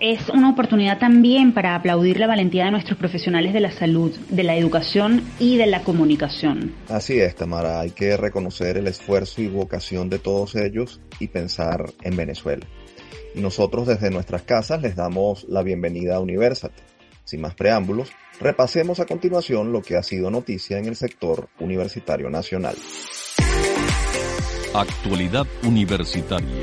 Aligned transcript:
es 0.03 0.28
una 0.30 0.50
oportunidad 0.50 0.98
también 0.98 1.55
para 1.55 1.77
aplaudir 1.77 2.19
la 2.19 2.27
valentía 2.27 2.64
de 2.64 2.73
nuestros 2.73 2.98
profesionales 2.98 3.53
de 3.53 3.61
la 3.61 3.70
salud, 3.70 4.11
de 4.30 4.42
la 4.42 4.56
educación 4.56 5.23
y 5.39 5.58
de 5.58 5.69
la 5.69 5.84
comunicación. 5.84 6.75
Así 6.89 7.20
es, 7.20 7.36
Tamara, 7.36 7.78
hay 7.78 7.92
que 7.92 8.17
reconocer 8.17 8.78
el 8.78 8.89
esfuerzo 8.89 9.42
y 9.42 9.47
vocación 9.47 10.11
de 10.11 10.19
todos 10.19 10.56
ellos 10.56 11.00
y 11.20 11.28
pensar 11.28 11.85
en 12.02 12.17
Venezuela. 12.17 12.67
Y 13.36 13.41
nosotros 13.41 13.86
desde 13.86 14.11
nuestras 14.11 14.42
casas 14.42 14.83
les 14.83 14.96
damos 14.96 15.45
la 15.48 15.62
bienvenida 15.62 16.17
a 16.17 16.20
Universate. 16.20 16.92
Sin 17.25 17.41
más 17.41 17.55
preámbulos, 17.55 18.13
repasemos 18.41 19.01
a 19.01 19.07
continuación 19.07 19.73
lo 19.73 19.83
que 19.83 19.97
ha 19.97 20.03
sido 20.03 20.31
noticia 20.31 20.79
en 20.79 20.87
el 20.87 20.97
sector 20.97 21.49
universitario 21.61 22.29
nacional. 22.31 22.75
Actualidad 24.75 25.47
universitaria. 25.65 26.63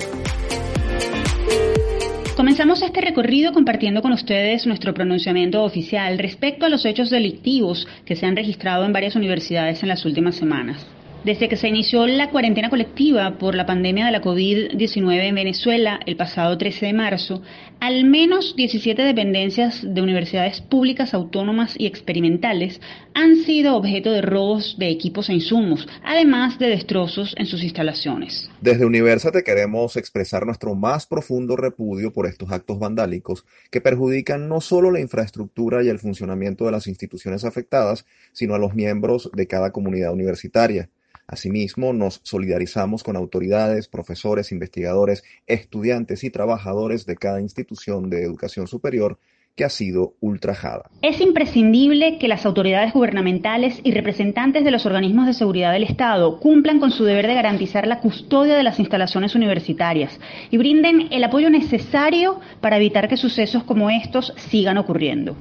Comenzamos 2.35 2.81
este 2.81 3.01
recorrido 3.01 3.51
compartiendo 3.51 4.01
con 4.01 4.13
ustedes 4.13 4.65
nuestro 4.65 4.93
pronunciamiento 4.93 5.63
oficial 5.63 6.17
respecto 6.17 6.65
a 6.65 6.69
los 6.69 6.85
hechos 6.85 7.09
delictivos 7.09 7.87
que 8.05 8.15
se 8.15 8.25
han 8.25 8.35
registrado 8.35 8.85
en 8.85 8.93
varias 8.93 9.15
universidades 9.15 9.83
en 9.83 9.89
las 9.89 10.05
últimas 10.05 10.35
semanas. 10.35 10.85
Desde 11.23 11.49
que 11.49 11.57
se 11.57 11.67
inició 11.67 12.07
la 12.07 12.29
cuarentena 12.29 12.69
colectiva 12.69 13.37
por 13.37 13.53
la 13.53 13.65
pandemia 13.65 14.05
de 14.05 14.11
la 14.13 14.21
COVID-19 14.21 15.19
en 15.21 15.35
Venezuela 15.35 15.99
el 16.05 16.15
pasado 16.15 16.57
13 16.57 16.85
de 16.85 16.93
marzo, 16.93 17.41
al 17.81 18.05
menos 18.05 18.55
17 18.55 19.01
dependencias 19.01 19.81
de 19.83 20.01
universidades 20.01 20.61
públicas 20.61 21.13
autónomas 21.13 21.75
y 21.77 21.87
experimentales 21.87 22.79
han 23.13 23.35
sido 23.43 23.75
objeto 23.75 24.13
de 24.13 24.21
robos 24.21 24.77
de 24.79 24.89
equipos 24.89 25.27
e 25.27 25.33
insumos, 25.33 25.89
además 26.05 26.57
de 26.57 26.69
destrozos 26.69 27.35
en 27.37 27.47
sus 27.47 27.63
instalaciones. 27.63 28.49
Desde 28.61 28.85
Universate 28.85 29.43
queremos 29.43 29.97
expresar 29.97 30.45
nuestro 30.45 30.73
más 30.73 31.05
profundo 31.05 31.57
repudio 31.57 32.13
por 32.13 32.27
estos 32.27 32.49
actos 32.49 32.79
vandálicos 32.79 33.45
que 33.71 33.81
perjudican 33.81 34.47
no 34.47 34.61
solo 34.61 34.89
la 34.89 35.01
infraestructura 35.01 35.83
y 35.83 35.89
el 35.89 35.99
funcionamiento 35.99 36.65
de 36.65 36.71
las 36.71 36.87
instituciones 36.87 37.43
afectadas, 37.43 38.05
sino 38.31 38.55
a 38.55 38.57
los 38.57 38.73
miembros 38.73 39.29
de 39.33 39.47
cada 39.47 39.71
comunidad 39.71 40.13
universitaria. 40.13 40.89
Asimismo, 41.29 41.93
nos 41.93 42.21
solidarizamos 42.23 43.03
con 43.03 43.15
autoridades, 43.15 43.87
profesores, 43.87 44.51
investigadores, 44.51 45.23
estudiantes 45.45 46.23
y 46.23 46.31
trabajadores 46.31 47.05
de 47.05 47.17
cada 47.17 47.39
institución 47.39 48.09
de 48.09 48.23
educación 48.23 48.65
superior 48.65 49.19
que 49.55 49.63
ha 49.63 49.69
sido 49.69 50.15
ultrajada. 50.21 50.89
Es 51.03 51.21
imprescindible 51.21 52.17
que 52.17 52.27
las 52.27 52.47
autoridades 52.47 52.93
gubernamentales 52.93 53.79
y 53.83 53.91
representantes 53.91 54.63
de 54.63 54.71
los 54.71 54.87
organismos 54.87 55.27
de 55.27 55.33
seguridad 55.33 55.71
del 55.71 55.83
Estado 55.83 56.39
cumplan 56.39 56.79
con 56.79 56.89
su 56.89 57.03
deber 57.03 57.27
de 57.27 57.35
garantizar 57.35 57.85
la 57.85 57.99
custodia 57.99 58.55
de 58.55 58.63
las 58.63 58.79
instalaciones 58.79 59.35
universitarias 59.35 60.19
y 60.49 60.57
brinden 60.57 61.09
el 61.11 61.23
apoyo 61.23 61.51
necesario 61.51 62.39
para 62.59 62.77
evitar 62.77 63.07
que 63.07 63.17
sucesos 63.17 63.63
como 63.65 63.91
estos 63.91 64.33
sigan 64.49 64.77
ocurriendo. 64.77 65.35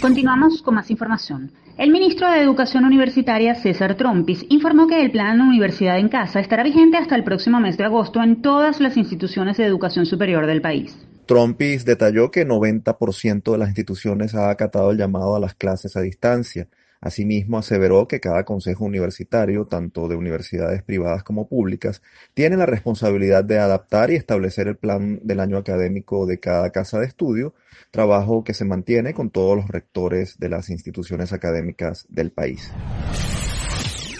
Continuamos 0.00 0.60
con 0.62 0.74
más 0.74 0.90
información. 0.90 1.50
El 1.78 1.90
ministro 1.90 2.30
de 2.30 2.40
Educación 2.40 2.84
Universitaria, 2.84 3.54
César 3.54 3.96
Trompis, 3.96 4.44
informó 4.50 4.86
que 4.86 5.00
el 5.00 5.10
plan 5.10 5.40
Universidad 5.40 5.98
en 5.98 6.08
Casa 6.08 6.40
estará 6.40 6.62
vigente 6.62 6.96
hasta 6.96 7.16
el 7.16 7.24
próximo 7.24 7.60
mes 7.60 7.76
de 7.76 7.84
agosto 7.84 8.22
en 8.22 8.42
todas 8.42 8.80
las 8.80 8.96
instituciones 8.96 9.56
de 9.56 9.64
educación 9.64 10.04
superior 10.04 10.46
del 10.46 10.60
país. 10.60 10.96
Trompis 11.26 11.84
detalló 11.84 12.30
que 12.30 12.46
90% 12.46 13.52
de 13.52 13.58
las 13.58 13.68
instituciones 13.68 14.34
ha 14.34 14.50
acatado 14.50 14.90
el 14.90 14.98
llamado 14.98 15.34
a 15.34 15.40
las 15.40 15.54
clases 15.54 15.96
a 15.96 16.02
distancia 16.02 16.68
Asimismo, 17.00 17.58
aseveró 17.58 18.08
que 18.08 18.20
cada 18.20 18.44
consejo 18.44 18.84
universitario, 18.84 19.66
tanto 19.66 20.08
de 20.08 20.16
universidades 20.16 20.82
privadas 20.82 21.22
como 21.22 21.48
públicas, 21.48 22.02
tiene 22.34 22.56
la 22.56 22.66
responsabilidad 22.66 23.44
de 23.44 23.58
adaptar 23.58 24.10
y 24.10 24.16
establecer 24.16 24.68
el 24.68 24.76
plan 24.76 25.20
del 25.22 25.40
año 25.40 25.58
académico 25.58 26.26
de 26.26 26.40
cada 26.40 26.70
casa 26.70 26.98
de 26.98 27.06
estudio, 27.06 27.54
trabajo 27.90 28.44
que 28.44 28.54
se 28.54 28.64
mantiene 28.64 29.14
con 29.14 29.30
todos 29.30 29.56
los 29.56 29.68
rectores 29.68 30.38
de 30.38 30.48
las 30.48 30.70
instituciones 30.70 31.32
académicas 31.32 32.06
del 32.08 32.30
país. 32.30 32.72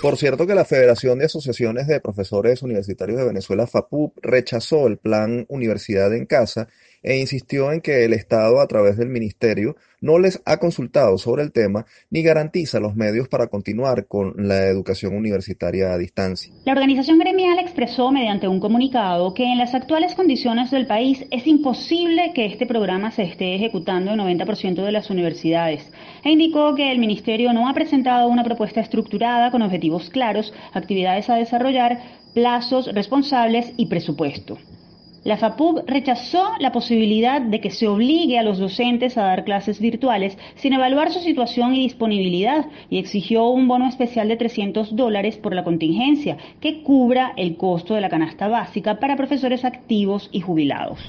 Por 0.02 0.18
cierto 0.18 0.46
que 0.46 0.54
la 0.54 0.64
Federación 0.64 1.18
de 1.18 1.24
Asociaciones 1.24 1.86
de 1.86 2.00
Profesores 2.00 2.62
Universitarios 2.62 3.18
de 3.18 3.24
Venezuela, 3.24 3.66
FAPUP, 3.66 4.18
rechazó 4.22 4.86
el 4.86 4.98
plan 4.98 5.46
Universidad 5.48 6.14
en 6.14 6.26
Casa 6.26 6.68
e 7.06 7.18
insistió 7.18 7.72
en 7.72 7.80
que 7.80 8.04
el 8.04 8.12
Estado, 8.12 8.60
a 8.60 8.66
través 8.66 8.98
del 8.98 9.08
Ministerio, 9.08 9.76
no 10.00 10.18
les 10.18 10.42
ha 10.44 10.58
consultado 10.58 11.16
sobre 11.18 11.44
el 11.44 11.52
tema 11.52 11.86
ni 12.10 12.22
garantiza 12.22 12.80
los 12.80 12.96
medios 12.96 13.28
para 13.28 13.46
continuar 13.46 14.06
con 14.06 14.34
la 14.36 14.66
educación 14.66 15.14
universitaria 15.14 15.92
a 15.92 15.98
distancia. 15.98 16.52
La 16.64 16.72
organización 16.72 17.18
gremial 17.18 17.60
expresó 17.60 18.10
mediante 18.10 18.48
un 18.48 18.58
comunicado 18.58 19.32
que 19.34 19.44
en 19.44 19.56
las 19.56 19.72
actuales 19.74 20.14
condiciones 20.14 20.72
del 20.72 20.86
país 20.86 21.24
es 21.30 21.46
imposible 21.46 22.32
que 22.34 22.46
este 22.46 22.66
programa 22.66 23.12
se 23.12 23.22
esté 23.22 23.54
ejecutando 23.54 24.10
en 24.10 24.18
90% 24.18 24.84
de 24.84 24.92
las 24.92 25.08
universidades 25.08 25.90
e 26.24 26.30
indicó 26.30 26.74
que 26.74 26.90
el 26.90 26.98
Ministerio 26.98 27.52
no 27.52 27.68
ha 27.68 27.74
presentado 27.74 28.28
una 28.28 28.42
propuesta 28.42 28.80
estructurada 28.80 29.52
con 29.52 29.62
objetivos 29.62 30.10
claros, 30.10 30.52
actividades 30.72 31.30
a 31.30 31.36
desarrollar, 31.36 32.00
plazos 32.34 32.92
responsables 32.92 33.72
y 33.76 33.86
presupuesto. 33.86 34.58
La 35.26 35.36
FAPUB 35.36 35.82
rechazó 35.88 36.52
la 36.60 36.70
posibilidad 36.70 37.40
de 37.40 37.60
que 37.60 37.72
se 37.72 37.88
obligue 37.88 38.38
a 38.38 38.44
los 38.44 38.58
docentes 38.58 39.18
a 39.18 39.22
dar 39.22 39.42
clases 39.42 39.80
virtuales 39.80 40.38
sin 40.54 40.72
evaluar 40.72 41.12
su 41.12 41.18
situación 41.18 41.74
y 41.74 41.82
disponibilidad 41.82 42.66
y 42.90 42.98
exigió 42.98 43.48
un 43.48 43.66
bono 43.66 43.88
especial 43.88 44.28
de 44.28 44.36
300 44.36 44.94
dólares 44.94 45.36
por 45.36 45.52
la 45.52 45.64
contingencia 45.64 46.36
que 46.60 46.84
cubra 46.84 47.32
el 47.36 47.56
costo 47.56 47.94
de 47.94 48.02
la 48.02 48.08
canasta 48.08 48.46
básica 48.46 49.00
para 49.00 49.16
profesores 49.16 49.64
activos 49.64 50.28
y 50.30 50.42
jubilados. 50.42 51.00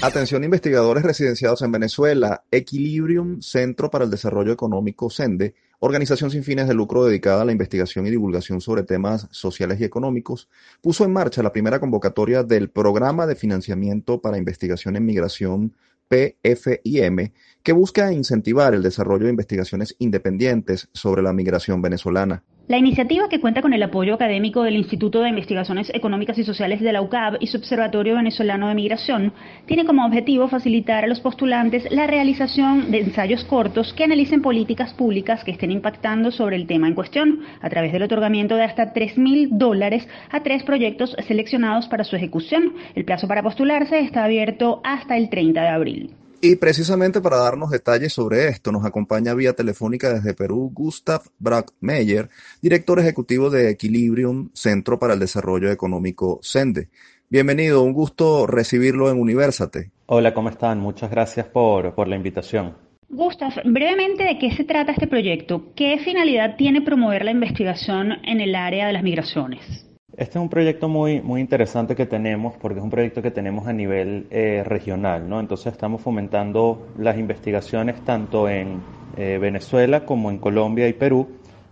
Atención 0.00 0.42
investigadores 0.42 1.02
residenciados 1.02 1.60
en 1.60 1.72
Venezuela, 1.72 2.44
Equilibrium 2.50 3.42
Centro 3.42 3.90
para 3.90 4.06
el 4.06 4.10
Desarrollo 4.10 4.52
Económico 4.52 5.10
CENDE, 5.10 5.52
organización 5.80 6.30
sin 6.30 6.44
fines 6.44 6.68
de 6.68 6.74
lucro 6.74 7.04
dedicada 7.04 7.42
a 7.42 7.44
la 7.44 7.52
investigación 7.52 8.06
y 8.06 8.10
divulgación 8.10 8.60
sobre 8.60 8.82
temas 8.82 9.26
sociales 9.30 9.80
y 9.80 9.84
económicos, 9.84 10.48
puso 10.80 11.04
en 11.04 11.12
marcha 11.12 11.42
la 11.42 11.52
primera 11.52 11.80
convocatoria 11.80 12.44
del 12.44 12.70
Programa 12.70 13.26
de 13.26 13.34
Financiamiento 13.34 14.20
para 14.20 14.38
Investigación 14.38 14.96
en 14.96 15.06
Migración 15.06 15.74
PFIM, 16.08 17.32
que 17.62 17.72
busca 17.72 18.12
incentivar 18.12 18.74
el 18.74 18.82
desarrollo 18.82 19.24
de 19.24 19.30
investigaciones 19.30 19.96
independientes 19.98 20.88
sobre 20.92 21.22
la 21.22 21.32
migración 21.32 21.80
venezolana. 21.80 22.44
La 22.70 22.78
iniciativa, 22.78 23.28
que 23.28 23.40
cuenta 23.40 23.62
con 23.62 23.72
el 23.72 23.82
apoyo 23.82 24.14
académico 24.14 24.62
del 24.62 24.76
Instituto 24.76 25.22
de 25.22 25.28
Investigaciones 25.28 25.90
Económicas 25.92 26.38
y 26.38 26.44
Sociales 26.44 26.80
de 26.80 26.92
la 26.92 27.02
UCAB 27.02 27.38
y 27.40 27.48
su 27.48 27.56
Observatorio 27.56 28.14
Venezolano 28.14 28.68
de 28.68 28.76
Migración, 28.76 29.32
tiene 29.66 29.84
como 29.84 30.06
objetivo 30.06 30.46
facilitar 30.46 31.02
a 31.02 31.08
los 31.08 31.18
postulantes 31.18 31.90
la 31.90 32.06
realización 32.06 32.92
de 32.92 33.00
ensayos 33.00 33.42
cortos 33.42 33.92
que 33.92 34.04
analicen 34.04 34.40
políticas 34.40 34.94
públicas 34.94 35.42
que 35.42 35.50
estén 35.50 35.72
impactando 35.72 36.30
sobre 36.30 36.54
el 36.54 36.68
tema 36.68 36.86
en 36.86 36.94
cuestión, 36.94 37.40
a 37.60 37.68
través 37.68 37.92
del 37.92 38.04
otorgamiento 38.04 38.54
de 38.54 38.62
hasta 38.62 38.92
3 38.92 39.18
mil 39.18 39.48
dólares 39.50 40.06
a 40.30 40.44
tres 40.44 40.62
proyectos 40.62 41.16
seleccionados 41.26 41.88
para 41.88 42.04
su 42.04 42.14
ejecución. 42.14 42.74
El 42.94 43.04
plazo 43.04 43.26
para 43.26 43.42
postularse 43.42 43.98
está 43.98 44.22
abierto 44.22 44.80
hasta 44.84 45.16
el 45.16 45.28
30 45.28 45.60
de 45.60 45.68
abril. 45.68 46.19
Y 46.42 46.56
precisamente 46.56 47.20
para 47.20 47.36
darnos 47.36 47.70
detalles 47.70 48.14
sobre 48.14 48.48
esto, 48.48 48.72
nos 48.72 48.86
acompaña 48.86 49.34
vía 49.34 49.52
telefónica 49.52 50.10
desde 50.14 50.32
Perú 50.32 50.70
Gustav 50.72 51.20
Brackmeyer, 51.38 52.30
director 52.62 52.98
ejecutivo 52.98 53.50
de 53.50 53.68
Equilibrium, 53.68 54.48
Centro 54.54 54.98
para 54.98 55.12
el 55.12 55.20
Desarrollo 55.20 55.70
Económico 55.70 56.40
CENDE. 56.42 56.88
Bienvenido, 57.28 57.82
un 57.82 57.92
gusto 57.92 58.46
recibirlo 58.46 59.10
en 59.10 59.20
Universate. 59.20 59.90
Hola, 60.06 60.32
¿cómo 60.32 60.48
están? 60.48 60.80
Muchas 60.80 61.10
gracias 61.10 61.46
por, 61.46 61.94
por 61.94 62.08
la 62.08 62.16
invitación. 62.16 62.74
Gustav, 63.10 63.52
brevemente, 63.66 64.24
¿de 64.24 64.38
qué 64.38 64.50
se 64.56 64.64
trata 64.64 64.92
este 64.92 65.08
proyecto? 65.08 65.74
¿Qué 65.76 65.98
finalidad 65.98 66.56
tiene 66.56 66.80
promover 66.80 67.22
la 67.22 67.32
investigación 67.32 68.12
en 68.24 68.40
el 68.40 68.54
área 68.54 68.86
de 68.86 68.94
las 68.94 69.02
migraciones? 69.02 69.89
Este 70.20 70.38
es 70.38 70.42
un 70.42 70.50
proyecto 70.50 70.86
muy, 70.86 71.22
muy 71.22 71.40
interesante 71.40 71.96
que 71.96 72.04
tenemos 72.04 72.54
porque 72.60 72.78
es 72.78 72.84
un 72.84 72.90
proyecto 72.90 73.22
que 73.22 73.30
tenemos 73.30 73.66
a 73.66 73.72
nivel 73.72 74.26
eh, 74.30 74.62
regional, 74.66 75.26
¿no? 75.26 75.40
Entonces 75.40 75.72
estamos 75.72 76.02
fomentando 76.02 76.88
las 76.98 77.16
investigaciones 77.16 78.04
tanto 78.04 78.46
en 78.46 78.82
eh, 79.16 79.38
Venezuela 79.40 80.04
como 80.04 80.28
en 80.28 80.36
Colombia 80.36 80.88
y 80.88 80.92
Perú 80.92 81.26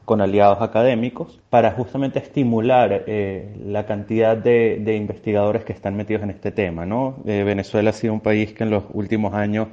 con 0.06 0.23
aliados 0.23 0.62
académicos 0.62 1.39
para 1.50 1.73
justamente 1.73 2.21
estimular 2.21 3.05
eh, 3.06 3.55
la 3.67 3.85
cantidad 3.85 4.35
de, 4.35 4.97
investigadores 4.97 5.62
que 5.67 5.75
están 5.75 5.95
metidos 5.95 6.23
en 6.23 6.31
este 6.31 6.50
tema, 6.50 6.87
¿no? 6.87 7.19
Venezuela 7.25 7.91
ha 7.91 7.93
sido 7.93 8.15
un 8.15 8.21
país 8.21 8.55
que 8.55 8.65
en 8.65 8.71
los 8.71 8.85
últimos 8.95 9.35
años 9.35 9.69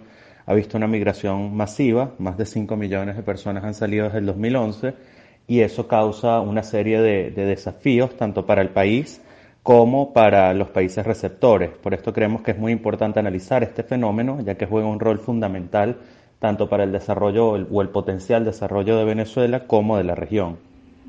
ha 0.45 0.53
visto 0.53 0.75
una 0.75 0.87
migración 0.87 1.55
masiva, 1.55 2.11
más 2.19 2.37
de 2.37 2.45
5 2.45 2.75
millones 2.75 3.15
de 3.15 3.23
personas 3.23 3.63
han 3.63 3.73
salido 3.73 4.03
desde 4.07 4.17
el 4.17 4.25
2011 4.25 5.14
y 5.47 5.61
eso 5.61 5.87
causa 5.87 6.39
una 6.39 6.63
serie 6.63 7.01
de, 7.01 7.31
desafíos 7.31 8.15
tanto 8.17 8.45
para 8.45 8.61
el 8.61 8.69
país 8.69 9.21
como 9.63 10.13
para 10.13 10.53
los 10.53 10.69
países 10.69 11.05
receptores. 11.05 11.71
Por 11.71 11.93
esto 11.93 12.13
creemos 12.13 12.41
que 12.41 12.51
es 12.51 12.57
muy 12.57 12.71
importante 12.71 13.19
analizar 13.19 13.63
este 13.63 13.83
fenómeno, 13.83 14.39
ya 14.41 14.55
que 14.55 14.65
juega 14.65 14.87
un 14.87 14.99
rol 14.99 15.19
fundamental 15.19 15.97
tanto 16.39 16.69
para 16.69 16.83
el 16.83 16.91
desarrollo 16.91 17.49
o 17.49 17.81
el 17.81 17.89
potencial 17.89 18.45
desarrollo 18.45 18.97
de 18.97 19.05
Venezuela 19.05 19.65
como 19.67 19.97
de 19.97 20.03
la 20.03 20.15
región. 20.15 20.57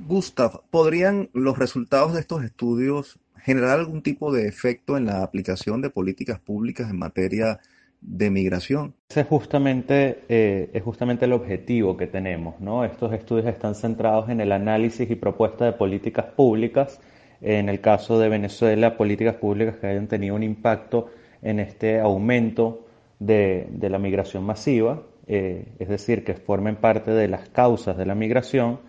Gustav, 0.06 0.62
¿podrían 0.70 1.28
los 1.32 1.58
resultados 1.58 2.14
de 2.14 2.20
estos 2.20 2.44
estudios 2.44 3.18
generar 3.46 3.78
algún 3.78 4.02
tipo 4.02 4.32
de 4.32 4.48
efecto 4.48 4.96
en 4.96 5.06
la 5.06 5.22
aplicación 5.22 5.80
de 5.80 5.90
políticas 5.90 6.40
públicas 6.40 6.90
en 6.90 6.98
materia 6.98 7.46
de 7.46 7.75
migración. 8.02 8.94
Ese 9.08 9.20
es 9.20 9.26
justamente, 9.26 10.24
eh, 10.28 10.70
es 10.72 10.82
justamente 10.82 11.24
el 11.24 11.32
objetivo 11.32 11.96
que 11.96 12.06
tenemos. 12.06 12.60
¿no? 12.60 12.84
Estos 12.84 13.12
estudios 13.12 13.46
están 13.46 13.74
centrados 13.74 14.28
en 14.28 14.40
el 14.40 14.52
análisis 14.52 15.10
y 15.10 15.14
propuesta 15.14 15.64
de 15.64 15.72
políticas 15.72 16.26
públicas. 16.26 17.00
En 17.40 17.68
el 17.68 17.80
caso 17.80 18.18
de 18.18 18.28
Venezuela, 18.28 18.96
políticas 18.96 19.36
públicas 19.36 19.76
que 19.76 19.86
hayan 19.86 20.08
tenido 20.08 20.34
un 20.34 20.42
impacto 20.42 21.10
en 21.42 21.60
este 21.60 22.00
aumento 22.00 22.86
de, 23.18 23.66
de 23.70 23.90
la 23.90 23.98
migración 23.98 24.44
masiva, 24.44 25.02
eh, 25.26 25.66
es 25.78 25.88
decir, 25.88 26.24
que 26.24 26.34
formen 26.34 26.76
parte 26.76 27.10
de 27.10 27.28
las 27.28 27.48
causas 27.50 27.96
de 27.96 28.06
la 28.06 28.14
migración 28.14 28.80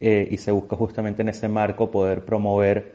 eh, 0.00 0.28
y 0.30 0.36
se 0.36 0.52
busca 0.52 0.76
justamente 0.76 1.22
en 1.22 1.30
ese 1.30 1.48
marco 1.48 1.90
poder 1.90 2.24
promover 2.24 2.94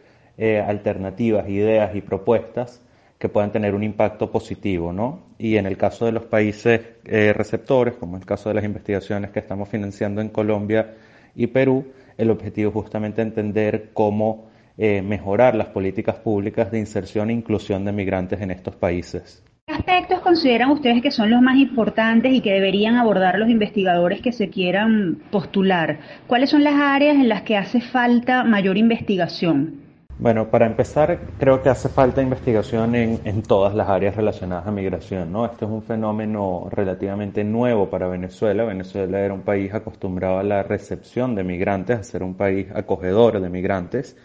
alternativas, 0.66 1.48
ideas 1.50 1.96
y 1.96 2.02
propuestas 2.02 2.82
que 3.22 3.30
puedan 3.30 3.52
tener 3.52 3.76
un 3.76 3.84
impacto 3.84 4.32
positivo, 4.32 4.92
¿no? 4.92 5.20
Y 5.44 5.58
en 5.58 5.66
el 5.66 5.76
caso 5.76 6.06
de 6.06 6.12
los 6.12 6.26
países 6.26 6.82
eh, 7.04 7.34
receptores, 7.34 7.96
como 7.96 8.16
en 8.16 8.22
el 8.22 8.28
caso 8.28 8.50
de 8.50 8.54
las 8.54 8.64
investigaciones 8.64 9.32
que 9.32 9.40
estamos 9.40 9.68
financiando 9.68 10.22
en 10.22 10.30
Colombia 10.30 10.94
y 11.34 11.48
Perú, 11.48 11.88
el 12.16 12.30
objetivo 12.30 12.70
es 12.70 12.76
justamente 12.76 13.24
entender 13.24 13.90
cómo 13.92 14.52
eh, 14.78 15.02
mejorar 15.02 15.56
las 15.56 15.70
políticas 15.70 16.18
públicas 16.18 16.70
de 16.70 16.78
inserción 16.78 17.32
e 17.32 17.34
inclusión 17.34 17.84
de 17.86 17.92
migrantes 17.92 18.40
en 18.40 18.52
estos 18.52 18.76
países. 18.76 19.44
¿Qué 19.66 19.74
aspectos 19.74 20.20
consideran 20.20 20.70
ustedes 20.70 21.02
que 21.02 21.10
son 21.10 21.32
los 21.32 21.42
más 21.42 21.58
importantes 21.58 22.32
y 22.32 22.42
que 22.42 22.52
deberían 22.52 22.98
abordar 22.98 23.40
los 23.40 23.50
investigadores 23.50 24.22
que 24.22 24.34
se 24.34 24.52
quieran 24.52 25.24
postular? 25.32 26.02
¿Cuáles 26.28 26.52
son 26.52 26.64
las 26.64 26.76
áreas 26.76 27.16
en 27.16 27.30
las 27.30 27.42
que 27.42 27.58
hace 27.58 27.82
falta 27.82 28.44
mayor 28.44 28.78
investigación? 28.78 29.81
Bueno, 30.18 30.52
para 30.52 30.68
empezar, 30.68 31.20
creo 31.40 31.64
que 31.64 31.70
hace 31.70 31.90
falta 31.90 32.22
investigación 32.22 32.94
en, 32.96 33.42
todas 33.42 33.74
las 33.74 33.90
áreas 33.90 34.16
relacionadas 34.16 34.68
a 34.68 34.72
migración, 34.72 35.32
¿no? 35.32 35.46
Este 35.46 35.66
es 35.66 35.72
un 35.72 35.82
fenómeno 35.82 36.68
relativamente 36.72 37.44
nuevo 37.44 37.90
para 37.90 38.08
Venezuela. 38.08 38.64
Venezuela 38.64 39.20
era 39.20 39.34
un 39.34 39.42
país 39.42 39.74
acostumbrado 39.74 40.38
a 40.38 40.44
la 40.44 40.62
recepción 40.62 41.34
de 41.34 41.44
migrantes, 41.44 41.98
a 41.98 42.04
ser 42.04 42.24
un 42.24 42.36
país 42.36 42.68
acogedor 42.74 43.42
de 43.42 43.50
migrantes, 43.50 44.16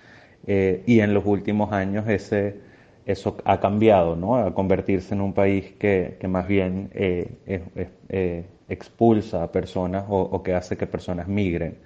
eh, 0.46 0.82
y 0.86 1.00
en 1.00 1.14
los 1.14 1.24
últimos 1.24 1.72
años 1.72 2.06
ese, 2.08 2.60
eso 3.06 3.38
ha 3.44 3.58
cambiado, 3.58 4.16
¿no? 4.16 4.36
A 4.36 4.54
convertirse 4.54 5.14
en 5.14 5.22
un 5.22 5.32
país 5.32 5.72
que, 5.78 6.18
más 6.28 6.46
bien 6.46 6.90
eh, 6.94 7.38
eh, 8.08 8.44
expulsa 8.68 9.42
a 9.42 9.50
personas 9.50 10.04
o, 10.08 10.42
que 10.42 10.54
hace 10.54 10.76
que 10.76 10.86
personas 10.86 11.26
migren. 11.26 11.78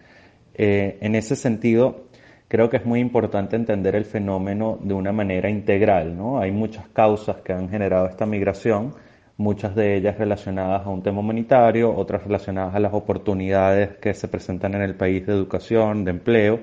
en 0.54 1.14
ese 1.14 1.36
sentido, 1.36 2.09
creo 2.50 2.68
que 2.68 2.78
es 2.78 2.84
muy 2.84 2.98
importante 2.98 3.54
entender 3.54 3.94
el 3.94 4.04
fenómeno 4.04 4.76
de 4.82 4.92
una 4.92 5.12
manera 5.12 5.48
integral. 5.48 6.16
¿no? 6.16 6.40
Hay 6.40 6.50
muchas 6.50 6.88
causas 6.88 7.36
que 7.42 7.52
han 7.52 7.68
generado 7.68 8.08
esta 8.08 8.26
migración, 8.26 8.92
muchas 9.36 9.76
de 9.76 9.96
ellas 9.96 10.18
relacionadas 10.18 10.84
a 10.84 10.90
un 10.90 11.00
tema 11.00 11.20
humanitario, 11.20 11.94
otras 11.94 12.24
relacionadas 12.24 12.74
a 12.74 12.80
las 12.80 12.92
oportunidades 12.92 13.98
que 13.98 14.14
se 14.14 14.26
presentan 14.26 14.74
en 14.74 14.82
el 14.82 14.96
país 14.96 15.24
de 15.24 15.32
educación, 15.32 16.04
de 16.04 16.10
empleo, 16.10 16.58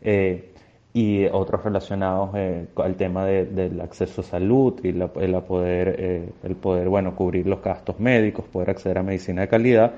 eh, 0.00 0.52
y 0.94 1.26
otros 1.26 1.62
relacionados 1.62 2.30
eh, 2.34 2.68
al 2.76 2.94
tema 2.96 3.26
del 3.26 3.78
acceso 3.82 4.22
a 4.22 4.24
salud 4.24 4.80
y 4.82 4.92
la, 4.92 5.10
el, 5.20 5.34
poder, 5.42 5.96
eh, 5.98 6.30
el 6.44 6.56
poder 6.56 6.88
bueno, 6.88 7.14
cubrir 7.14 7.46
los 7.46 7.62
gastos 7.62 8.00
médicos, 8.00 8.46
poder 8.46 8.70
acceder 8.70 8.96
a 8.96 9.02
medicina 9.02 9.42
de 9.42 9.48
calidad. 9.48 9.92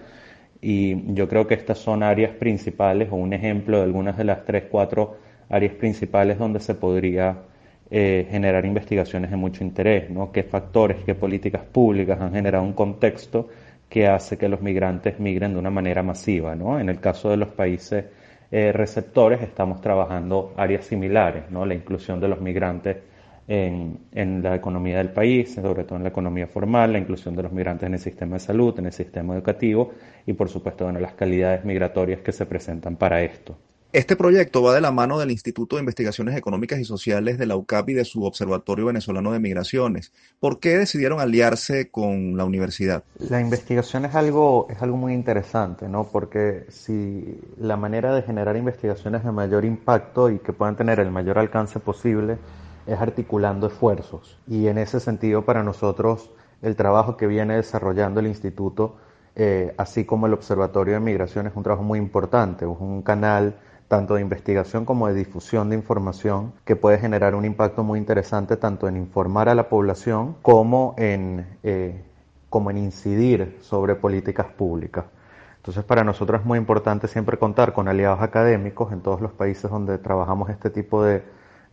Y 0.60 1.14
yo 1.14 1.28
creo 1.28 1.46
que 1.46 1.54
estas 1.54 1.78
son 1.78 2.02
áreas 2.02 2.32
principales 2.32 3.08
o 3.12 3.14
un 3.14 3.32
ejemplo 3.32 3.76
de 3.76 3.84
algunas 3.84 4.18
de 4.18 4.24
las 4.24 4.44
tres, 4.44 4.64
cuatro 4.68 5.27
áreas 5.48 5.74
principales 5.74 6.38
donde 6.38 6.60
se 6.60 6.74
podría 6.74 7.38
eh, 7.90 8.26
generar 8.30 8.66
investigaciones 8.66 9.30
de 9.30 9.36
mucho 9.36 9.64
interés, 9.64 10.10
¿no? 10.10 10.30
qué 10.30 10.42
factores, 10.42 10.98
qué 11.06 11.14
políticas 11.14 11.62
públicas 11.62 12.20
han 12.20 12.34
generado 12.34 12.62
un 12.62 12.74
contexto 12.74 13.48
que 13.88 14.06
hace 14.06 14.36
que 14.36 14.48
los 14.48 14.60
migrantes 14.60 15.18
migren 15.18 15.54
de 15.54 15.58
una 15.58 15.70
manera 15.70 16.02
masiva. 16.02 16.54
¿no? 16.54 16.78
En 16.78 16.90
el 16.90 17.00
caso 17.00 17.30
de 17.30 17.38
los 17.38 17.48
países 17.48 18.04
eh, 18.50 18.72
receptores 18.72 19.40
estamos 19.40 19.80
trabajando 19.80 20.52
áreas 20.56 20.84
similares, 20.84 21.44
¿no? 21.50 21.64
la 21.64 21.74
inclusión 21.74 22.20
de 22.20 22.28
los 22.28 22.40
migrantes 22.42 22.98
en, 23.46 24.00
en, 24.12 24.42
la 24.42 24.54
economía 24.54 24.98
del 24.98 25.10
país, 25.10 25.54
sobre 25.54 25.84
todo 25.84 25.96
en 25.96 26.02
la 26.02 26.10
economía 26.10 26.46
formal, 26.46 26.92
la 26.92 26.98
inclusión 26.98 27.34
de 27.34 27.42
los 27.42 27.52
migrantes 27.52 27.86
en 27.86 27.94
el 27.94 28.00
sistema 28.00 28.34
de 28.34 28.40
salud, 28.40 28.78
en 28.78 28.84
el 28.84 28.92
sistema 28.92 29.34
educativo 29.34 29.92
y 30.26 30.34
por 30.34 30.50
supuesto 30.50 30.84
bueno, 30.84 31.00
las 31.00 31.14
calidades 31.14 31.64
migratorias 31.64 32.20
que 32.20 32.32
se 32.32 32.44
presentan 32.44 32.96
para 32.96 33.22
esto. 33.22 33.56
Este 33.94 34.16
proyecto 34.16 34.62
va 34.62 34.74
de 34.74 34.82
la 34.82 34.92
mano 34.92 35.18
del 35.18 35.30
Instituto 35.30 35.76
de 35.76 35.80
Investigaciones 35.80 36.36
Económicas 36.36 36.78
y 36.78 36.84
Sociales 36.84 37.38
de 37.38 37.46
la 37.46 37.56
UCAP 37.56 37.88
y 37.88 37.94
de 37.94 38.04
su 38.04 38.22
Observatorio 38.22 38.84
Venezolano 38.84 39.32
de 39.32 39.38
Migraciones. 39.38 40.12
¿Por 40.40 40.60
qué 40.60 40.76
decidieron 40.76 41.20
aliarse 41.20 41.90
con 41.90 42.36
la 42.36 42.44
universidad? 42.44 43.02
La 43.18 43.40
investigación 43.40 44.04
es 44.04 44.14
algo, 44.14 44.66
es 44.68 44.82
algo 44.82 44.98
muy 44.98 45.14
interesante, 45.14 45.88
¿no? 45.88 46.04
Porque 46.04 46.66
si 46.68 47.40
la 47.56 47.78
manera 47.78 48.14
de 48.14 48.20
generar 48.20 48.58
investigaciones 48.58 49.24
de 49.24 49.32
mayor 49.32 49.64
impacto 49.64 50.28
y 50.28 50.38
que 50.38 50.52
puedan 50.52 50.76
tener 50.76 51.00
el 51.00 51.10
mayor 51.10 51.38
alcance 51.38 51.80
posible 51.80 52.36
es 52.86 53.00
articulando 53.00 53.68
esfuerzos. 53.68 54.38
Y 54.46 54.66
en 54.66 54.76
ese 54.76 55.00
sentido, 55.00 55.46
para 55.46 55.62
nosotros, 55.62 56.30
el 56.60 56.76
trabajo 56.76 57.16
que 57.16 57.26
viene 57.26 57.56
desarrollando 57.56 58.20
el 58.20 58.26
instituto, 58.26 58.96
eh, 59.34 59.72
así 59.78 60.04
como 60.04 60.26
el 60.26 60.34
Observatorio 60.34 60.92
de 60.92 61.00
Migración, 61.00 61.46
es 61.46 61.56
un 61.56 61.62
trabajo 61.62 61.84
muy 61.84 61.98
importante, 61.98 62.66
es 62.66 62.76
un 62.78 63.00
canal 63.00 63.54
tanto 63.88 64.14
de 64.14 64.20
investigación 64.20 64.84
como 64.84 65.08
de 65.08 65.14
difusión 65.14 65.70
de 65.70 65.76
información, 65.76 66.52
que 66.64 66.76
puede 66.76 66.98
generar 66.98 67.34
un 67.34 67.44
impacto 67.44 67.82
muy 67.82 67.98
interesante 67.98 68.56
tanto 68.56 68.86
en 68.86 68.96
informar 68.96 69.48
a 69.48 69.54
la 69.54 69.68
población 69.68 70.36
como 70.42 70.94
en, 70.98 71.46
eh, 71.62 72.02
como 72.50 72.70
en 72.70 72.78
incidir 72.78 73.58
sobre 73.62 73.94
políticas 73.94 74.46
públicas. 74.46 75.06
Entonces 75.56 75.84
para 75.84 76.04
nosotros 76.04 76.40
es 76.40 76.46
muy 76.46 76.58
importante 76.58 77.08
siempre 77.08 77.38
contar 77.38 77.72
con 77.72 77.88
aliados 77.88 78.20
académicos 78.20 78.92
en 78.92 79.00
todos 79.00 79.20
los 79.20 79.32
países 79.32 79.70
donde 79.70 79.98
trabajamos 79.98 80.50
este 80.50 80.70
tipo 80.70 81.02
de, 81.02 81.22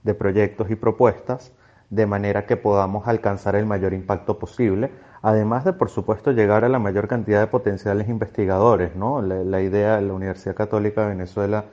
de 0.03 0.13
proyectos 0.13 0.69
y 0.69 0.75
propuestas, 0.75 1.51
de 1.89 2.05
manera 2.05 2.45
que 2.45 2.57
podamos 2.57 3.07
alcanzar 3.07 3.55
el 3.55 3.65
mayor 3.65 3.93
impacto 3.93 4.39
posible, 4.39 4.91
además 5.21 5.65
de, 5.65 5.73
por 5.73 5.89
supuesto, 5.89 6.31
llegar 6.31 6.63
a 6.63 6.69
la 6.69 6.79
mayor 6.79 7.07
cantidad 7.07 7.39
de 7.39 7.47
potenciales 7.47 8.07
investigadores. 8.07 8.95
¿no? 8.95 9.21
La, 9.21 9.61
idea 9.61 9.95
de 9.95 10.03
la 10.03 10.13
Universidad 10.13 10.55
Católica 10.55 11.01
de 11.01 11.09
Venezuela 11.09 11.65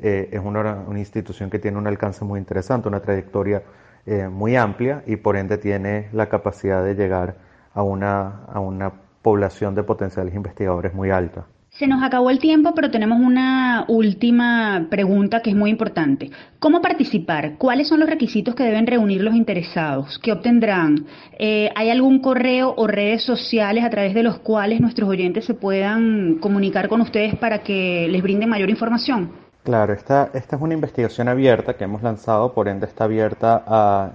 eh, 0.00 0.28
es 0.32 0.40
una, 0.40 0.84
una, 0.86 0.98
institución 0.98 1.50
que 1.50 1.58
tiene 1.58 1.78
un 1.78 1.86
alcance 1.86 2.24
muy 2.24 2.38
interesante, 2.38 2.88
una 2.88 3.00
trayectoria 3.00 3.62
eh, 4.06 4.28
muy 4.28 4.56
amplia 4.56 5.02
y 5.06 5.16
por 5.16 5.36
ende 5.36 5.58
tiene 5.58 6.08
la 6.12 6.28
capacidad 6.28 6.84
de 6.84 6.94
llegar 6.94 7.36
a 7.74 7.82
una, 7.82 8.44
a 8.44 8.60
una 8.60 8.92
población 9.22 9.74
de 9.74 9.82
potenciales 9.82 10.34
investigadores 10.34 10.94
muy 10.94 11.10
alta. 11.10 11.46
Se 11.70 11.86
nos 11.86 12.02
acabó 12.02 12.30
el 12.30 12.38
tiempo, 12.38 12.72
pero 12.74 12.90
tenemos 12.90 13.20
una 13.20 13.84
última 13.88 14.86
pregunta 14.90 15.42
que 15.42 15.50
es 15.50 15.56
muy 15.56 15.70
importante. 15.70 16.30
¿Cómo 16.58 16.80
participar? 16.80 17.56
¿Cuáles 17.58 17.88
son 17.88 18.00
los 18.00 18.08
requisitos 18.08 18.54
que 18.54 18.64
deben 18.64 18.86
reunir 18.86 19.22
los 19.22 19.34
interesados? 19.34 20.18
¿Qué 20.18 20.32
obtendrán? 20.32 21.04
Eh, 21.38 21.70
¿Hay 21.76 21.90
algún 21.90 22.20
correo 22.20 22.74
o 22.76 22.86
redes 22.86 23.22
sociales 23.22 23.84
a 23.84 23.90
través 23.90 24.14
de 24.14 24.22
los 24.22 24.38
cuales 24.38 24.80
nuestros 24.80 25.08
oyentes 25.08 25.44
se 25.44 25.54
puedan 25.54 26.38
comunicar 26.40 26.88
con 26.88 27.02
ustedes 27.02 27.36
para 27.36 27.62
que 27.62 28.08
les 28.08 28.22
brinden 28.22 28.48
mayor 28.48 28.70
información? 28.70 29.47
Claro, 29.68 29.92
esta, 29.92 30.30
esta 30.32 30.56
es 30.56 30.62
una 30.62 30.72
investigación 30.72 31.28
abierta 31.28 31.76
que 31.76 31.84
hemos 31.84 32.02
lanzado, 32.02 32.54
por 32.54 32.68
ende 32.68 32.86
está 32.86 33.04
abierta 33.04 33.62
a 33.66 34.12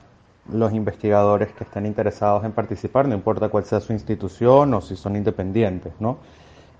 los 0.51 0.73
investigadores 0.73 1.53
que 1.53 1.63
estén 1.63 1.85
interesados 1.85 2.43
en 2.43 2.53
participar, 2.53 3.07
no 3.07 3.13
importa 3.13 3.49
cuál 3.49 3.63
sea 3.63 3.79
su 3.79 3.93
institución 3.93 4.73
o 4.73 4.81
si 4.81 4.95
son 4.95 5.15
independientes, 5.15 5.93
¿no? 5.99 6.17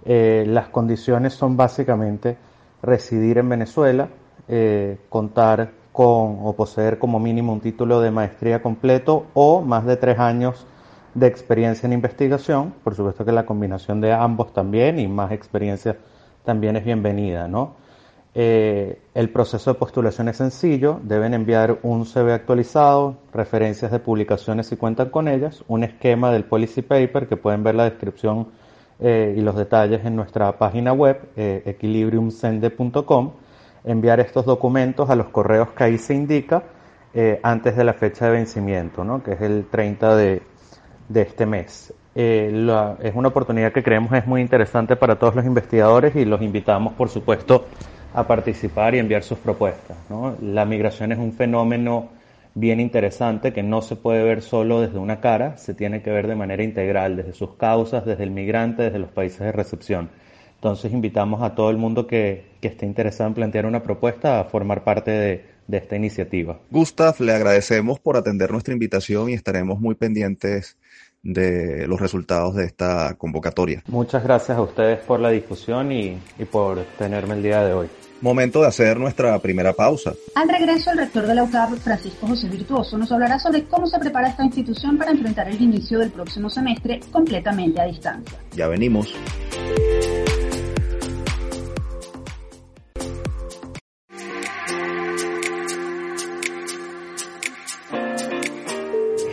Eh, 0.06 0.46
las 0.48 0.70
condiciones 0.70 1.36
son 1.36 1.56
básicamente 1.56 2.36
residir 2.82 3.38
en 3.38 3.50
Venezuela, 3.50 4.08
eh, 4.48 4.98
contar 5.08 5.70
con 5.92 6.40
o 6.42 6.56
poseer 6.58 6.98
como 6.98 7.20
mínimo 7.20 7.54
un 7.54 7.62
título 7.62 8.02
de 8.02 8.10
maestría 8.10 8.64
completo 8.64 9.28
o 9.36 9.62
más 9.62 9.86
de 9.86 9.98
tres 9.98 10.18
años 10.18 10.66
de 11.14 11.28
experiencia 11.28 11.86
en 11.86 11.94
investigación. 11.94 12.74
Por 12.84 12.96
supuesto 12.96 13.24
que 13.24 13.34
la 13.34 13.46
combinación 13.46 14.02
de 14.02 14.14
ambos 14.14 14.52
también 14.52 14.98
y 14.98 15.08
más 15.08 15.32
experiencia 15.32 15.96
también 16.44 16.76
es 16.76 16.84
bienvenida, 16.84 17.48
¿no? 17.48 17.83
Eh, 18.36 19.00
el 19.14 19.30
proceso 19.30 19.74
de 19.74 19.80
postulación 19.80 20.28
es 20.28 20.38
sencillo, 20.38 21.00
deben 21.04 21.36
enviar 21.36 21.78
un 21.84 22.06
CV 22.06 22.34
actualizado, 22.34 23.18
referencias 23.32 23.92
de 23.92 24.00
publicaciones 24.00 24.68
si 24.68 24.76
cuentan 24.76 25.10
con 25.10 25.28
ellas, 25.28 25.64
un 25.68 25.84
esquema 25.84 26.32
del 26.32 26.44
policy 26.44 26.82
paper 26.82 27.28
que 27.28 27.38
pueden 27.38 27.64
ver 27.64 27.76
la 27.76 27.84
descripción 27.84 28.48
eh, 29.00 29.36
y 29.38 29.42
los 29.42 29.56
detalles 29.56 30.04
en 30.06 30.16
nuestra 30.16 30.58
página 30.58 30.94
web 30.94 31.20
eh, 31.36 31.62
equilibriumsende.com, 31.66 33.34
enviar 33.84 34.20
estos 34.20 34.46
documentos 34.46 35.12
a 35.12 35.16
los 35.16 35.28
correos 35.28 35.70
que 35.74 35.84
ahí 35.84 35.98
se 35.98 36.14
indica 36.16 36.64
antes 37.44 37.78
de 37.78 37.84
la 37.84 37.94
fecha 37.94 38.26
de 38.26 38.32
vencimiento, 38.32 39.04
¿no? 39.04 39.22
que 39.22 39.34
es 39.34 39.42
el 39.42 39.68
30 39.70 40.16
de, 40.16 40.42
de 41.10 41.22
este 41.22 41.46
mes. 41.46 41.94
es 42.16 43.14
una 43.14 43.28
oportunidad 43.28 43.72
que 43.72 43.84
creemos 43.84 44.12
es 44.14 44.26
muy 44.26 44.42
interesante 44.42 44.96
para 44.96 45.20
todos 45.20 45.36
los 45.36 45.46
investigadores 45.46 46.16
y 46.16 46.26
los 46.26 46.42
invitamos, 46.42 46.94
por 46.94 47.10
supuesto, 47.10 47.68
a 48.14 48.28
participar 48.28 48.96
y 48.96 49.00
enviar 49.00 49.24
sus 49.24 49.40
propuestas. 49.40 49.98
La 50.42 50.66
migración 50.66 51.12
es 51.12 51.18
un 51.18 51.34
fenómeno 51.34 52.10
bien 52.56 52.80
interesante 52.80 53.54
que 53.54 53.64
no 53.64 53.82
se 53.82 53.96
puede 53.96 54.24
ver 54.24 54.42
solo 54.42 54.82
desde 54.82 55.00
una 55.00 55.20
cara, 55.20 55.58
se 55.58 55.74
tiene 55.74 56.02
que 56.02 56.12
ver 56.12 56.28
de 56.28 56.36
manera 56.36 56.64
integral, 56.64 57.16
desde 57.16 57.34
sus 57.34 57.56
causas, 57.56 58.06
desde 58.06 58.24
el 58.24 58.32
migrante, 58.32 58.84
desde 58.84 59.00
los 59.00 59.10
países 59.10 59.40
de 59.40 59.52
recepción. 59.52 60.10
Entonces 60.56 60.94
invitamos 60.94 61.42
a 61.42 61.56
todo 61.56 61.72
el 61.72 61.78
mundo 61.78 62.08
que, 62.08 62.46
que 62.62 62.70
esté 62.70 62.86
interesado 62.86 63.28
en 63.28 63.34
plantear 63.34 63.66
una 63.66 63.84
propuesta 63.84 64.40
a 64.40 64.46
formar 64.46 64.84
parte 64.84 65.12
de, 65.12 65.46
de 65.68 65.78
esta 65.78 65.96
iniciativa. 65.96 66.60
Gustav, 66.70 67.16
le 67.20 67.34
agradecemos 67.34 68.00
por 68.00 68.18
atender 68.18 68.52
nuestra 68.52 68.74
invitación 68.74 69.30
y 69.30 69.34
estaremos 69.34 69.80
muy 69.80 69.96
pendientes 69.96 70.78
de 71.24 71.88
los 71.88 72.00
resultados 72.00 72.56
de 72.56 72.66
esta 72.66 73.16
convocatoria. 73.18 73.82
Muchas 73.88 74.24
gracias 74.24 74.58
a 74.58 74.62
ustedes 74.62 75.00
por 75.00 75.20
la 75.20 75.30
discusión 75.30 75.92
y, 75.92 76.20
y 76.38 76.46
por 76.46 76.84
tenerme 76.98 77.36
el 77.36 77.44
día 77.44 77.64
de 77.64 77.74
hoy. 77.74 77.88
Momento 78.24 78.62
de 78.62 78.68
hacer 78.68 78.98
nuestra 78.98 79.38
primera 79.40 79.74
pausa. 79.74 80.14
Al 80.36 80.48
regreso, 80.48 80.92
el 80.92 81.00
rector 81.00 81.28
de 81.28 81.36
la 81.36 81.44
UCAP, 81.44 81.72
Francisco 81.76 82.26
José 82.26 82.48
Virtuoso, 82.48 82.98
nos 82.98 83.12
hablará 83.12 83.38
sobre 83.38 83.66
cómo 83.66 83.86
se 83.86 84.00
prepara 84.00 84.30
esta 84.30 84.46
institución 84.46 84.98
para 84.98 85.12
enfrentar 85.12 85.50
el 85.50 85.62
inicio 85.62 86.00
del 86.00 86.10
próximo 86.10 86.50
semestre 86.50 87.02
completamente 87.12 87.82
a 87.82 87.86
distancia. 87.86 88.38
Ya 88.56 88.68
venimos. 88.68 89.14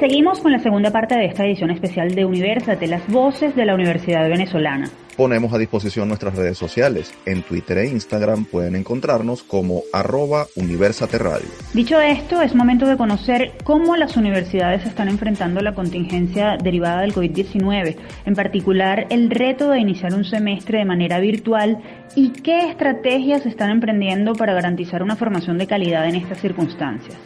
Seguimos 0.01 0.41
con 0.41 0.51
la 0.51 0.61
segunda 0.61 0.91
parte 0.91 1.15
de 1.15 1.27
esta 1.27 1.45
edición 1.45 1.71
especial 1.71 2.15
de 2.15 2.25
Universate, 2.25 2.87
las 2.87 3.07
voces 3.09 3.55
de 3.55 3.67
la 3.67 3.75
Universidad 3.75 4.27
Venezolana. 4.31 4.89
Ponemos 5.15 5.53
a 5.53 5.59
disposición 5.59 6.09
nuestras 6.09 6.35
redes 6.35 6.57
sociales. 6.57 7.13
En 7.27 7.43
Twitter 7.43 7.77
e 7.77 7.89
Instagram 7.89 8.47
pueden 8.47 8.77
encontrarnos 8.77 9.43
como 9.43 9.83
arroba 9.93 10.47
Universate 10.57 11.19
Radio. 11.19 11.51
Dicho 11.75 12.01
esto, 12.01 12.41
es 12.41 12.55
momento 12.55 12.87
de 12.87 12.97
conocer 12.97 13.53
cómo 13.63 13.95
las 13.95 14.17
universidades 14.17 14.87
están 14.87 15.09
enfrentando 15.09 15.61
la 15.61 15.75
contingencia 15.75 16.57
derivada 16.57 17.03
del 17.03 17.13
COVID-19, 17.13 17.97
en 18.25 18.35
particular 18.35 19.07
el 19.11 19.29
reto 19.29 19.69
de 19.69 19.81
iniciar 19.81 20.15
un 20.15 20.25
semestre 20.25 20.79
de 20.79 20.87
manera 20.87 21.21
virtual 21.21 21.83
y 22.17 22.31
qué 22.31 22.71
estrategias 22.71 23.45
están 23.45 23.69
emprendiendo 23.69 24.33
para 24.33 24.55
garantizar 24.55 25.03
una 25.03 25.17
formación 25.17 25.59
de 25.59 25.67
calidad 25.67 26.09
en 26.09 26.15
estas 26.15 26.41
circunstancias. 26.41 27.19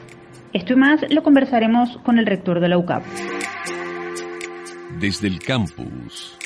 Esto 0.55 0.75
y 0.75 0.77
más 0.77 1.01
lo 1.11 1.25
conversaremos 1.25 1.99
con 2.05 2.17
el 2.17 2.27
rector 2.27 2.61
de 2.61 2.69
la 2.69 2.79
UCAP. 2.79 3.03
Desde 5.01 5.27
el 5.27 5.41
campus. 5.41 6.39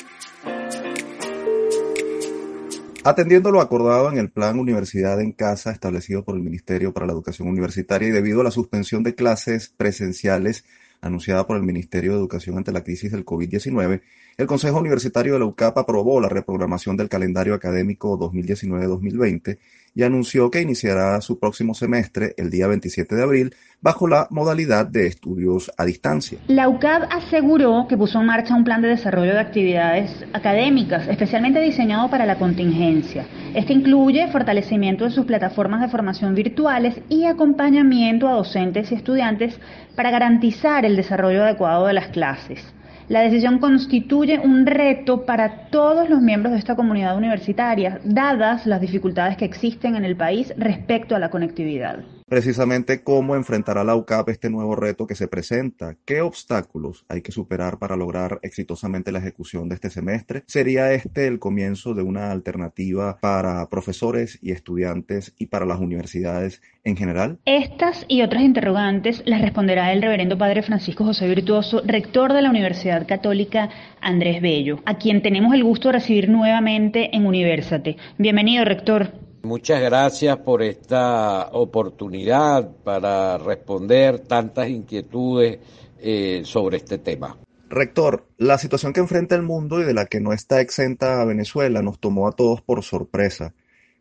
Atendiendo 3.03 3.51
lo 3.51 3.61
acordado 3.61 4.11
en 4.11 4.17
el 4.17 4.31
Plan 4.31 4.57
Universidad 4.57 5.21
en 5.21 5.31
Casa 5.31 5.71
establecido 5.71 6.25
por 6.25 6.35
el 6.35 6.41
Ministerio 6.41 6.91
para 6.91 7.05
la 7.05 7.13
Educación 7.13 7.49
Universitaria 7.49 8.07
y 8.07 8.11
debido 8.11 8.41
a 8.41 8.45
la 8.45 8.49
suspensión 8.49 9.03
de 9.03 9.13
clases 9.13 9.71
presenciales 9.77 10.65
anunciada 11.01 11.45
por 11.45 11.57
el 11.57 11.63
Ministerio 11.63 12.13
de 12.13 12.17
Educación 12.17 12.57
ante 12.57 12.71
la 12.71 12.83
crisis 12.83 13.11
del 13.11 13.25
COVID-19, 13.25 14.01
el 14.39 14.47
Consejo 14.47 14.79
Universitario 14.79 15.33
de 15.33 15.39
la 15.39 15.45
UCAP 15.47 15.77
aprobó 15.79 16.21
la 16.21 16.29
reprogramación 16.29 16.95
del 16.95 17.09
calendario 17.09 17.53
académico 17.53 18.17
2019-2020 18.17 19.57
y 19.93 20.03
anunció 20.03 20.49
que 20.49 20.61
iniciará 20.61 21.19
su 21.19 21.39
próximo 21.39 21.73
semestre 21.73 22.35
el 22.37 22.49
día 22.49 22.67
27 22.67 23.17
de 23.17 23.21
abril 23.21 23.55
bajo 23.81 24.07
la 24.07 24.27
modalidad 24.29 24.85
de 24.85 25.07
estudios 25.07 25.69
a 25.77 25.83
distancia. 25.83 26.39
La 26.47 26.69
UCAD 26.69 27.09
aseguró 27.11 27.85
que 27.89 27.97
puso 27.97 28.21
en 28.21 28.27
marcha 28.27 28.55
un 28.55 28.63
plan 28.63 28.81
de 28.81 28.87
desarrollo 28.87 29.33
de 29.33 29.41
actividades 29.41 30.09
académicas 30.31 31.05
especialmente 31.09 31.59
diseñado 31.59 32.09
para 32.09 32.25
la 32.25 32.39
contingencia. 32.39 33.27
Este 33.53 33.73
incluye 33.73 34.31
fortalecimiento 34.31 35.03
de 35.03 35.11
sus 35.11 35.25
plataformas 35.25 35.81
de 35.81 35.89
formación 35.89 36.33
virtuales 36.33 36.95
y 37.09 37.25
acompañamiento 37.25 38.29
a 38.29 38.35
docentes 38.35 38.89
y 38.93 38.95
estudiantes 38.95 39.59
para 39.97 40.11
garantizar 40.11 40.85
el 40.85 40.95
desarrollo 40.95 41.43
adecuado 41.43 41.87
de 41.87 41.93
las 41.93 42.07
clases. 42.07 42.78
La 43.09 43.21
decisión 43.21 43.57
constituye 43.57 44.37
un 44.37 44.67
reto 44.67 45.25
para 45.25 45.67
todos 45.71 46.07
los 46.11 46.21
miembros 46.21 46.53
de 46.53 46.59
esta 46.59 46.75
comunidad 46.75 47.17
universitaria, 47.17 47.99
dadas 48.03 48.67
las 48.67 48.79
dificultades 48.79 49.35
que 49.35 49.45
existen 49.45 49.95
en 49.95 50.05
el 50.05 50.15
país 50.15 50.53
respecto 50.57 51.15
a 51.15 51.19
la 51.19 51.31
conectividad 51.31 52.03
precisamente 52.29 53.03
cómo 53.03 53.35
enfrentará 53.35 53.83
la 53.83 53.95
UCAP 53.95 54.29
este 54.29 54.49
nuevo 54.49 54.75
reto 54.75 55.07
que 55.07 55.15
se 55.15 55.27
presenta, 55.27 55.95
qué 56.05 56.21
obstáculos 56.21 57.05
hay 57.09 57.21
que 57.21 57.31
superar 57.31 57.79
para 57.79 57.95
lograr 57.95 58.39
exitosamente 58.43 59.11
la 59.11 59.19
ejecución 59.19 59.67
de 59.67 59.75
este 59.75 59.89
semestre. 59.89 60.43
¿Sería 60.45 60.93
este 60.93 61.27
el 61.27 61.39
comienzo 61.39 61.93
de 61.93 62.03
una 62.03 62.31
alternativa 62.31 63.17
para 63.19 63.67
profesores 63.69 64.39
y 64.41 64.51
estudiantes 64.51 65.33
y 65.37 65.47
para 65.47 65.65
las 65.65 65.79
universidades 65.79 66.61
en 66.83 66.95
general? 66.95 67.39
Estas 67.45 68.05
y 68.07 68.21
otras 68.21 68.43
interrogantes 68.43 69.23
las 69.25 69.41
responderá 69.41 69.91
el 69.91 70.01
reverendo 70.01 70.37
padre 70.37 70.61
Francisco 70.61 71.05
José 71.05 71.27
Virtuoso, 71.27 71.81
rector 71.85 72.33
de 72.33 72.41
la 72.41 72.49
Universidad 72.49 73.07
Católica 73.07 73.69
Andrés 74.01 74.41
Bello, 74.41 74.79
a 74.85 74.97
quien 74.97 75.21
tenemos 75.21 75.53
el 75.53 75.63
gusto 75.63 75.89
de 75.89 75.93
recibir 75.93 76.29
nuevamente 76.29 77.15
en 77.15 77.25
Universate. 77.25 77.97
Bienvenido, 78.17 78.63
rector. 78.65 79.28
Muchas 79.43 79.81
gracias 79.81 80.37
por 80.37 80.61
esta 80.61 81.47
oportunidad 81.53 82.69
para 82.83 83.37
responder 83.37 84.19
tantas 84.19 84.69
inquietudes 84.69 85.59
eh, 85.97 86.41
sobre 86.43 86.77
este 86.77 86.97
tema. 86.97 87.37
Rector, 87.69 88.25
la 88.37 88.57
situación 88.57 88.93
que 88.93 88.99
enfrenta 88.99 89.35
el 89.35 89.43
mundo 89.43 89.79
y 89.79 89.85
de 89.85 89.93
la 89.93 90.07
que 90.07 90.19
no 90.19 90.33
está 90.33 90.59
exenta 90.59 91.23
Venezuela 91.23 91.81
nos 91.81 91.99
tomó 91.99 92.27
a 92.27 92.33
todos 92.33 92.61
por 92.61 92.83
sorpresa. 92.83 93.53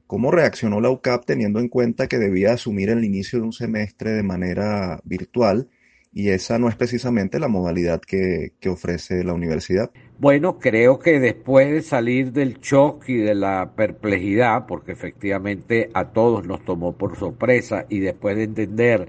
¿Cómo 0.07 0.31
reaccionó 0.31 0.81
la 0.81 0.91
UCAP 0.91 1.27
teniendo 1.27 1.61
en 1.61 1.69
cuenta 1.69 2.09
que 2.09 2.19
debía 2.19 2.55
asumir 2.55 2.89
el 2.89 3.05
inicio 3.05 3.39
de 3.39 3.45
un 3.45 3.53
semestre 3.53 4.13
de 4.13 4.23
manera 4.23 5.01
virtual 5.05 5.69
y 6.13 6.31
esa 6.31 6.59
no 6.59 6.69
es 6.69 6.77
precisamente 6.77 7.39
la 7.39 7.49
modalidad 7.49 8.01
que, 8.01 8.53
que, 8.61 8.69
ofrece 8.69 9.23
la 9.25 9.35
universidad. 9.35 9.91
Bueno, 10.19 10.59
creo 10.59 10.99
que 10.99 11.21
después 11.21 11.71
de 11.71 11.83
salir 11.83 12.33
del 12.33 12.59
shock 12.59 13.09
y 13.09 13.17
de 13.17 13.35
la 13.35 13.73
perplejidad, 13.77 14.67
porque 14.67 14.93
efectivamente 14.93 15.91
a 15.95 16.07
todos 16.07 16.47
nos 16.47 16.65
tomó 16.65 16.97
por 16.97 17.17
sorpresa 17.17 17.87
y 17.89 18.01
después 18.01 18.37
de 18.37 18.45
entender 18.45 19.09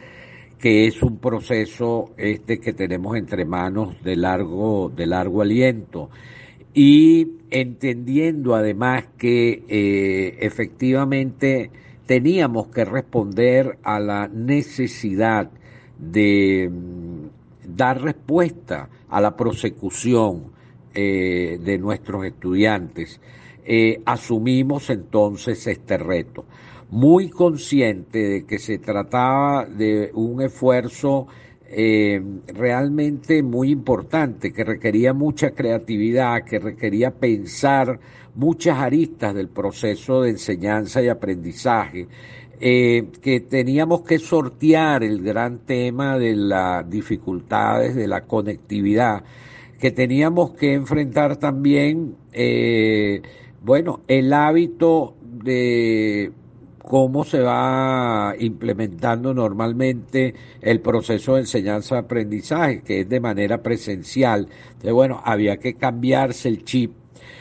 que 0.59 0.87
es 0.87 1.01
un 1.01 1.17
proceso 1.17 2.11
este 2.17 2.59
que 2.59 2.73
tenemos 2.73 3.15
entre 3.15 3.45
manos 3.45 3.95
de 4.03 4.17
largo, 4.17 4.91
de 4.93 5.07
largo 5.07 5.41
aliento 5.41 6.09
y 6.73 7.39
entendiendo 7.49 8.55
además 8.55 9.05
que 9.17 9.63
eh, 9.67 10.37
efectivamente 10.41 11.71
teníamos 12.05 12.67
que 12.67 12.85
responder 12.85 13.77
a 13.83 13.99
la 13.99 14.27
necesidad 14.27 15.49
de 15.99 16.69
mm, 16.71 17.75
dar 17.75 18.01
respuesta 18.01 18.89
a 19.09 19.21
la 19.21 19.35
prosecución 19.35 20.51
eh, 20.93 21.59
de 21.63 21.77
nuestros 21.77 22.25
estudiantes, 22.25 23.19
eh, 23.65 24.01
asumimos 24.05 24.89
entonces 24.89 25.67
este 25.67 25.97
reto, 25.97 26.45
muy 26.89 27.29
consciente 27.29 28.17
de 28.17 28.45
que 28.45 28.57
se 28.57 28.79
trataba 28.79 29.65
de 29.65 30.09
un 30.13 30.41
esfuerzo 30.41 31.27
eh, 31.67 32.19
realmente 32.47 33.43
muy 33.43 33.69
importante, 33.69 34.51
que 34.51 34.63
requería 34.63 35.13
mucha 35.13 35.51
creatividad, 35.51 36.43
que 36.43 36.57
requería 36.57 37.11
pensar 37.11 37.99
muchas 38.33 38.79
aristas 38.79 39.35
del 39.35 39.49
proceso 39.49 40.23
de 40.23 40.31
enseñanza 40.31 41.03
y 41.03 41.09
aprendizaje, 41.09 42.07
eh, 42.59 43.07
que 43.21 43.39
teníamos 43.39 44.01
que 44.01 44.19
sortear 44.19 45.03
el 45.03 45.21
gran 45.21 45.59
tema 45.59 46.17
de 46.17 46.35
las 46.35 46.89
dificultades 46.89 47.95
de 47.95 48.07
la 48.07 48.21
conectividad, 48.21 49.23
que 49.79 49.91
teníamos 49.91 50.51
que 50.51 50.73
enfrentar 50.73 51.37
también, 51.37 52.15
eh, 52.33 53.21
bueno, 53.61 54.01
el 54.07 54.33
hábito 54.33 55.15
de 55.21 56.31
cómo 56.89 57.23
se 57.23 57.39
va 57.39 58.33
implementando 58.39 59.33
normalmente 59.33 60.33
el 60.59 60.81
proceso 60.81 61.35
de 61.35 61.41
enseñanza-aprendizaje, 61.41 62.81
que 62.81 63.01
es 63.01 63.09
de 63.09 63.19
manera 63.19 63.61
presencial. 63.61 64.47
Entonces, 64.67 64.93
bueno, 64.93 65.21
había 65.23 65.57
que 65.57 65.75
cambiarse 65.75 66.49
el 66.49 66.63
chip 66.63 66.93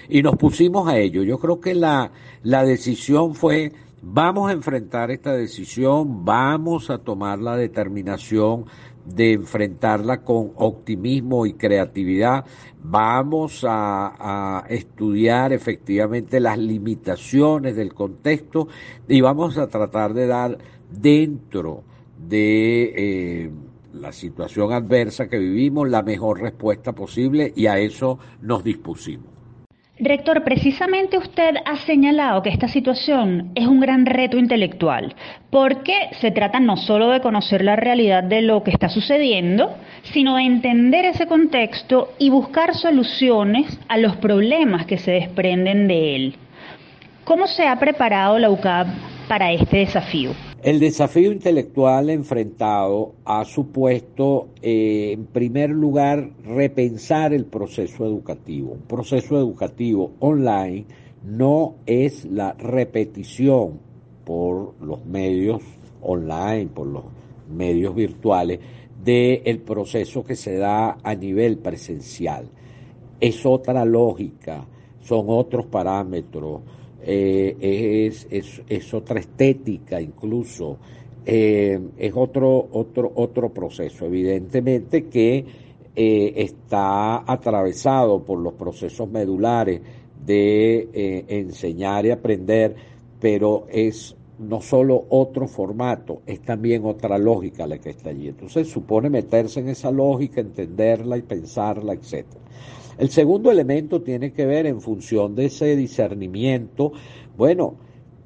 y 0.09 0.23
nos 0.23 0.37
pusimos 0.37 0.89
a 0.89 0.99
ello. 0.99 1.23
Yo 1.23 1.39
creo 1.39 1.61
que 1.61 1.75
la, 1.75 2.13
la 2.43 2.65
decisión 2.65 3.35
fue, 3.35 3.73
vamos 4.03 4.51
a 4.51 4.53
enfrentar 4.53 5.11
esta 5.11 5.33
decisión, 5.33 6.25
vamos 6.25 6.91
a 6.91 6.99
tomar 6.99 7.39
la 7.39 7.57
determinación 7.57 8.67
de 9.05 9.33
enfrentarla 9.33 10.23
con 10.23 10.53
optimismo 10.57 11.47
y 11.47 11.55
creatividad. 11.55 12.45
Vamos 12.83 13.65
a, 13.67 14.65
estudiar 14.69 15.53
efectivamente 15.53 16.41
las 16.41 16.59
limitaciones 16.59 17.77
del 17.77 17.95
contexto 17.95 18.69
y 19.09 19.21
vamos 19.21 19.57
a 19.59 19.69
tratar 19.69 20.15
de 20.15 20.27
dar 20.27 20.59
dentro 20.91 21.83
de 22.29 22.93
eh, 22.97 23.51
la 23.95 24.13
situación 24.13 24.73
adversa 24.73 25.29
que 25.29 25.39
vivimos 25.39 25.89
la 25.89 26.03
mejor 26.03 26.41
respuesta 26.41 26.93
posible 26.93 27.53
y 27.57 27.67
a 27.67 27.79
eso 27.79 28.19
nos 28.43 28.63
dispusimos. 28.63 29.38
Rector, 30.01 30.45
precisamente 30.45 31.19
usted 31.19 31.57
ha 31.65 31.77
señalado 31.79 32.41
que 32.43 32.51
esta 32.51 32.69
situación 32.69 33.51
es 33.57 33.67
un 33.67 33.81
gran 33.81 34.07
reto 34.07 34.39
intelectual, 34.39 35.13
porque 35.51 36.11
se 36.21 36.31
trata 36.31 36.61
no 36.61 36.77
solo 36.77 37.09
de 37.09 37.21
conocer 37.21 37.65
la 37.65 37.75
realidad 37.75 38.23
de 38.23 38.43
lo 38.43 38.63
que 38.63 38.71
está 38.71 38.89
sucediendo, 38.89 39.75
sino 40.03 40.37
de 40.37 40.43
entender 40.43 41.05
ese 41.05 41.27
contexto 41.27 42.13
y 42.17 42.31
buscar 42.31 42.75
soluciones 42.77 43.77
a 43.89 43.99
los 43.99 44.15
problemas 44.17 44.87
que 44.87 44.99
se 44.99 45.11
desprenden 45.11 45.89
de 45.89 46.15
él. 46.15 46.37
¿Cómo 47.25 47.49
se 47.49 47.67
ha 47.67 47.77
preparado 47.81 48.39
la 48.39 48.51
UCAP 48.51 48.87
para 49.27 49.51
este 49.51 49.79
desafío? 49.79 50.31
El 50.63 50.81
desafío 50.81 51.31
intelectual 51.31 52.11
enfrentado 52.11 53.13
ha 53.25 53.45
supuesto, 53.45 54.49
eh, 54.61 55.13
en 55.13 55.27
primer 55.27 55.71
lugar, 55.71 56.31
repensar 56.45 57.33
el 57.33 57.45
proceso 57.45 58.05
educativo. 58.05 58.73
Un 58.73 58.81
proceso 58.81 59.39
educativo 59.39 60.11
online 60.19 60.85
no 61.25 61.77
es 61.87 62.25
la 62.25 62.55
repetición 62.55 63.79
por 64.25 64.75
los 64.81 65.07
medios 65.07 65.63
online, 66.03 66.67
por 66.67 66.89
los 66.89 67.05
medios 67.49 67.95
virtuales, 67.95 68.59
del 69.05 69.61
proceso 69.61 70.25
que 70.25 70.35
se 70.35 70.57
da 70.57 70.99
a 71.05 71.15
nivel 71.15 71.59
presencial. 71.59 72.49
Es 73.21 73.47
otra 73.47 73.85
lógica, 73.85 74.67
son 75.03 75.27
otros 75.29 75.67
parámetros, 75.67 76.63
eh, 77.03 78.07
es, 78.09 78.27
es, 78.31 78.63
es, 78.69 78.95
otra 78.95 79.21
estética 79.21 80.01
incluso, 80.01 80.79
eh, 81.25 81.79
es 81.97 82.13
otro, 82.15 82.69
otro, 82.73 83.13
otro 83.15 83.51
proceso, 83.51 84.07
evidentemente 84.07 85.07
que 85.07 85.45
eh, 85.95 86.33
está 86.37 87.31
atravesado 87.31 88.25
por 88.25 88.39
los 88.39 88.55
procesos 88.55 89.09
medulares 89.11 89.81
de 90.25 91.25
enseñar 91.29 92.05
y 92.05 92.11
aprender, 92.11 92.75
pero 93.21 93.67
es 93.71 94.17
no 94.39 94.61
solo 94.61 95.05
otro 95.09 95.49
formato, 95.49 96.23
es 96.27 96.41
también 96.41 96.85
otra 96.85 97.19
lógica 97.19 97.67
la 97.67 97.79
que 97.79 97.91
está 97.91 98.11
allí. 98.11 98.29
Entonces 98.29 98.69
supone 98.69 99.11
meterse 99.11 99.61
en 99.61 99.69
esa 99.69 99.91
lógica, 99.91 100.41
entenderla 100.41 101.17
y 101.17 101.23
pensarla, 101.23 101.95
etcétera. 101.95 102.41
El 102.99 103.11
segundo 103.11 103.51
elemento 103.53 104.03
tiene 104.03 104.33
que 104.33 104.45
ver 104.45 104.67
en 104.67 104.81
función 104.81 105.37
de 105.37 105.47
ese 105.47 105.77
discernimiento, 105.77 106.93
bueno, 107.37 107.77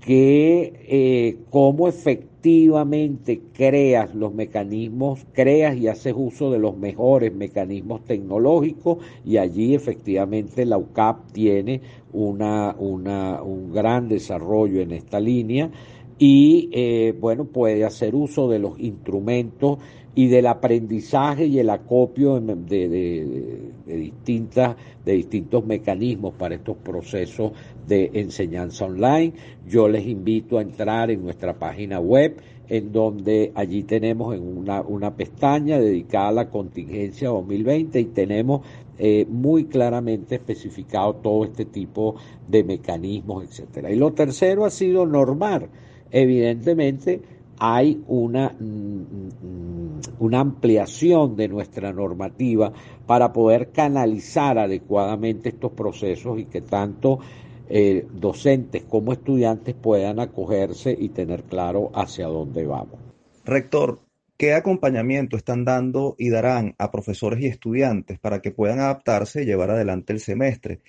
que 0.00 0.72
eh, 0.88 1.36
cómo 1.50 1.88
efectivamente 1.88 3.40
creas 3.52 4.14
los 4.14 4.34
mecanismos, 4.34 5.26
creas 5.32 5.76
y 5.76 5.88
haces 5.88 6.14
uso 6.16 6.50
de 6.50 6.58
los 6.58 6.76
mejores 6.76 7.34
mecanismos 7.34 8.02
tecnológicos 8.04 8.98
y 9.24 9.36
allí 9.36 9.74
efectivamente 9.74 10.64
la 10.64 10.78
UCAP 10.78 11.32
tiene 11.32 11.82
una, 12.12 12.74
un 12.78 13.72
gran 13.72 14.08
desarrollo 14.08 14.80
en 14.80 14.92
esta 14.92 15.20
línea 15.20 15.70
y 16.18 16.68
eh, 16.72 17.14
bueno, 17.20 17.44
puede 17.44 17.84
hacer 17.84 18.14
uso 18.14 18.48
de 18.48 18.58
los 18.58 18.78
instrumentos 18.80 19.78
y 20.14 20.28
del 20.28 20.46
aprendizaje 20.46 21.46
y 21.46 21.58
el 21.58 21.70
acopio 21.70 22.38
de, 22.38 23.72
distintas, 23.86 24.76
de 25.04 25.12
distintos 25.12 25.64
mecanismos 25.64 26.34
para 26.34 26.56
estos 26.56 26.76
procesos 26.76 27.52
de 27.86 28.10
enseñanza 28.14 28.84
online. 28.84 29.32
Yo 29.66 29.88
les 29.88 30.06
invito 30.06 30.58
a 30.58 30.62
entrar 30.62 31.10
en 31.10 31.22
nuestra 31.22 31.58
página 31.58 31.98
web, 31.98 32.36
en 32.68 32.92
donde 32.92 33.52
allí 33.54 33.84
tenemos 33.84 34.34
en 34.34 34.42
una, 34.42 34.82
una 34.82 35.14
pestaña 35.14 35.78
dedicada 35.78 36.28
a 36.28 36.32
la 36.32 36.50
contingencia 36.50 37.28
2020 37.28 38.00
y 38.00 38.04
tenemos 38.06 38.62
eh, 38.98 39.26
muy 39.28 39.64
claramente 39.64 40.34
especificado 40.34 41.14
todo 41.16 41.44
este 41.44 41.64
tipo 41.64 42.16
de 42.46 42.62
mecanismos, 42.62 43.44
etcétera. 43.44 43.90
Y 43.90 43.96
lo 43.96 44.12
tercero 44.12 44.66
ha 44.66 44.70
sido 44.70 45.06
normar, 45.06 45.68
evidentemente, 46.10 47.20
hay 47.64 48.02
una, 48.08 48.48
mm, 48.58 48.64
mm, 48.64 50.00
una 50.18 50.40
ampliación 50.40 51.36
de 51.36 51.46
nuestra 51.46 51.92
normativa 51.92 52.72
para 53.06 53.32
poder 53.32 53.70
canalizar 53.70 54.58
adecuadamente 54.58 55.50
estos 55.50 55.70
procesos 55.70 56.40
y 56.40 56.46
que 56.46 56.62
tanto 56.62 57.20
eh, 57.68 58.04
docentes 58.12 58.82
como 58.82 59.12
estudiantes 59.12 59.76
puedan 59.76 60.18
acogerse 60.18 60.96
y 60.98 61.10
tener 61.10 61.44
claro 61.44 61.92
hacia 61.94 62.26
dónde 62.26 62.66
vamos. 62.66 62.98
Rector, 63.44 64.00
¿qué 64.36 64.54
acompañamiento 64.54 65.36
están 65.36 65.64
dando 65.64 66.16
y 66.18 66.30
darán 66.30 66.74
a 66.78 66.90
profesores 66.90 67.40
y 67.42 67.46
estudiantes 67.46 68.18
para 68.18 68.42
que 68.42 68.50
puedan 68.50 68.80
adaptarse 68.80 69.42
y 69.42 69.46
llevar 69.46 69.70
adelante 69.70 70.12
el 70.12 70.18
semestre? 70.18 70.80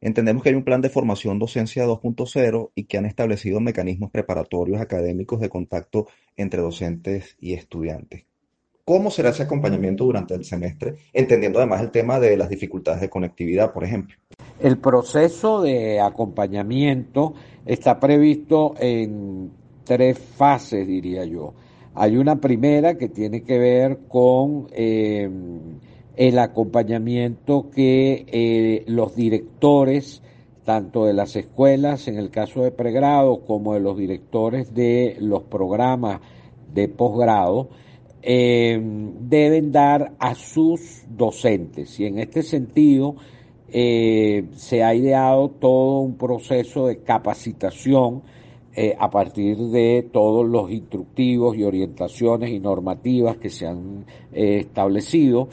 Entendemos 0.00 0.42
que 0.42 0.50
hay 0.50 0.54
un 0.54 0.64
plan 0.64 0.82
de 0.82 0.90
formación 0.90 1.38
docencia 1.38 1.86
2.0 1.86 2.70
y 2.74 2.84
que 2.84 2.98
han 2.98 3.06
establecido 3.06 3.60
mecanismos 3.60 4.10
preparatorios 4.10 4.80
académicos 4.80 5.40
de 5.40 5.48
contacto 5.48 6.06
entre 6.36 6.60
docentes 6.60 7.36
y 7.40 7.54
estudiantes. 7.54 8.24
¿Cómo 8.84 9.10
será 9.10 9.30
ese 9.30 9.42
acompañamiento 9.42 10.04
durante 10.04 10.34
el 10.34 10.44
semestre? 10.44 10.94
Entendiendo 11.12 11.58
además 11.58 11.80
el 11.80 11.90
tema 11.90 12.20
de 12.20 12.36
las 12.36 12.48
dificultades 12.48 13.00
de 13.00 13.10
conectividad, 13.10 13.72
por 13.72 13.82
ejemplo. 13.82 14.14
El 14.60 14.78
proceso 14.78 15.60
de 15.60 16.00
acompañamiento 16.00 17.34
está 17.64 17.98
previsto 17.98 18.74
en 18.78 19.50
tres 19.82 20.18
fases, 20.18 20.86
diría 20.86 21.24
yo. 21.24 21.54
Hay 21.94 22.16
una 22.16 22.36
primera 22.36 22.96
que 22.96 23.08
tiene 23.08 23.42
que 23.42 23.58
ver 23.58 24.00
con 24.06 24.68
eh, 24.70 25.28
el 26.16 26.38
acompañamiento 26.38 27.70
que 27.70 28.24
eh, 28.28 28.84
los 28.86 29.14
directores 29.14 30.22
tanto 30.64 31.04
de 31.04 31.12
las 31.12 31.36
escuelas 31.36 32.08
en 32.08 32.18
el 32.18 32.30
caso 32.30 32.62
de 32.62 32.72
pregrado 32.72 33.44
como 33.46 33.74
de 33.74 33.80
los 33.80 33.96
directores 33.96 34.74
de 34.74 35.16
los 35.20 35.44
programas 35.44 36.20
de 36.74 36.88
posgrado, 36.88 37.68
eh, 38.20 38.76
deben 39.20 39.70
dar 39.70 40.14
a 40.18 40.34
sus 40.34 41.04
docentes. 41.08 42.00
Y 42.00 42.06
en 42.06 42.18
este 42.18 42.42
sentido 42.42 43.14
eh, 43.68 44.46
se 44.56 44.82
ha 44.82 44.92
ideado 44.92 45.50
todo 45.50 46.00
un 46.00 46.16
proceso 46.16 46.88
de 46.88 46.98
capacitación 46.98 48.22
a 48.98 49.08
partir 49.08 49.56
de 49.56 50.06
todos 50.12 50.46
los 50.46 50.70
instructivos 50.70 51.56
y 51.56 51.64
orientaciones 51.64 52.50
y 52.50 52.60
normativas 52.60 53.38
que 53.38 53.48
se 53.48 53.66
han 53.66 54.04
establecido 54.32 55.48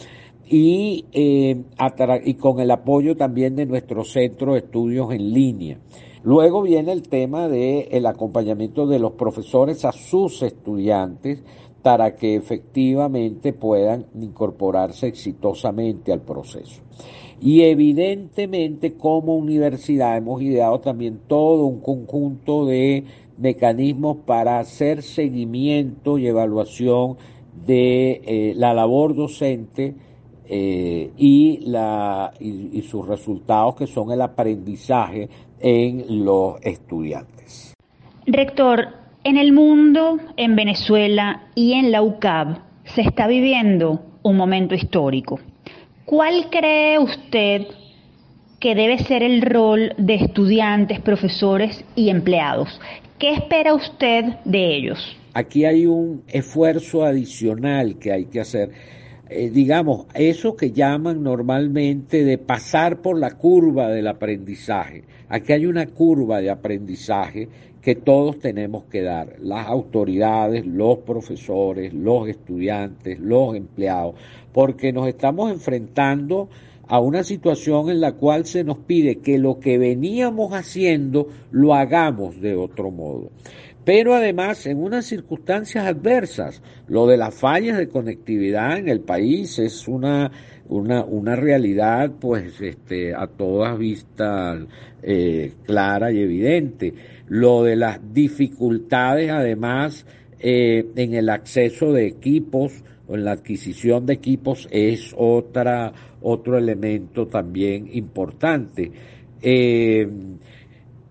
y, 0.48 1.06
y 1.14 2.34
con 2.36 2.60
el 2.60 2.72
apoyo 2.72 3.16
también 3.16 3.56
de 3.56 3.66
nuestro 3.66 4.04
centro 4.04 4.54
de 4.54 4.60
estudios 4.60 5.12
en 5.14 5.34
línea. 5.34 5.80
Luego 6.24 6.62
viene 6.62 6.94
el 6.94 7.04
tema 7.04 7.50
del 7.50 7.88
el 7.92 8.06
acompañamiento 8.06 8.88
de 8.88 9.00
los 9.00 9.14
profesores 9.14 9.84
a 9.84 9.92
sus 9.92 10.42
estudiantes 10.42 11.44
para 11.82 12.16
que 12.16 12.36
efectivamente 12.36 13.52
puedan 13.52 14.06
incorporarse 14.16 15.08
exitosamente 15.08 16.14
al 16.14 16.22
proceso. 16.22 16.82
Y 17.42 17.64
evidentemente 17.64 18.94
como 18.94 19.36
universidad 19.36 20.16
hemos 20.16 20.42
ideado 20.42 20.80
también 20.80 21.20
todo 21.28 21.66
un 21.66 21.82
conjunto 21.82 22.66
de 22.66 23.04
mecanismos 23.38 24.18
para 24.26 24.60
hacer 24.60 25.02
seguimiento 25.02 26.18
y 26.18 26.28
evaluación 26.28 27.18
de 27.66 28.22
eh, 28.26 28.54
la 28.56 28.74
labor 28.74 29.14
docente 29.14 29.94
eh, 30.48 31.12
y, 31.18 31.60
la, 31.66 32.32
y 32.40 32.82
sus 32.82 33.08
resultados 33.08 33.76
que 33.76 33.88
son 33.88 34.12
el 34.12 34.22
aprendizaje 34.22 35.30
en 35.60 36.26
los 36.26 36.62
estudiantes. 36.62 37.74
Rector, 38.26 38.88
en 39.24 39.38
el 39.38 39.54
mundo, 39.54 40.18
en 40.38 40.56
Venezuela 40.56 41.44
y 41.56 41.74
en 41.74 41.92
la 41.92 42.02
UCAB 42.02 42.58
se 42.84 43.02
está 43.02 43.28
viviendo 43.28 44.02
un 44.24 44.38
momento 44.38 44.76
histórico. 44.76 45.40
¿Cuál 46.06 46.50
cree 46.50 47.00
usted 47.00 47.68
que 48.60 48.76
debe 48.76 49.00
ser 49.00 49.24
el 49.24 49.42
rol 49.42 49.94
de 49.98 50.16
estudiantes, 50.16 51.00
profesores 51.00 51.84
y 51.96 52.10
empleados? 52.10 52.80
¿Qué 53.20 53.32
espera 53.32 53.74
usted 53.74 54.26
de 54.44 54.76
ellos? 54.76 55.18
Aquí 55.34 55.66
hay 55.66 55.86
un 55.86 56.24
esfuerzo 56.28 57.04
adicional 57.04 57.98
que 57.98 58.12
hay 58.12 58.26
que 58.26 58.42
hacer. 58.42 58.72
Eh, 59.36 59.50
digamos, 59.50 60.06
eso 60.14 60.56
que 60.56 60.72
llaman 60.72 61.24
normalmente 61.24 62.24
de 62.24 62.38
pasar 62.38 63.02
por 63.02 63.18
la 63.18 63.32
curva 63.32 63.90
del 63.90 64.08
aprendizaje. 64.08 65.04
Aquí 65.28 65.54
hay 65.54 65.66
una 65.66 65.88
curva 65.88 66.40
de 66.40 66.52
aprendizaje 66.52 67.50
que 67.82 67.96
todos 67.96 68.38
tenemos 68.38 68.84
que 68.86 69.02
dar, 69.02 69.38
las 69.42 69.68
autoridades, 69.68 70.68
los 70.68 71.00
profesores, 71.00 71.94
los 71.94 72.30
estudiantes, 72.30 73.20
los 73.20 73.56
empleados, 73.56 74.16
porque 74.54 74.94
nos 74.94 75.08
estamos 75.08 75.52
enfrentando 75.52 76.48
a 76.88 77.00
una 77.00 77.24
situación 77.24 77.90
en 77.90 78.02
la 78.02 78.12
cual 78.12 78.46
se 78.46 78.64
nos 78.64 78.78
pide 78.78 79.16
que 79.16 79.40
lo 79.40 79.60
que 79.60 79.80
veníamos 79.80 80.54
haciendo 80.54 81.28
lo 81.50 81.74
hagamos 81.74 82.40
de 82.40 82.56
otro 82.56 82.92
modo. 82.92 83.32
Pero 83.86 84.14
además 84.14 84.66
en 84.66 84.82
unas 84.82 85.06
circunstancias 85.06 85.86
adversas, 85.86 86.62
lo 86.88 87.06
de 87.08 87.18
las 87.18 87.36
fallas 87.36 87.78
de 87.78 87.90
conectividad 87.90 88.78
en 88.78 88.88
el 88.88 89.02
país 89.02 89.60
es 89.60 89.88
una 89.88 90.32
una, 90.70 91.04
una 91.04 91.36
realidad 91.36 92.12
pues 92.20 92.60
este, 92.62 93.14
a 93.14 93.28
todas 93.28 93.78
vistas 93.78 94.66
eh, 95.02 95.54
clara 95.66 96.12
y 96.12 96.20
evidente. 96.20 96.94
Lo 97.28 97.64
de 97.64 97.76
las 97.76 98.00
dificultades 98.14 99.30
además 99.30 100.06
eh, 100.40 100.86
en 100.96 101.14
el 101.14 101.30
acceso 101.30 101.94
de 101.94 102.08
equipos 102.08 102.84
o 103.08 103.16
en 103.16 103.26
la 103.26 103.34
adquisición 103.34 104.06
de 104.06 104.14
equipos 104.14 104.68
es 104.72 105.14
otra, 105.18 105.92
otro 106.22 106.58
elemento 106.58 107.28
también 107.28 107.90
importante. 107.94 108.92
Eh, 109.42 110.08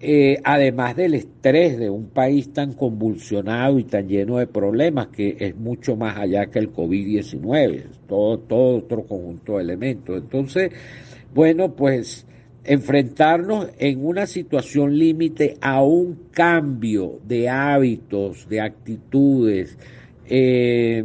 eh, 0.05 0.41
además 0.43 0.97
del 0.97 1.15
estrés 1.15 1.79
de 1.79 1.89
un 1.89 2.09
país 2.09 2.53
tan 2.53 2.73
convulsionado 2.73 3.79
y 3.79 3.85
tan 3.85 4.09
lleno 4.09 4.39
de 4.39 4.49
problemas, 4.49 5.07
que 5.07 5.37
es 5.39 5.57
mucho 5.57 5.95
más 5.95 6.19
allá 6.19 6.47
que 6.47 6.59
el 6.59 6.73
COVID-19, 6.73 7.85
todo, 8.09 8.41
todo 8.41 8.79
otro 8.79 9.05
conjunto 9.05 9.59
de 9.59 9.63
elementos. 9.63 10.21
Entonces, 10.21 10.73
bueno, 11.33 11.77
pues 11.77 12.27
enfrentarnos 12.65 13.69
en 13.79 14.05
una 14.05 14.27
situación 14.27 14.99
límite 14.99 15.57
a 15.61 15.85
un 15.85 16.19
cambio 16.33 17.21
de 17.25 17.49
hábitos, 17.49 18.49
de 18.49 18.61
actitudes, 18.61 19.79
eh, 20.27 21.05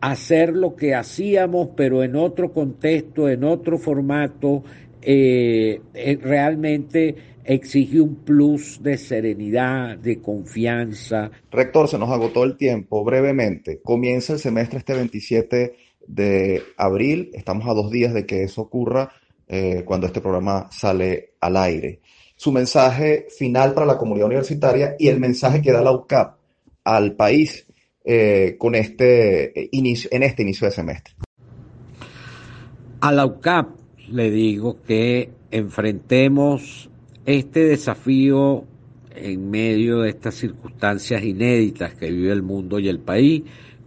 hacer 0.00 0.56
lo 0.56 0.74
que 0.74 0.94
hacíamos, 0.94 1.68
pero 1.76 2.02
en 2.02 2.16
otro 2.16 2.52
contexto, 2.54 3.28
en 3.28 3.44
otro 3.44 3.76
formato, 3.76 4.64
eh, 5.02 5.80
realmente 6.22 7.14
exige 7.44 8.00
un 8.00 8.16
plus 8.16 8.82
de 8.82 8.98
serenidad, 8.98 9.96
de 9.96 10.20
confianza. 10.20 11.30
Rector, 11.50 11.88
se 11.88 11.98
nos 11.98 12.10
agotó 12.10 12.44
el 12.44 12.56
tiempo. 12.56 13.02
Brevemente, 13.04 13.80
comienza 13.82 14.34
el 14.34 14.38
semestre 14.38 14.80
este 14.80 14.94
27 14.94 15.74
de 16.06 16.62
abril. 16.76 17.30
Estamos 17.32 17.66
a 17.66 17.74
dos 17.74 17.90
días 17.90 18.12
de 18.12 18.26
que 18.26 18.42
eso 18.42 18.62
ocurra 18.62 19.10
eh, 19.46 19.82
cuando 19.86 20.06
este 20.06 20.20
programa 20.20 20.68
sale 20.70 21.34
al 21.40 21.56
aire. 21.56 22.00
Su 22.36 22.52
mensaje 22.52 23.26
final 23.36 23.72
para 23.72 23.86
la 23.86 23.96
comunidad 23.96 24.26
universitaria 24.26 24.94
y 24.98 25.08
el 25.08 25.18
mensaje 25.18 25.62
que 25.62 25.72
da 25.72 25.80
la 25.80 25.92
UCAP 25.92 26.36
al 26.84 27.16
país 27.16 27.66
eh, 28.04 28.56
con 28.58 28.74
este 28.74 29.58
eh, 29.58 29.68
inicio, 29.72 30.10
en 30.12 30.22
este 30.22 30.42
inicio 30.42 30.66
de 30.66 30.72
semestre. 30.72 31.14
A 33.00 33.12
la 33.12 33.24
UCAP 33.24 33.77
le 34.10 34.30
digo 34.30 34.78
que 34.86 35.30
enfrentemos 35.50 36.88
este 37.26 37.64
desafío 37.64 38.64
en 39.14 39.50
medio 39.50 40.00
de 40.00 40.10
estas 40.10 40.34
circunstancias 40.34 41.22
inéditas 41.22 41.94
que 41.94 42.10
vive 42.10 42.32
el 42.32 42.42
mundo 42.42 42.78
y 42.78 42.88
el 42.88 43.00
país, 43.00 43.42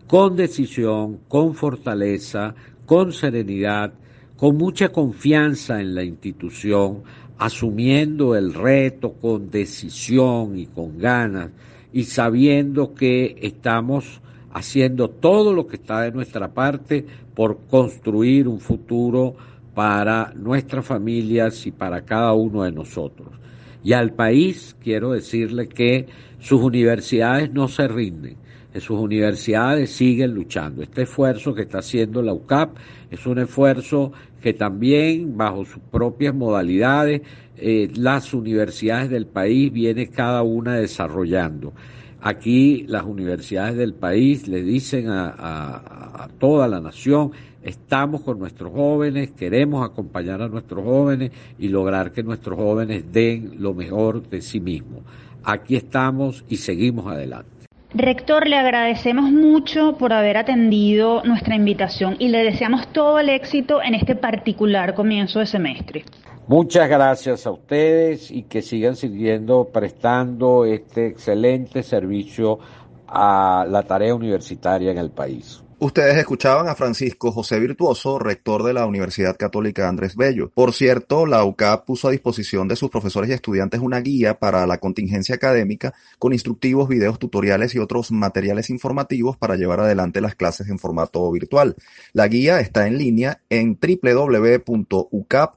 con 0.08 0.36
decisión, 0.36 1.20
con 1.28 1.56
fortaleza, 1.56 2.54
con 2.86 3.14
serenidad, 3.14 3.94
con 4.36 4.58
mucha 4.58 4.90
confianza 4.90 5.80
en 5.80 5.96
la 5.96 6.04
institución, 6.04 7.04
asumiendo 7.38 8.36
el 8.36 8.54
reto 8.54 9.14
con 9.14 9.50
decisión 9.50 10.58
y 10.58 10.68
con 10.68 10.98
ganas 10.98 11.52
y 11.94 12.04
sabiendo 12.04 12.94
que 12.94 13.38
estamos 13.42 14.22
haciendo 14.54 15.10
todo 15.10 15.54
lo 15.54 15.68
que 15.68 15.78
está 15.78 16.02
de 16.02 16.12
nuestra 16.12 16.54
parte 16.54 17.06
por 17.34 17.60
construir 17.70 18.48
un 18.48 18.60
futuro 18.60 19.36
para 19.74 20.34
nuestras 20.36 20.86
familias 20.86 21.66
y 21.66 21.72
para 21.72 22.02
cada 22.02 22.34
uno 22.34 22.64
de 22.64 22.72
nosotros. 22.72 23.30
Y 23.84 23.94
al 23.94 24.14
país 24.14 24.76
quiero 24.84 25.12
decirle 25.12 25.68
que 25.68 26.08
sus 26.40 26.62
universidades 26.62 27.52
no 27.52 27.68
se 27.68 27.88
rinden, 27.88 28.38
sus 28.76 29.00
universidades 29.00 29.92
siguen 29.92 30.34
luchando. 30.34 30.82
Este 30.82 31.04
esfuerzo 31.04 31.54
que 31.54 31.64
está 31.64 31.80
haciendo 31.80 32.22
la 32.22 32.34
UCAP 32.34 32.78
es 33.10 33.26
un 33.26 33.40
esfuerzo 33.40 34.12
que 34.42 34.54
también 34.54 35.36
bajo 35.36 35.66
sus 35.66 35.82
propias 35.92 36.34
modalidades 36.34 37.22
eh, 37.58 37.92
las 37.96 38.34
universidades 38.34 39.10
del 39.10 39.28
país 39.28 39.72
viene 39.72 40.08
cada 40.08 40.42
una 40.42 40.76
desarrollando. 40.76 41.74
Aquí 42.22 42.86
las 42.88 43.04
universidades 43.04 43.76
del 43.76 43.94
país 43.94 44.48
le 44.48 44.64
dicen 44.64 45.08
a 45.10 46.30
toda 46.40 46.68
la 46.68 46.80
nación 46.80 47.32
Estamos 47.64 48.22
con 48.22 48.40
nuestros 48.40 48.72
jóvenes, 48.72 49.32
queremos 49.32 49.86
acompañar 49.88 50.42
a 50.42 50.48
nuestros 50.48 50.84
jóvenes 50.84 51.32
y 51.60 51.68
lograr 51.68 52.12
que 52.12 52.24
nuestros 52.24 52.58
jóvenes 52.58 53.12
den 53.12 53.56
lo 53.60 53.74
mejor 53.74 54.28
de 54.28 54.42
sí 54.42 54.60
mismos. 54.60 55.02
Aquí 55.44 55.76
estamos 55.76 56.44
y 56.50 56.58
seguimos 56.58 57.08
adelante. 57.08 57.50
Rector, 57.94 58.48
le 58.48 58.56
agradecemos 58.56 59.32
mucho 59.32 59.98
por 59.98 60.14
haber 60.14 60.38
atendido 60.38 61.24
nuestra 61.24 61.56
invitación 61.56 62.16
y 62.20 62.30
le 62.30 62.44
deseamos 62.44 62.88
todo 62.94 63.20
el 63.20 63.30
éxito 63.30 63.82
en 63.84 63.96
este 63.96 64.16
particular 64.16 64.96
comienzo 64.96 65.40
de 65.40 65.46
semestre. 65.46 66.06
Muchas 66.48 66.90
gracias 66.90 67.46
a 67.46 67.52
ustedes 67.52 68.32
y 68.32 68.44
que 68.44 68.62
sigan 68.62 68.96
siguiendo 68.96 69.70
prestando 69.72 70.66
este 70.66 71.08
excelente 71.08 71.84
servicio 71.84 72.60
a 73.08 73.66
la 73.70 73.84
tarea 73.84 74.16
universitaria 74.16 74.90
en 74.90 74.98
el 74.98 75.12
país. 75.12 75.62
Ustedes 75.84 76.16
escuchaban 76.16 76.68
a 76.68 76.76
Francisco 76.76 77.32
José 77.32 77.60
Virtuoso, 77.60 78.20
rector 78.20 78.62
de 78.62 78.72
la 78.72 78.86
Universidad 78.86 79.36
Católica 79.36 79.90
Andrés 79.90 80.16
Bello. 80.16 80.52
Por 80.54 80.74
cierto, 80.74 81.26
la 81.26 81.44
UCAP 81.44 81.88
puso 81.88 82.08
a 82.08 82.12
disposición 82.12 82.68
de 82.68 82.76
sus 82.76 82.92
profesores 82.92 83.32
y 83.32 83.34
estudiantes 83.34 83.82
una 83.82 84.00
guía 84.00 84.38
para 84.38 84.68
la 84.68 84.78
contingencia 84.78 85.34
académica 85.34 85.96
con 86.20 86.34
instructivos, 86.34 86.88
videos, 86.88 87.18
tutoriales 87.18 87.74
y 87.74 87.80
otros 87.80 88.12
materiales 88.12 88.70
informativos 88.70 89.38
para 89.38 89.56
llevar 89.56 89.80
adelante 89.80 90.22
las 90.22 90.36
clases 90.36 90.70
en 90.70 90.78
formato 90.78 91.32
virtual. 91.32 91.76
La 92.14 92.28
guía 92.28 92.60
está 92.60 92.86
en 92.86 93.00
línea 93.00 93.42
en 93.50 93.80
www.ucap 93.82 95.56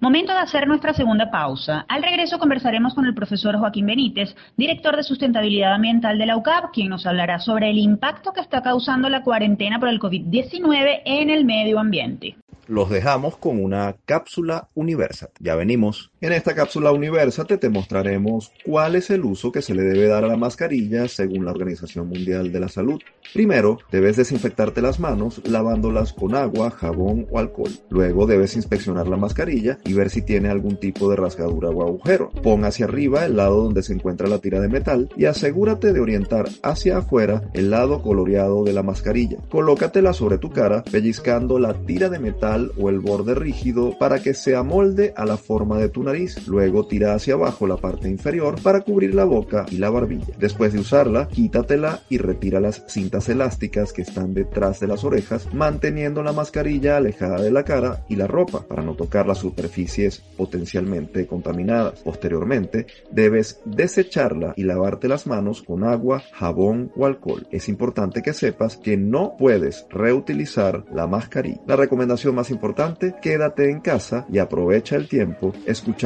Momento 0.00 0.32
de 0.32 0.38
hacer 0.38 0.68
nuestra 0.68 0.94
segunda 0.94 1.30
pausa. 1.30 1.84
Al 1.88 2.02
regreso 2.02 2.38
conversaremos 2.38 2.94
con 2.94 3.04
el 3.04 3.14
profesor 3.14 3.58
Joaquín 3.58 3.86
Benítez, 3.86 4.36
director 4.56 4.96
de 4.96 5.02
sustentabilidad 5.02 5.74
ambiental 5.74 6.18
de 6.18 6.26
la 6.26 6.36
UCAP, 6.36 6.72
quien 6.72 6.88
nos 6.88 7.04
hablará 7.04 7.40
sobre 7.40 7.70
el 7.70 7.78
impacto 7.78 8.32
que 8.32 8.40
está 8.40 8.62
causando 8.62 9.08
la 9.08 9.24
cuarentena 9.24 9.80
por 9.80 9.88
el 9.88 9.98
COVID-19 9.98 11.02
en 11.04 11.30
el 11.30 11.44
medio 11.44 11.78
ambiente 11.78 12.36
los 12.68 12.88
dejamos 12.90 13.36
con 13.36 13.62
una 13.62 13.96
cápsula 14.04 14.68
Universat. 14.74 15.30
Ya 15.40 15.54
venimos. 15.56 16.11
En 16.22 16.30
esta 16.30 16.54
cápsula 16.54 16.92
Universat 16.92 17.58
te 17.58 17.68
mostraremos 17.68 18.52
cuál 18.64 18.94
es 18.94 19.10
el 19.10 19.24
uso 19.24 19.50
que 19.50 19.60
se 19.60 19.74
le 19.74 19.82
debe 19.82 20.06
dar 20.06 20.22
a 20.22 20.28
la 20.28 20.36
mascarilla 20.36 21.08
según 21.08 21.44
la 21.44 21.50
Organización 21.50 22.06
Mundial 22.06 22.52
de 22.52 22.60
la 22.60 22.68
Salud. 22.68 23.02
Primero, 23.34 23.78
debes 23.90 24.18
desinfectarte 24.18 24.82
las 24.82 25.00
manos 25.00 25.42
lavándolas 25.44 26.12
con 26.12 26.36
agua, 26.36 26.70
jabón 26.70 27.26
o 27.28 27.40
alcohol. 27.40 27.72
Luego 27.90 28.26
debes 28.28 28.54
inspeccionar 28.54 29.08
la 29.08 29.16
mascarilla 29.16 29.78
y 29.84 29.94
ver 29.94 30.10
si 30.10 30.22
tiene 30.22 30.48
algún 30.48 30.76
tipo 30.76 31.10
de 31.10 31.16
rasgadura 31.16 31.70
o 31.70 31.82
agujero. 31.82 32.30
Pon 32.30 32.64
hacia 32.64 32.84
arriba 32.84 33.24
el 33.26 33.34
lado 33.34 33.64
donde 33.64 33.82
se 33.82 33.92
encuentra 33.92 34.28
la 34.28 34.38
tira 34.38 34.60
de 34.60 34.68
metal 34.68 35.08
y 35.16 35.24
asegúrate 35.24 35.92
de 35.92 35.98
orientar 35.98 36.48
hacia 36.62 36.98
afuera 36.98 37.50
el 37.52 37.70
lado 37.70 38.00
coloreado 38.00 38.62
de 38.62 38.72
la 38.72 38.84
mascarilla. 38.84 39.38
Colócatela 39.50 40.12
sobre 40.12 40.38
tu 40.38 40.50
cara 40.50 40.84
pellizcando 40.84 41.58
la 41.58 41.74
tira 41.74 42.08
de 42.10 42.20
metal 42.20 42.70
o 42.78 42.90
el 42.90 43.00
borde 43.00 43.34
rígido 43.34 43.98
para 43.98 44.22
que 44.22 44.34
se 44.34 44.54
amolde 44.54 45.14
a 45.16 45.24
la 45.24 45.36
forma 45.36 45.78
de 45.78 45.88
tu 45.88 46.04
nariz. 46.04 46.11
Luego 46.46 46.86
tira 46.86 47.14
hacia 47.14 47.34
abajo 47.34 47.66
la 47.66 47.78
parte 47.78 48.08
inferior 48.08 48.60
para 48.60 48.82
cubrir 48.82 49.14
la 49.14 49.24
boca 49.24 49.64
y 49.70 49.78
la 49.78 49.88
barbilla. 49.88 50.34
Después 50.38 50.74
de 50.74 50.80
usarla, 50.80 51.28
quítatela 51.28 52.00
y 52.10 52.18
retira 52.18 52.60
las 52.60 52.84
cintas 52.86 53.30
elásticas 53.30 53.94
que 53.94 54.02
están 54.02 54.34
detrás 54.34 54.78
de 54.80 54.88
las 54.88 55.04
orejas, 55.04 55.48
manteniendo 55.54 56.22
la 56.22 56.32
mascarilla 56.32 56.98
alejada 56.98 57.40
de 57.40 57.50
la 57.50 57.64
cara 57.64 58.04
y 58.10 58.16
la 58.16 58.26
ropa 58.26 58.66
para 58.66 58.82
no 58.82 58.94
tocar 58.94 59.26
las 59.26 59.38
superficies 59.38 60.18
potencialmente 60.36 61.26
contaminadas. 61.26 62.00
Posteriormente, 62.00 62.86
debes 63.10 63.60
desecharla 63.64 64.52
y 64.56 64.64
lavarte 64.64 65.08
las 65.08 65.26
manos 65.26 65.62
con 65.62 65.82
agua, 65.82 66.22
jabón 66.34 66.92
o 66.94 67.06
alcohol. 67.06 67.46
Es 67.50 67.70
importante 67.70 68.20
que 68.20 68.34
sepas 68.34 68.76
que 68.76 68.98
no 68.98 69.36
puedes 69.38 69.86
reutilizar 69.88 70.84
la 70.92 71.06
mascarilla. 71.06 71.62
La 71.66 71.76
recomendación 71.76 72.34
más 72.34 72.50
importante, 72.50 73.14
quédate 73.22 73.70
en 73.70 73.80
casa 73.80 74.26
y 74.30 74.38
aprovecha 74.38 74.96
el 74.96 75.08
tiempo 75.08 75.54
escuchando 75.66 76.01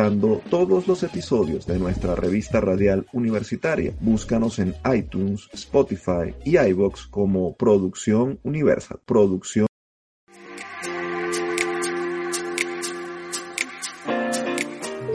todos 0.50 0.86
los 0.86 1.02
episodios 1.02 1.66
de 1.66 1.78
nuestra 1.78 2.14
revista 2.14 2.60
radial 2.60 3.06
universitaria. 3.14 3.94
Búscanos 4.00 4.58
en 4.58 4.74
iTunes, 4.94 5.48
Spotify 5.54 6.34
y 6.44 6.58
iBox 6.58 7.06
como 7.06 7.56
Producción 7.56 8.38
Universal. 8.42 9.00
Producción 9.06 9.66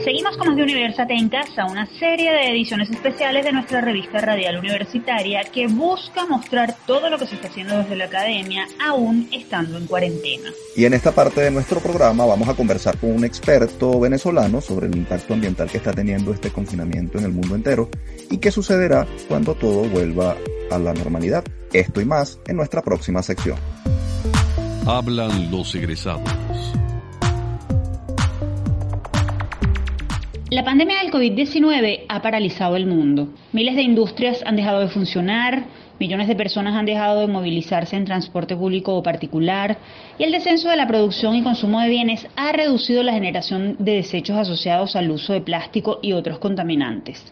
Seguimos 0.04 0.36
con 0.36 0.48
más 0.48 0.58
de 0.58 0.64
Universate 0.64 1.14
en 1.14 1.30
Casa, 1.30 1.66
una 1.66 1.86
serie 1.86 2.32
de 2.32 2.50
ediciones 2.50 2.90
especiales 2.90 3.46
de 3.46 3.52
nuestra 3.52 3.82
revista 3.82 4.20
radial 4.20 4.58
universitaria 4.58 5.44
que 5.44 5.68
busca 5.68 6.26
mostrar 6.26 6.76
todo 6.88 7.08
lo 7.10 7.20
que 7.20 7.28
se 7.28 7.36
está 7.36 7.50
haciendo 7.50 7.78
desde 7.78 7.96
la 7.96 8.06
academia, 8.06 8.68
aún 8.84 9.30
estando 9.32 9.78
en 9.78 9.86
cuarentena. 9.86 10.50
Y 10.76 10.86
en 10.86 10.96
esta 10.96 11.12
parte 11.12 11.42
de 11.42 11.52
nuestro 11.52 11.80
programa 11.80 12.26
vamos 12.26 12.50
a 12.50 12.56
conversar 12.56 12.98
con 12.98 13.12
un 13.12 13.26
experto 13.26 14.00
venezolano 14.00 14.60
sobre 14.60 14.88
el 14.88 14.96
impacto 14.96 15.36
ambiental 15.36 15.70
que 15.70 15.78
está 15.78 15.94
teniendo 15.94 16.34
este 16.34 16.50
confinamiento 16.50 17.20
en 17.20 17.26
el 17.26 17.32
mundo 17.32 17.54
entero 17.54 17.88
y 18.32 18.40
qué 18.40 18.50
sucederá 18.50 19.06
cuando 19.28 19.54
todo 19.54 19.88
vuelva 19.88 20.36
a 20.72 20.80
la 20.80 20.94
normalidad. 20.94 21.44
Esto 21.74 22.02
y 22.02 22.06
más 22.06 22.40
en 22.48 22.58
nuestra 22.58 22.82
próxima 22.82 23.22
sección. 23.22 23.58
Hablan 24.88 25.52
los 25.52 25.76
egresados. 25.76 26.24
La 30.54 30.66
pandemia 30.66 30.98
del 30.98 31.14
COVID-19 31.14 32.08
ha 32.10 32.22
paralizado 32.22 32.76
el 32.76 32.86
mundo. 32.86 33.30
Miles 33.54 33.74
de 33.78 33.84
industrias 33.84 34.44
han 34.46 34.58
dejado 34.58 34.82
de 34.82 34.90
funcionar, 34.90 35.64
millones 35.98 36.28
de 36.28 36.36
personas 36.36 36.76
han 36.76 36.86
dejado 36.86 37.22
de 37.22 37.28
movilizarse 37.28 37.96
en 37.96 38.04
transporte 38.04 38.58
público 38.58 38.94
o 38.94 39.02
particular 39.02 39.78
y 40.18 40.26
el 40.26 40.34
descenso 40.34 40.68
de 40.68 40.76
la 40.76 40.88
producción 40.88 41.36
y 41.36 41.42
consumo 41.42 41.80
de 41.80 41.88
bienes 41.88 42.28
ha 42.36 42.52
reducido 42.52 43.02
la 43.02 43.14
generación 43.14 43.78
de 43.80 43.94
desechos 43.94 44.36
asociados 44.36 44.98
al 44.98 45.10
uso 45.10 45.32
de 45.32 45.40
plástico 45.40 46.00
y 46.02 46.12
otros 46.12 46.38
contaminantes. 46.40 47.32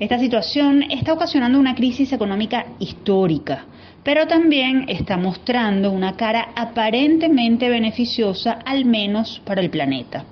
Esta 0.00 0.18
situación 0.18 0.82
está 0.90 1.12
ocasionando 1.12 1.60
una 1.60 1.74
crisis 1.74 2.10
económica 2.14 2.68
histórica, 2.78 3.66
pero 4.02 4.26
también 4.28 4.86
está 4.88 5.18
mostrando 5.18 5.92
una 5.92 6.16
cara 6.16 6.52
aparentemente 6.56 7.68
beneficiosa, 7.68 8.52
al 8.64 8.86
menos 8.86 9.42
para 9.44 9.60
el 9.60 9.68
planeta 9.68 10.24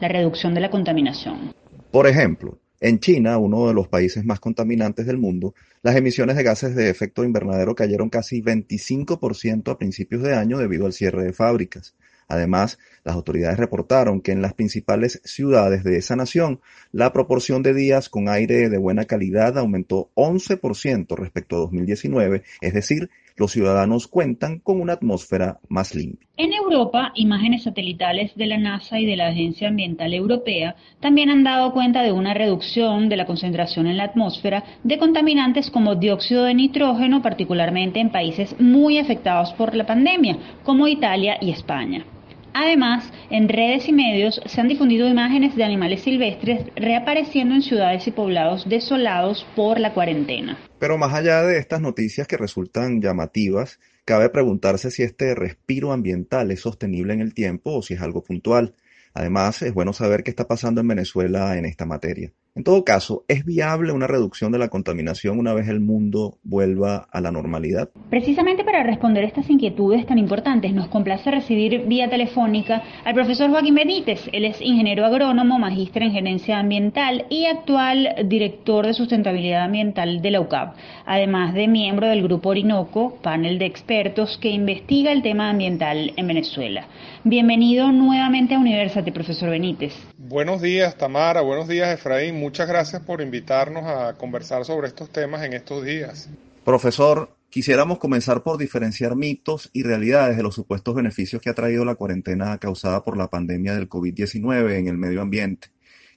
la 0.00 0.08
reducción 0.08 0.54
de 0.54 0.60
la 0.60 0.70
contaminación. 0.70 1.54
Por 1.90 2.06
ejemplo, 2.06 2.58
en 2.80 2.98
China, 2.98 3.36
uno 3.36 3.68
de 3.68 3.74
los 3.74 3.88
países 3.88 4.24
más 4.24 4.40
contaminantes 4.40 5.06
del 5.06 5.18
mundo, 5.18 5.54
las 5.82 5.96
emisiones 5.96 6.36
de 6.36 6.42
gases 6.42 6.74
de 6.74 6.88
efecto 6.88 7.24
invernadero 7.24 7.74
cayeron 7.74 8.08
casi 8.08 8.42
25% 8.42 9.70
a 9.70 9.78
principios 9.78 10.22
de 10.22 10.34
año 10.34 10.56
debido 10.56 10.86
al 10.86 10.94
cierre 10.94 11.24
de 11.24 11.32
fábricas. 11.34 11.94
Además, 12.30 12.78
las 13.04 13.16
autoridades 13.16 13.58
reportaron 13.58 14.20
que 14.20 14.30
en 14.30 14.40
las 14.40 14.54
principales 14.54 15.20
ciudades 15.24 15.82
de 15.82 15.96
esa 15.96 16.14
nación, 16.14 16.60
la 16.92 17.12
proporción 17.12 17.62
de 17.62 17.74
días 17.74 18.08
con 18.08 18.28
aire 18.28 18.70
de 18.70 18.78
buena 18.78 19.04
calidad 19.04 19.58
aumentó 19.58 20.10
11% 20.14 21.16
respecto 21.16 21.56
a 21.56 21.58
2019, 21.58 22.44
es 22.60 22.72
decir, 22.72 23.10
los 23.40 23.52
ciudadanos 23.52 24.06
cuentan 24.06 24.58
con 24.58 24.82
una 24.82 24.92
atmósfera 24.92 25.60
más 25.70 25.94
limpia. 25.94 26.28
En 26.36 26.52
Europa, 26.52 27.10
imágenes 27.14 27.62
satelitales 27.62 28.34
de 28.36 28.46
la 28.46 28.58
NASA 28.58 29.00
y 29.00 29.06
de 29.06 29.16
la 29.16 29.28
Agencia 29.28 29.68
Ambiental 29.68 30.12
Europea 30.12 30.76
también 31.00 31.30
han 31.30 31.42
dado 31.42 31.72
cuenta 31.72 32.02
de 32.02 32.12
una 32.12 32.34
reducción 32.34 33.08
de 33.08 33.16
la 33.16 33.24
concentración 33.24 33.86
en 33.86 33.96
la 33.96 34.04
atmósfera 34.04 34.62
de 34.84 34.98
contaminantes 34.98 35.70
como 35.70 35.94
dióxido 35.94 36.44
de 36.44 36.52
nitrógeno, 36.52 37.22
particularmente 37.22 37.98
en 37.98 38.12
países 38.12 38.54
muy 38.60 38.98
afectados 38.98 39.54
por 39.54 39.74
la 39.74 39.86
pandemia, 39.86 40.36
como 40.62 40.86
Italia 40.86 41.38
y 41.40 41.50
España. 41.50 42.04
Además, 42.52 43.04
en 43.30 43.48
redes 43.48 43.88
y 43.88 43.92
medios 43.92 44.40
se 44.46 44.60
han 44.60 44.68
difundido 44.68 45.08
imágenes 45.08 45.54
de 45.56 45.64
animales 45.64 46.02
silvestres 46.02 46.66
reapareciendo 46.74 47.54
en 47.54 47.62
ciudades 47.62 48.06
y 48.06 48.10
poblados 48.10 48.68
desolados 48.68 49.46
por 49.54 49.78
la 49.78 49.94
cuarentena. 49.94 50.58
Pero 50.78 50.98
más 50.98 51.14
allá 51.14 51.42
de 51.42 51.58
estas 51.58 51.80
noticias 51.80 52.26
que 52.26 52.36
resultan 52.36 53.00
llamativas, 53.00 53.78
cabe 54.04 54.28
preguntarse 54.30 54.90
si 54.90 55.02
este 55.02 55.34
respiro 55.34 55.92
ambiental 55.92 56.50
es 56.50 56.60
sostenible 56.60 57.12
en 57.12 57.20
el 57.20 57.34
tiempo 57.34 57.74
o 57.74 57.82
si 57.82 57.94
es 57.94 58.00
algo 58.00 58.24
puntual. 58.24 58.74
Además, 59.14 59.62
es 59.62 59.74
bueno 59.74 59.92
saber 59.92 60.22
qué 60.22 60.30
está 60.30 60.46
pasando 60.46 60.80
en 60.80 60.88
Venezuela 60.88 61.56
en 61.56 61.64
esta 61.66 61.84
materia. 61.84 62.32
En 62.56 62.64
todo 62.64 62.84
caso, 62.84 63.24
¿es 63.28 63.44
viable 63.44 63.92
una 63.92 64.08
reducción 64.08 64.50
de 64.50 64.58
la 64.58 64.68
contaminación 64.68 65.38
una 65.38 65.54
vez 65.54 65.68
el 65.68 65.78
mundo 65.78 66.38
vuelva 66.42 67.06
a 67.12 67.20
la 67.20 67.30
normalidad? 67.30 67.90
Precisamente 68.10 68.64
para 68.64 68.82
responder 68.82 69.22
estas 69.22 69.48
inquietudes 69.48 70.04
tan 70.04 70.18
importantes, 70.18 70.72
nos 70.72 70.88
complace 70.88 71.30
recibir 71.30 71.86
vía 71.86 72.10
telefónica 72.10 72.82
al 73.04 73.14
profesor 73.14 73.50
Joaquín 73.50 73.76
Benítez. 73.76 74.28
Él 74.32 74.44
es 74.44 74.60
ingeniero 74.60 75.06
agrónomo, 75.06 75.60
magíster 75.60 76.02
en 76.02 76.10
gerencia 76.10 76.58
ambiental 76.58 77.26
y 77.30 77.46
actual 77.46 78.16
director 78.24 78.84
de 78.84 78.94
sustentabilidad 78.94 79.62
ambiental 79.62 80.20
de 80.20 80.30
la 80.32 80.40
UCAP, 80.40 80.74
además 81.06 81.54
de 81.54 81.68
miembro 81.68 82.08
del 82.08 82.24
Grupo 82.24 82.48
Orinoco, 82.48 83.16
panel 83.22 83.60
de 83.60 83.66
expertos 83.66 84.38
que 84.38 84.50
investiga 84.50 85.12
el 85.12 85.22
tema 85.22 85.50
ambiental 85.50 86.12
en 86.16 86.26
Venezuela. 86.26 86.88
Bienvenido 87.22 87.92
nuevamente 87.92 88.56
a 88.56 88.58
Universate, 88.58 89.12
profesor 89.12 89.50
Benítez. 89.50 89.92
Buenos 90.18 90.60
días, 90.60 90.96
Tamara. 90.96 91.42
Buenos 91.42 91.68
días, 91.68 91.94
Efraín. 91.94 92.39
Muchas 92.40 92.66
gracias 92.66 93.02
por 93.02 93.20
invitarnos 93.20 93.84
a 93.84 94.14
conversar 94.16 94.64
sobre 94.64 94.88
estos 94.88 95.10
temas 95.10 95.44
en 95.44 95.52
estos 95.52 95.84
días. 95.84 96.30
Profesor, 96.64 97.36
quisiéramos 97.50 97.98
comenzar 97.98 98.42
por 98.42 98.56
diferenciar 98.56 99.14
mitos 99.14 99.68
y 99.74 99.82
realidades 99.82 100.38
de 100.38 100.42
los 100.42 100.54
supuestos 100.54 100.94
beneficios 100.94 101.42
que 101.42 101.50
ha 101.50 101.54
traído 101.54 101.84
la 101.84 101.96
cuarentena 101.96 102.56
causada 102.56 103.04
por 103.04 103.18
la 103.18 103.28
pandemia 103.28 103.74
del 103.74 103.90
COVID-19 103.90 104.78
en 104.78 104.88
el 104.88 104.96
medio 104.96 105.20
ambiente. 105.20 105.68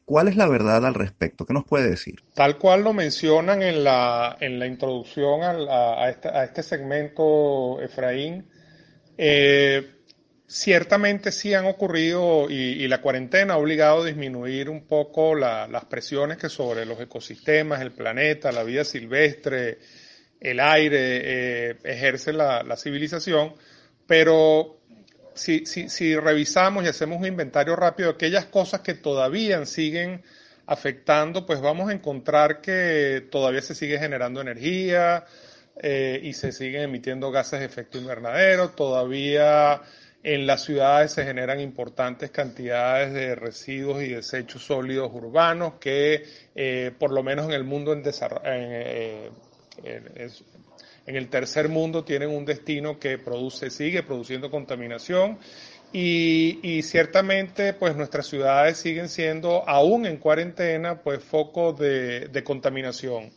¿Cuál 0.05 0.29
es 0.29 0.37
la 0.37 0.47
verdad 0.47 0.85
al 0.85 0.93
respecto? 0.93 1.45
¿Qué 1.45 1.53
nos 1.53 1.65
puede 1.65 1.89
decir? 1.89 2.21
Tal 2.33 2.57
cual 2.57 2.85
lo 2.85 2.93
mencionan 2.93 3.61
en 3.61 3.83
la, 3.83 4.37
en 4.39 4.59
la 4.59 4.67
introducción 4.67 5.41
a, 5.43 6.09
este, 6.09 6.29
a 6.29 6.45
este, 6.45 6.63
segmento, 6.63 7.81
Efraín, 7.81 8.45
eh, 9.17 10.02
Ciertamente 10.53 11.31
sí 11.31 11.55
han 11.55 11.65
ocurrido 11.65 12.47
y, 12.47 12.87
la 12.87 13.01
cuarentena 13.01 13.55
ha 13.55 13.57
obligado 13.57 14.03
a 14.03 14.05
disminuir 14.05 14.69
un 14.69 14.85
poco 14.85 15.33
las 15.33 15.85
presiones 15.85 16.37
que 16.37 16.47
sobre 16.47 16.85
los 16.85 16.99
ecosistemas, 16.99 17.81
el 17.81 17.91
planeta, 17.91 18.51
la 18.51 18.61
vida 18.61 18.83
silvestre, 18.83 19.79
el 20.39 20.59
aire 20.59 21.69
eh, 21.71 21.77
ejerce 21.83 22.33
la, 22.33 22.77
civilización, 22.77 23.55
pero 24.05 24.77
si, 25.33 25.65
si, 25.65 25.89
si 25.89 26.15
revisamos 26.15 26.83
y 26.83 26.87
hacemos 26.87 27.19
un 27.19 27.25
inventario 27.25 27.75
rápido 27.75 28.09
de 28.09 28.15
aquellas 28.15 28.45
cosas 28.45 28.81
que 28.81 28.93
todavía 28.93 29.65
siguen 29.65 30.21
afectando, 30.67 31.47
pues 31.47 31.61
vamos 31.61 31.89
a 31.89 31.93
encontrar 31.93 32.61
que 32.61 33.27
todavía 33.31 33.63
se 33.63 33.73
sigue 33.73 33.97
generando 33.97 34.39
energía 34.39 35.25
eh, 35.81 36.19
y 36.21 36.33
se 36.33 36.51
siguen 36.51 36.83
emitiendo 36.83 37.31
gases 37.31 37.59
de 37.59 37.65
efecto 37.65 37.97
invernadero, 37.97 38.69
todavía 38.69 39.81
En 40.23 40.47
las 40.47 40.63
ciudades 40.63 41.11
se 41.11 41.25
generan 41.25 41.59
importantes 41.59 42.31
cantidades 42.31 43.11
de 43.13 43.35
residuos 43.35 44.01
y 44.01 44.09
desechos 44.09 44.63
sólidos 44.63 45.11
urbanos 45.13 45.73
que, 45.81 46.23
eh, 46.55 46.91
por 46.97 47.11
lo 47.11 47.23
menos 47.23 47.45
en 47.47 47.51
el 47.51 47.65
mundo 47.65 47.91
en, 47.91 48.03
eh, 48.05 49.29
en 51.05 51.15
el 51.15 51.29
tercer 51.29 51.67
mundo, 51.67 52.05
tienen 52.05 52.29
un 52.29 52.45
destino 52.45 52.97
que 52.97 53.17
produce, 53.17 53.69
sigue 53.69 54.03
produciendo 54.03 54.49
contaminación. 54.49 55.39
Y, 55.95 56.81
ciertamente, 56.81 57.73
pues 57.73 57.95
nuestras 57.95 58.25
ciudades 58.25 58.77
siguen 58.77 59.09
siendo, 59.09 59.67
aún 59.69 60.07
en 60.07 60.17
cuarentena, 60.17 61.03
pues 61.03 61.23
focos 61.23 61.77
de, 61.77 62.29
de 62.29 62.43
contaminación. 62.43 63.31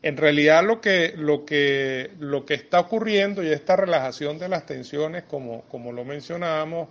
En 0.00 0.16
realidad 0.16 0.64
lo 0.64 0.80
que, 0.80 1.14
lo 1.16 1.44
que, 1.44 2.12
lo 2.20 2.44
que 2.44 2.54
está 2.54 2.80
ocurriendo 2.80 3.42
y 3.42 3.48
esta 3.48 3.74
relajación 3.76 4.38
de 4.38 4.48
las 4.48 4.64
tensiones, 4.64 5.24
como, 5.24 5.62
como 5.62 5.92
lo 5.92 6.04
mencionábamos, 6.04 6.88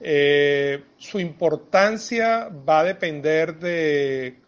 eh, 0.00 0.82
su 0.96 1.20
importancia 1.20 2.48
va 2.48 2.80
a 2.80 2.84
depender 2.84 3.58
de 3.58 4.38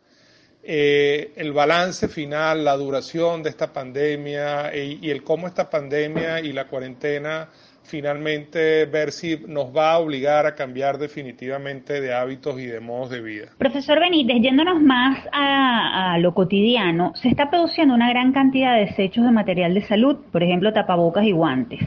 eh, 0.62 1.32
el 1.36 1.52
balance 1.52 2.08
final, 2.08 2.64
la 2.64 2.76
duración 2.76 3.42
de 3.42 3.50
esta 3.50 3.72
pandemia 3.72 4.74
y, 4.76 4.98
y 5.02 5.10
el 5.10 5.22
cómo 5.22 5.46
esta 5.46 5.70
pandemia 5.70 6.40
y 6.40 6.52
la 6.52 6.66
cuarentena 6.66 7.48
finalmente 7.90 8.86
ver 8.86 9.10
si 9.12 9.36
nos 9.46 9.76
va 9.76 9.92
a 9.92 9.98
obligar 9.98 10.46
a 10.46 10.54
cambiar 10.54 10.98
definitivamente 10.98 12.00
de 12.00 12.14
hábitos 12.14 12.58
y 12.60 12.66
de 12.66 12.80
modos 12.80 13.10
de 13.10 13.20
vida. 13.20 13.46
Profesor 13.58 14.00
Benítez, 14.00 14.40
yéndonos 14.40 14.80
más 14.80 15.18
a, 15.32 16.16
lo 16.18 16.32
cotidiano, 16.32 17.12
se 17.16 17.28
está 17.28 17.50
produciendo 17.50 17.94
una 17.94 18.08
gran 18.08 18.32
cantidad 18.32 18.74
de 18.74 18.86
desechos 18.86 19.24
de 19.24 19.32
material 19.32 19.74
de 19.74 19.82
salud, 19.82 20.16
por 20.30 20.42
ejemplo, 20.42 20.72
tapabocas 20.72 21.24
y 21.24 21.32
guantes. 21.32 21.80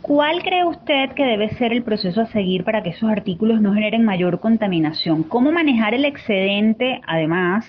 ¿Cuál 0.00 0.42
cree 0.42 0.64
usted 0.64 1.10
que 1.14 1.24
debe 1.24 1.50
ser 1.56 1.72
el 1.72 1.82
proceso 1.82 2.22
a 2.22 2.26
seguir 2.26 2.64
para 2.64 2.82
que 2.82 2.90
esos 2.90 3.10
artículos 3.10 3.60
no 3.60 3.74
generen 3.74 4.04
mayor 4.04 4.40
contaminación? 4.40 5.22
¿Cómo 5.22 5.52
manejar 5.52 5.92
el 5.92 6.06
excedente, 6.06 7.00
además, 7.06 7.66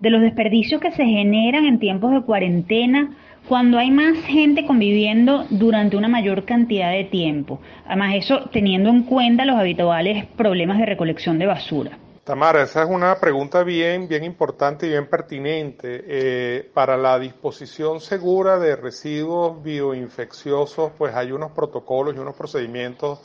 de 0.00 0.10
los 0.10 0.22
desperdicios 0.22 0.80
que 0.80 0.92
se 0.92 1.04
generan 1.04 1.66
en 1.66 1.78
tiempos 1.78 2.12
de 2.12 2.22
cuarentena 2.22 3.10
cuando 3.48 3.78
hay 3.78 3.90
más 3.90 4.16
gente 4.24 4.66
conviviendo 4.66 5.46
durante 5.50 5.96
una 5.96 6.08
mayor 6.08 6.44
cantidad 6.44 6.92
de 6.92 7.04
tiempo. 7.04 7.60
Además, 7.86 8.14
eso 8.14 8.48
teniendo 8.52 8.88
en 8.88 9.02
cuenta 9.02 9.44
los 9.44 9.56
habituales 9.56 10.26
problemas 10.36 10.78
de 10.78 10.86
recolección 10.86 11.38
de 11.38 11.46
basura. 11.46 11.98
Tamara, 12.24 12.62
esa 12.62 12.84
es 12.84 12.88
una 12.88 13.18
pregunta 13.18 13.64
bien, 13.64 14.06
bien 14.06 14.22
importante 14.22 14.86
y 14.86 14.90
bien 14.90 15.08
pertinente. 15.08 16.04
Eh, 16.06 16.70
para 16.72 16.96
la 16.96 17.18
disposición 17.18 18.00
segura 18.00 18.60
de 18.60 18.76
residuos 18.76 19.60
bioinfecciosos, 19.60 20.92
pues 20.96 21.12
hay 21.16 21.32
unos 21.32 21.50
protocolos 21.50 22.14
y 22.14 22.20
unos 22.20 22.36
procedimientos 22.36 23.20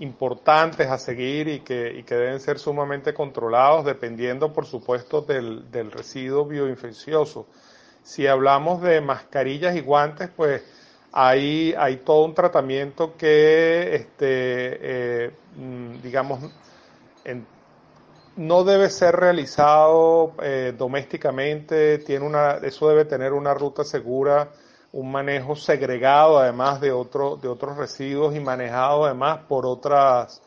importantes 0.00 0.88
a 0.88 0.98
seguir 0.98 1.46
y 1.46 1.60
que, 1.60 2.04
deben 2.08 2.40
ser 2.40 2.58
sumamente 2.58 3.14
controlados 3.14 3.84
dependiendo, 3.84 4.52
por 4.52 4.66
supuesto, 4.66 5.22
del, 5.22 5.70
del 5.70 5.92
residuo 5.92 6.44
bioinfeccioso. 6.44 7.46
Si 8.02 8.26
hablamos 8.26 8.82
de 8.82 9.00
mascarillas 9.00 9.76
y 9.76 9.80
guantes, 9.80 10.30
pues 10.34 10.62
hay, 11.12 11.74
hay 11.78 11.96
todo 11.98 12.24
un 12.24 12.34
tratamiento 12.34 13.16
que, 13.16 13.94
este, 13.94 15.26
eh, 15.26 15.30
mm, 15.56 16.02
digamos, 16.02 16.40
no 18.36 18.64
debe 18.64 18.88
ser 18.88 19.14
realizado 19.16 20.32
eh, 20.42 20.74
domésticamente, 20.76 21.98
tiene 21.98 22.24
una, 22.24 22.52
eso 22.62 22.88
debe 22.88 23.04
tener 23.04 23.32
una 23.32 23.52
ruta 23.52 23.84
segura, 23.84 24.50
un 24.92 25.10
manejo 25.10 25.54
segregado 25.54 26.38
además 26.38 26.80
de, 26.80 26.92
otro, 26.92 27.36
de 27.36 27.48
otros 27.48 27.76
residuos 27.76 28.34
y 28.34 28.40
manejado 28.40 29.04
además 29.04 29.40
por 29.48 29.66
otras, 29.66 30.42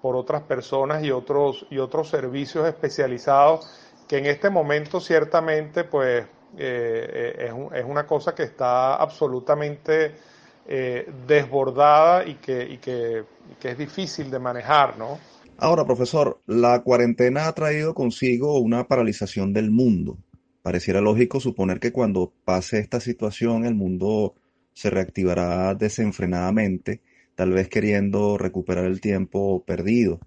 por 0.00 0.16
otras 0.16 0.42
personas 0.42 1.02
y 1.02 1.10
otros, 1.10 1.66
y 1.70 1.78
otros 1.78 2.08
servicios 2.08 2.66
especializados 2.66 3.68
que 4.08 4.18
en 4.18 4.26
este 4.26 4.50
momento 4.50 5.00
ciertamente 5.00 5.84
pues 5.84 6.26
eh, 6.58 7.34
eh, 7.38 7.52
es, 7.74 7.84
una 7.84 8.06
cosa 8.06 8.34
que 8.34 8.44
está 8.44 8.96
absolutamente 8.96 10.14
eh, 10.66 11.10
desbordada 11.26 12.26
y, 12.26 12.34
que, 12.34 12.64
y 12.64 12.78
que, 12.78 13.24
que, 13.60 13.70
es 13.70 13.78
difícil 13.78 14.30
de 14.30 14.38
manejar, 14.38 14.96
¿no? 14.98 15.18
Ahora, 15.58 15.84
profesor, 15.84 16.40
la 16.46 16.82
cuarentena 16.82 17.46
ha 17.46 17.52
traído 17.52 17.94
consigo 17.94 18.58
una 18.58 18.88
paralización 18.88 19.52
del 19.52 19.70
mundo. 19.70 20.18
Pareciera 20.62 21.00
lógico 21.00 21.40
suponer 21.40 21.78
que 21.78 21.92
cuando 21.92 22.32
pase 22.44 22.78
esta 22.78 22.98
situación 22.98 23.64
el 23.64 23.74
mundo 23.74 24.34
se 24.72 24.90
reactivará 24.90 25.74
desenfrenadamente, 25.74 27.00
tal 27.34 27.52
vez 27.52 27.68
queriendo 27.68 28.38
recuperar 28.38 28.86
el 28.86 29.00
tiempo 29.00 29.62
perdido. 29.64 30.20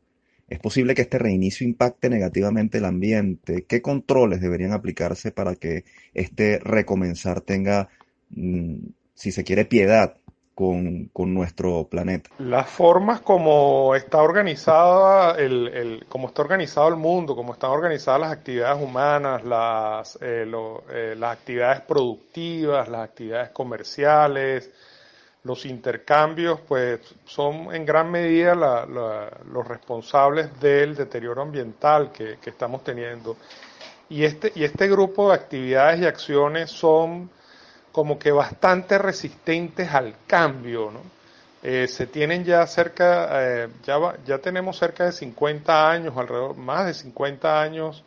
Es 0.48 0.60
posible 0.60 0.96
que 0.96 1.02
este 1.02 1.20
reinicio 1.20 1.68
impacte 1.68 2.10
negativamente 2.10 2.78
el 2.78 2.86
ambiente. 2.86 3.66
¿Qué 3.68 3.82
controles 3.82 4.40
deberían 4.40 4.72
aplicarse 4.72 5.32
para 5.32 5.56
que 5.56 5.84
este 6.14 6.60
recomenzar 6.60 7.42
tenga, 7.42 7.90
mm, 8.30 8.76
si 9.14 9.32
se 9.34 9.44
quiere, 9.44 9.66
piedad 9.66 10.16
con, 10.56 11.12
nuestro 11.14 11.88
planeta? 11.90 12.30
Las 12.40 12.70
formas 12.70 13.20
como 13.20 13.94
está 13.94 14.22
organizada 14.22 15.38
el, 15.38 15.68
el, 15.68 16.06
está 16.26 16.42
organizado 16.42 16.88
el 16.88 16.96
mundo, 16.96 17.36
como 17.36 17.54
están 17.54 17.72
organizadas 17.72 18.22
las 18.22 18.32
actividades 18.32 18.82
humanas, 18.82 19.44
las, 19.44 20.18
eh, 20.22 20.50
eh, 20.92 21.16
las 21.18 21.34
actividades 21.38 21.82
productivas, 21.82 22.88
las 22.88 23.02
actividades 23.02 23.50
comerciales, 23.50 24.72
los 25.48 25.66
intercambios 25.66 26.60
pues 26.68 27.00
son 27.26 27.74
en 27.74 27.86
gran 27.86 28.12
medida 28.12 28.54
los 28.54 29.68
responsables 29.68 30.60
del 30.60 30.94
deterioro 30.94 31.42
ambiental 31.42 32.12
que, 32.12 32.38
estamos 32.46 32.84
teniendo. 32.84 33.38
Y 34.10 34.24
este, 34.24 34.52
y 34.56 34.64
este 34.66 34.88
grupo 34.90 35.30
de 35.30 35.36
actividades 35.36 36.02
y 36.02 36.06
acciones 36.06 36.70
son 36.70 37.30
como 37.92 38.20
que 38.20 38.32
bastante 38.32 38.98
resistentes 38.98 39.90
al 39.92 40.16
cambio, 40.28 40.92
¿no? 40.92 41.02
Eh, 41.64 41.88
se 41.88 42.06
tienen 42.08 42.44
ya 42.44 42.66
cerca, 42.68 43.30
eh, 43.42 43.68
ya, 43.84 43.98
ya 44.26 44.38
tenemos 44.38 44.78
cerca 44.78 45.06
de 45.06 45.12
50 45.12 45.90
años, 45.90 46.16
alrededor, 46.16 46.56
más 46.56 46.86
de 46.86 46.94
50 46.94 47.62
años, 47.62 48.04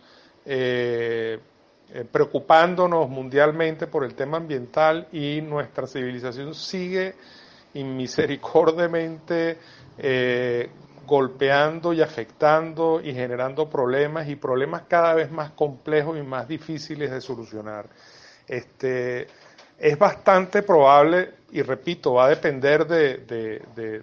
eh, 0.46 1.38
preocupándonos 2.10 3.08
mundialmente 3.08 3.86
por 3.86 4.04
el 4.04 4.14
tema 4.14 4.36
ambiental 4.36 5.08
y 5.12 5.40
nuestra 5.40 5.86
civilización 5.86 6.54
sigue 6.54 7.14
inmisericordiamente 7.74 9.58
eh, 9.98 10.70
golpeando 11.06 11.92
y 11.92 12.02
afectando 12.02 13.00
y 13.02 13.12
generando 13.12 13.68
problemas 13.68 14.28
y 14.28 14.36
problemas 14.36 14.82
cada 14.88 15.14
vez 15.14 15.30
más 15.30 15.50
complejos 15.50 16.16
y 16.16 16.22
más 16.22 16.46
difíciles 16.46 17.10
de 17.10 17.20
solucionar. 17.20 17.86
Este, 18.46 19.26
es 19.78 19.98
bastante 19.98 20.62
probable, 20.62 21.32
y 21.52 21.62
repito, 21.62 22.14
va 22.14 22.26
a 22.26 22.28
depender 22.28 22.86
de, 22.86 23.18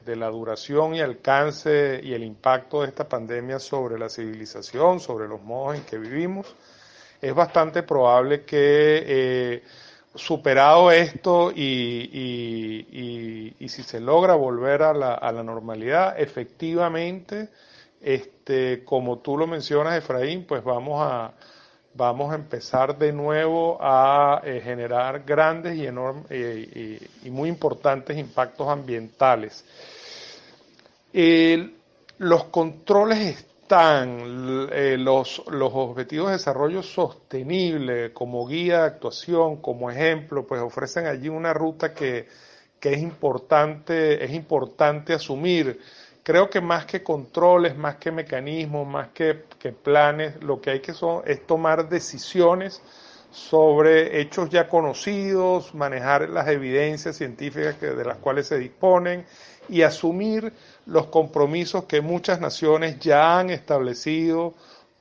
de, 0.04 0.15
la 0.15 0.28
duración 0.28 0.95
y 0.95 1.02
alcance 1.02 2.02
y 2.04 2.13
el 2.13 2.23
impacto 2.23 2.82
de 2.82 2.88
esta 2.88 3.08
pandemia 3.08 3.60
sobre 3.60 3.97
la 3.97 4.10
civilización, 4.10 5.00
sobre 5.00 5.28
los 5.28 5.41
modos 5.41 5.78
en 5.78 5.84
que 5.84 5.97
vivimos, 5.97 6.56
es 7.21 7.34
bastante 7.34 7.84
probable 7.84 8.43
que 8.43 9.03
eh, 9.06 9.63
superado 10.15 10.91
esto 10.91 11.51
y, 11.51 13.53
y, 13.60 13.69
si 13.69 13.84
se 13.84 13.99
logra 13.99 14.34
volver 14.34 14.82
a 14.82 14.93
la, 14.93 15.13
a 15.13 15.32
la 15.32 15.43
normalidad, 15.43 16.19
efectivamente, 16.19 17.49
este, 18.01 18.84
como 18.86 19.19
tú 19.19 19.38
lo 19.38 19.45
mencionas, 19.45 19.97
Efraín, 19.97 20.45
pues 20.45 20.63
vamos 20.63 21.01
a, 21.03 21.34
vamos 21.93 22.32
a 22.32 22.36
empezar 22.36 22.97
de 22.97 23.12
nuevo 23.12 23.77
a 23.82 24.41
eh, 24.45 24.62
generar 24.63 25.23
grandes 25.25 25.75
y, 25.75 25.86
enormes, 25.86 26.25
eh, 26.30 27.08
y, 27.23 27.30
muy 27.30 27.49
importantes 27.49 28.17
impactos 28.17 28.69
ambientales. 28.69 29.65
los 32.19 32.45
controles 32.45 33.45
están 33.67 34.69
eh, 34.71 34.95
los, 34.97 35.43
los 35.47 35.71
objetivos 35.73 36.27
de 36.27 36.34
desarrollo 36.38 36.82
sostenible 36.82 38.13
como 38.13 38.47
guía 38.47 38.80
de 38.80 38.88
actuación, 38.88 39.58
como 39.58 39.91
ejemplo, 39.91 40.47
pues 40.47 40.62
ofrecen 40.62 41.06
allí 41.06 41.27
una 41.27 41.51
ruta 41.53 41.93
que, 41.93 42.30
que 42.80 42.93
es 42.93 43.01
importante, 43.01 44.23
es 44.23 44.32
importante 44.32 45.13
asumir. 45.13 45.81
Creo 46.23 46.50
que 46.50 46.62
más 46.62 46.85
que 46.85 47.04
controles, 47.04 47.75
más 47.75 47.98
que 47.98 48.10
mecanismos, 48.10 48.87
más 48.87 49.10
que, 49.10 49.44
que 49.60 49.73
planes, 49.73 50.41
lo 50.41 50.62
que 50.62 50.69
hay 50.69 50.79
que 50.79 50.94
son, 50.94 51.23
es 51.25 51.46
tomar 51.46 51.89
decisiones 51.89 52.81
sobre 53.31 54.21
hechos 54.21 54.50
ya 54.50 54.69
conocidos, 54.69 55.75
manejar 55.75 56.29
las 56.29 56.48
evidencias 56.48 57.17
científicas 57.17 57.75
que, 57.75 57.87
de 57.87 58.06
las 58.06 58.17
cuales 58.19 58.48
se 58.48 58.58
disponen 58.58 59.25
y 59.69 59.81
asumir 59.81 60.53
los 60.85 61.07
compromisos 61.07 61.85
que 61.85 62.01
muchas 62.01 62.39
naciones 62.39 62.99
ya 62.99 63.39
han 63.39 63.49
establecido 63.49 64.53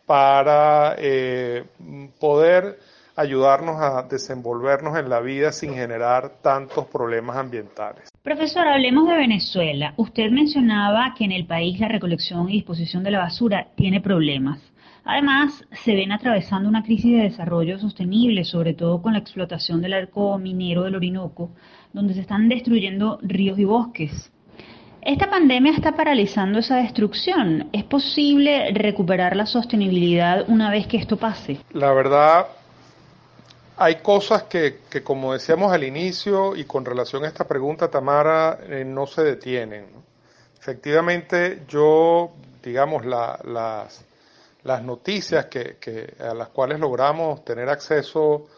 para 0.07 0.95
eh, 0.99 1.65
poder 2.21 2.79
ayudarnos 3.17 3.81
a 3.81 4.03
desenvolvernos 4.03 4.99
en 4.99 5.09
la 5.09 5.21
vida 5.21 5.51
sin 5.51 5.75
generar 5.75 6.43
tantos 6.43 6.87
problemas 6.87 7.37
ambientales. 7.37 8.09
Profesor, 8.23 8.67
hablemos 8.69 9.09
de 9.09 9.17
Venezuela. 9.17 9.95
Usted 9.97 10.31
mencionaba 10.31 11.15
que 11.17 11.25
en 11.25 11.33
el 11.33 11.47
país 11.47 11.81
la 11.81 11.89
recolección 11.89 12.51
y 12.51 12.55
disposición 12.55 13.03
de 13.03 13.13
la 13.13 13.21
basura 13.21 13.69
tiene 13.75 14.01
problemas. 14.01 14.61
Además, 15.05 15.65
se 15.85 15.95
ven 15.95 16.11
atravesando 16.11 16.69
una 16.69 16.83
crisis 16.83 17.13
de 17.13 17.23
desarrollo 17.23 17.79
sostenible, 17.79 18.45
sobre 18.45 18.75
todo 18.75 19.01
con 19.01 19.13
la 19.13 19.21
explotación 19.21 19.81
del 19.81 19.93
arco 19.93 20.37
minero 20.37 20.83
del 20.83 20.97
Orinoco, 20.97 21.51
donde 21.93 22.15
se 22.15 22.21
están 22.21 22.49
destruyendo 22.49 23.19
ríos 23.23 23.59
y 23.59 23.65
bosques. 23.65 24.33
Esta 25.07 25.31
pandemia 25.31 25.71
está 25.71 25.93
paralizando 25.93 26.59
esa 26.59 26.79
destrucción. 26.79 27.69
¿Es 27.73 27.85
posible 27.85 28.73
recuperar 28.73 29.37
la 29.37 29.47
sostenibilidad 29.47 30.45
una 30.49 30.69
vez 30.69 30.89
que 30.89 30.97
esto 30.97 31.17
pase? 31.17 31.61
La 31.75 31.93
verdad, 31.93 32.49
hay 33.77 34.01
cosas 34.03 34.43
que, 34.43 34.81
como 35.05 35.33
decíamos 35.33 35.73
al 35.73 35.85
inicio 35.85 36.57
y 36.57 36.65
con 36.65 36.85
relación 36.85 37.25
a 37.25 37.29
esta 37.29 37.47
pregunta, 37.47 37.89
Tamara, 37.89 38.59
eh, 38.69 38.85
no 38.85 39.07
se 39.07 39.23
detienen. 39.23 39.87
Efectivamente, 40.59 41.63
yo, 41.69 42.33
digamos, 42.61 43.07
las, 43.07 44.05
las 44.65 44.83
noticias 44.83 45.47
que, 45.47 46.17
a 46.19 46.35
las 46.35 46.49
cuales 46.49 46.81
logramos 46.81 47.45
tener 47.45 47.69
acceso 47.69 48.49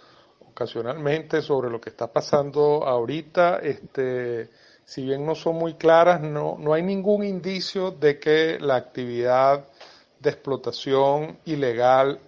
ocasionalmente 0.49 1.43
sobre 1.43 1.69
lo 1.69 1.79
que 1.79 1.91
está 1.91 2.11
pasando 2.11 2.87
ahorita, 2.87 3.59
este, 3.59 4.49
si 4.89 5.03
bien 5.03 5.27
no 5.27 5.35
son 5.35 5.57
muy 5.57 5.75
claras, 5.75 6.23
no, 6.23 6.57
no 6.59 6.73
hay 6.73 6.83
ningún 6.83 7.23
indicio 7.23 7.91
de 7.91 8.19
que 8.19 8.57
la 8.59 8.77
actividad 8.77 9.67
de 10.19 10.31
explotación 10.31 11.39
ilegal 11.45 12.19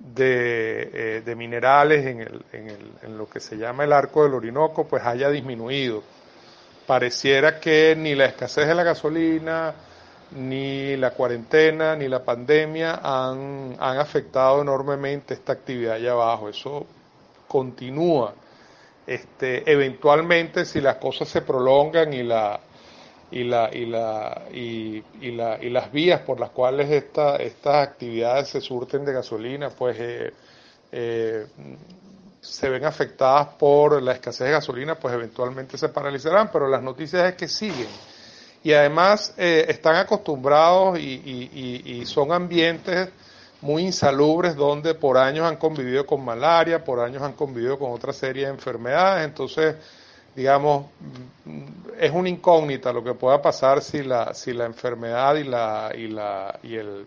de, 0.00 1.22
eh, 1.24 1.34
minerales 1.36 2.06
en, 2.06 2.22
el, 2.22 2.44
en, 2.50 2.70
el, 2.70 2.92
en 3.02 3.16
lo 3.16 3.28
que 3.28 3.38
se 3.38 3.56
llama 3.56 3.84
el 3.84 3.92
arco 3.92 4.24
del 4.24 4.34
Orinoco 4.34 4.88
pues 4.88 5.04
haya 5.04 5.30
disminuido. 5.30 6.02
Pareciera 6.88 7.60
que 7.60 7.94
ni 7.96 8.16
la 8.16 8.24
escasez 8.24 8.66
de 8.66 8.74
la 8.74 8.82
gasolina, 8.82 9.74
ni 10.32 10.96
la 10.96 11.12
cuarentena, 11.12 11.94
ni 11.94 12.08
la 12.08 12.24
pandemia 12.24 12.98
han, 13.00 13.76
han 13.78 13.98
afectado 13.98 14.60
enormemente 14.60 15.34
esta 15.34 15.52
actividad 15.52 15.94
allá 15.94 16.10
abajo. 16.14 16.48
Eso 16.48 16.84
continúa. 17.46 18.34
Este, 19.06 19.70
eventualmente, 19.70 20.64
si 20.64 20.80
las 20.80 20.96
cosas 20.96 21.28
se 21.28 21.42
prolongan 21.42 22.12
y 22.12 22.22
la 22.22 22.60
y 23.30 23.44
la 23.44 23.70
y 23.72 23.86
la 23.86 24.42
y, 24.52 25.02
la 25.32 25.58
y 25.60 25.70
las 25.70 25.90
vías 25.92 26.20
por 26.20 26.38
las 26.40 26.50
cuales 26.50 26.90
esta, 26.90 27.36
estas 27.36 27.88
actividades 27.88 28.48
se 28.48 28.60
surten 28.60 29.04
de 29.04 29.12
gasolina, 29.12 29.70
pues 29.70 29.96
eh, 29.98 30.32
eh, 30.92 31.46
se 32.40 32.68
ven 32.68 32.84
afectadas 32.84 33.48
por 33.58 34.02
la 34.02 34.12
escasez 34.12 34.46
de 34.46 34.52
gasolina, 34.52 34.94
pues 34.94 35.14
eventualmente 35.14 35.78
se 35.78 35.88
paralizarán, 35.88 36.50
pero 36.52 36.68
las 36.68 36.82
noticias 36.82 37.28
es 37.28 37.34
que 37.34 37.48
siguen. 37.48 37.88
Y 38.62 38.72
además 38.72 39.34
eh, 39.36 39.66
están 39.68 39.96
acostumbrados 39.96 40.98
y, 40.98 42.02
son 42.06 42.32
ambientes 42.32 43.08
muy 43.64 43.84
insalubres 43.84 44.56
donde 44.56 44.94
por 44.94 45.16
años 45.16 45.46
han 45.46 45.56
convivido 45.56 46.04
con 46.06 46.22
malaria, 46.22 46.84
por 46.84 47.00
años 47.00 47.22
han 47.22 47.32
convivido 47.32 47.78
con 47.78 47.92
otra 47.92 48.12
serie 48.12 48.44
de 48.44 48.52
enfermedades, 48.52 49.24
entonces 49.24 49.76
digamos 50.36 50.86
es 51.98 52.10
una 52.10 52.28
incógnita 52.28 52.92
lo 52.92 53.02
que 53.02 53.14
pueda 53.14 53.40
pasar 53.40 53.80
si 53.80 54.02
la 54.02 54.34
si 54.34 54.52
la 54.52 54.66
enfermedad 54.66 55.36
y 55.36 55.44
la 55.44 55.92
y 55.96 56.08
la 56.08 56.60
y 56.62 56.74
el 56.76 57.06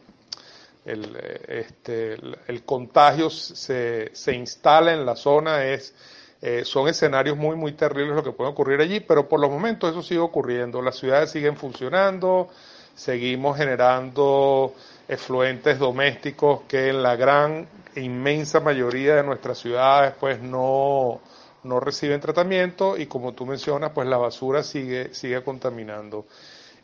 el, 0.86 1.18
este, 1.50 2.18
el 2.48 2.64
contagio 2.64 3.30
se, 3.30 4.10
se 4.14 4.34
instala 4.34 4.94
en 4.94 5.06
la 5.06 5.16
zona 5.16 5.66
es 5.66 5.94
eh, 6.42 6.64
son 6.66 6.88
escenarios 6.88 7.36
muy, 7.38 7.56
muy 7.56 7.74
terribles 7.74 8.16
lo 8.16 8.24
que 8.24 8.32
puede 8.32 8.52
ocurrir 8.52 8.80
allí, 8.80 9.00
pero 9.00 9.28
por 9.28 9.40
los 9.40 9.50
momentos 9.50 9.90
eso 9.92 10.04
sigue 10.04 10.20
ocurriendo. 10.20 10.82
Las 10.82 10.96
ciudades 10.98 11.32
siguen 11.32 11.58
funcionando, 11.58 12.50
seguimos 12.96 13.58
generando 13.58 14.74
efluentes 15.08 15.80
domésticos 15.80 16.62
que 16.68 16.90
en 16.90 17.02
la 17.02 17.16
gran 17.16 17.68
e 17.96 18.02
inmensa 18.02 18.60
mayoría 18.60 19.16
de 19.16 19.24
nuestras 19.24 19.58
ciudades 19.58 20.14
pues 20.20 20.42
no, 20.42 21.22
no 21.64 21.80
reciben 21.80 22.20
tratamiento 22.20 22.98
y 22.98 23.08
como 23.08 23.34
tú 23.34 23.46
mencionas 23.46 23.92
pues 23.92 24.08
la 24.08 24.18
basura 24.18 24.64
sigue, 24.64 25.14
sigue 25.14 25.42
contaminando. 25.44 26.26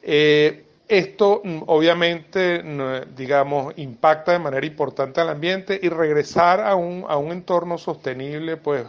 Eh, 0.02 0.66
esto 0.88 1.42
mm, 1.44 1.64
obviamente, 1.68 2.62
digamos, 3.16 3.74
impacta 3.78 4.34
de 4.34 4.40
manera 4.40 4.66
importante 4.66 5.22
al 5.22 5.30
ambiente 5.30 5.80
y 5.82 5.90
regresar 5.90 6.62
a 6.62 6.76
un, 6.76 7.06
a 7.08 7.18
un 7.18 7.32
entorno 7.32 7.78
sostenible, 7.78 8.58
pues 8.58 8.86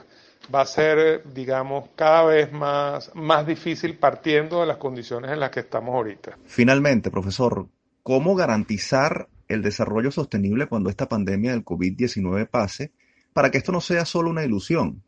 va 0.52 0.62
a 0.62 0.66
ser, 0.66 1.22
digamos, 1.32 1.90
cada 1.94 2.24
vez 2.24 2.52
más, 2.52 3.10
más 3.14 3.46
difícil 3.46 3.96
partiendo 3.96 4.60
de 4.60 4.66
las 4.66 4.76
condiciones 4.76 5.30
en 5.30 5.40
las 5.40 5.50
que 5.50 5.60
estamos 5.60 5.94
ahorita. 5.94 6.36
Finalmente, 6.44 7.10
profesor, 7.10 7.66
¿cómo 8.04 8.36
garantizar 8.36 9.26
el 9.48 9.62
desarrollo 9.62 10.12
sostenible 10.12 10.66
cuando 10.66 10.90
esta 10.90 11.08
pandemia 11.08 11.50
del 11.50 11.64
COVID-19 11.64 12.46
pase 12.48 12.92
para 13.32 13.50
que 13.50 13.58
esto 13.58 13.72
no 13.72 13.80
sea 13.80 14.04
solo 14.04 14.30
una 14.30 14.44
ilusión? 14.44 15.02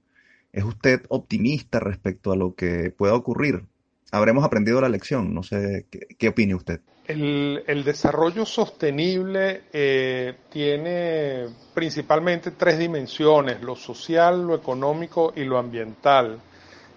¿Es 0.52 0.64
usted 0.64 1.02
optimista 1.10 1.78
respecto 1.78 2.32
a 2.32 2.36
lo 2.36 2.54
que 2.56 2.90
pueda 2.90 3.14
ocurrir? 3.14 3.62
¿Habremos 4.10 4.44
aprendido 4.44 4.80
la 4.80 4.88
lección? 4.88 5.34
No 5.34 5.42
sé, 5.42 5.86
¿qué, 6.18 6.28
opine 6.28 6.54
usted? 6.54 6.80
El, 7.06 7.84
desarrollo 7.84 8.46
sostenible 8.46 9.62
eh, 9.72 10.34
tiene 10.50 11.46
principalmente 11.74 12.52
tres 12.52 12.78
dimensiones, 12.78 13.60
lo 13.62 13.76
social, 13.76 14.46
lo 14.46 14.54
económico 14.54 15.32
y 15.36 15.44
lo 15.44 15.58
ambiental. 15.58 16.40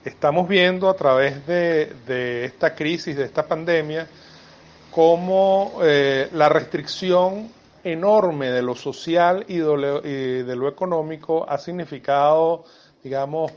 Estamos 0.05 0.47
viendo 0.47 0.89
a 0.89 0.93
través 0.95 1.45
de, 1.45 2.45
esta 2.45 2.73
crisis, 2.73 3.17
de 3.17 3.25
esta 3.25 3.45
pandemia, 3.47 4.07
cómo 4.91 5.79
eh, 5.81 6.29
la 6.33 6.49
restricción 6.49 7.49
enorme 7.83 8.51
de 8.51 8.61
lo 8.61 8.75
social 8.75 9.45
y 9.47 9.57
de 9.57 10.55
lo 10.55 10.67
económico 10.67 11.49
ha 11.49 11.57
significado, 11.57 12.65
digamos, 13.03 13.51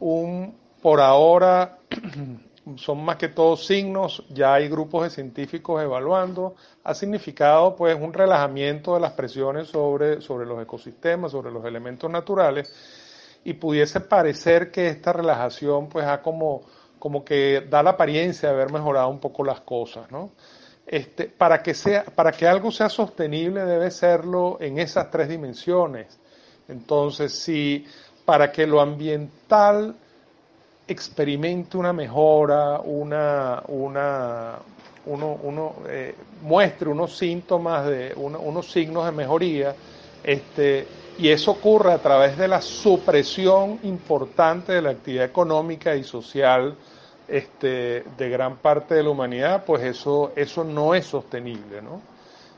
un 0.00 0.54
por 0.80 1.00
ahora 1.00 1.78
son 2.76 3.04
más 3.04 3.16
que 3.16 3.28
todo 3.28 3.56
signos, 3.56 4.24
ya 4.28 4.54
hay 4.54 4.68
grupos 4.68 5.04
de 5.04 5.10
científicos 5.10 5.82
evaluando, 5.82 6.56
ha 6.82 6.94
significado 6.94 7.76
pues 7.76 7.96
un 8.00 8.12
relajamiento 8.12 8.94
de 8.94 9.00
las 9.00 9.12
presiones 9.12 9.68
sobre, 9.68 10.20
sobre 10.20 10.46
los 10.46 10.60
ecosistemas, 10.60 11.30
sobre 11.30 11.52
los 11.52 11.64
elementos 11.64 12.10
naturales, 12.10 12.72
y 13.44 13.52
pudiese 13.54 14.00
parecer 14.00 14.72
que 14.72 14.88
esta 14.88 15.12
relajación 15.12 15.88
pues 15.88 16.04
ha 16.06 16.20
como, 16.20 16.62
como 16.98 17.24
que 17.24 17.64
da 17.70 17.82
la 17.82 17.90
apariencia 17.90 18.48
de 18.48 18.54
haber 18.56 18.72
mejorado 18.72 19.08
un 19.08 19.20
poco 19.20 19.44
las 19.44 19.60
cosas, 19.60 20.10
¿no? 20.10 20.32
Este, 20.86 21.24
para 21.24 21.62
que 21.62 21.74
sea, 21.74 22.04
para 22.04 22.30
que 22.30 22.46
algo 22.46 22.70
sea 22.70 22.88
sostenible 22.88 23.64
debe 23.64 23.90
serlo 23.90 24.58
en 24.60 24.78
esas 24.78 25.10
tres 25.10 25.28
dimensiones. 25.28 26.18
Entonces, 26.68 27.32
si 27.32 27.84
para 28.24 28.52
que 28.52 28.66
lo 28.66 28.80
ambiental 28.80 29.96
experimente 30.86 31.76
una 31.76 31.92
mejora, 31.92 32.80
una, 32.80 33.62
una, 33.66 34.58
uno, 35.06 35.38
uno 35.42 35.74
eh, 35.88 36.14
muestre 36.42 36.88
unos 36.88 37.16
síntomas 37.16 37.86
de 37.86 38.12
unos 38.16 38.70
signos 38.70 39.06
de 39.06 39.12
mejoría, 39.12 39.74
este, 40.22 40.86
y 41.18 41.28
eso 41.30 41.52
ocurre 41.52 41.92
a 41.92 41.98
través 41.98 42.36
de 42.36 42.46
la 42.46 42.60
supresión 42.60 43.80
importante 43.82 44.72
de 44.72 44.82
la 44.82 44.90
actividad 44.90 45.24
económica 45.24 45.96
y 45.96 46.04
social 46.04 46.76
este, 47.28 48.04
de 48.16 48.28
gran 48.28 48.56
parte 48.56 48.94
de 48.94 49.02
la 49.02 49.10
humanidad, 49.10 49.64
pues 49.64 49.82
eso, 49.82 50.32
eso 50.36 50.64
no 50.64 50.94
es 50.94 51.06
sostenible, 51.06 51.82
¿no? 51.82 52.00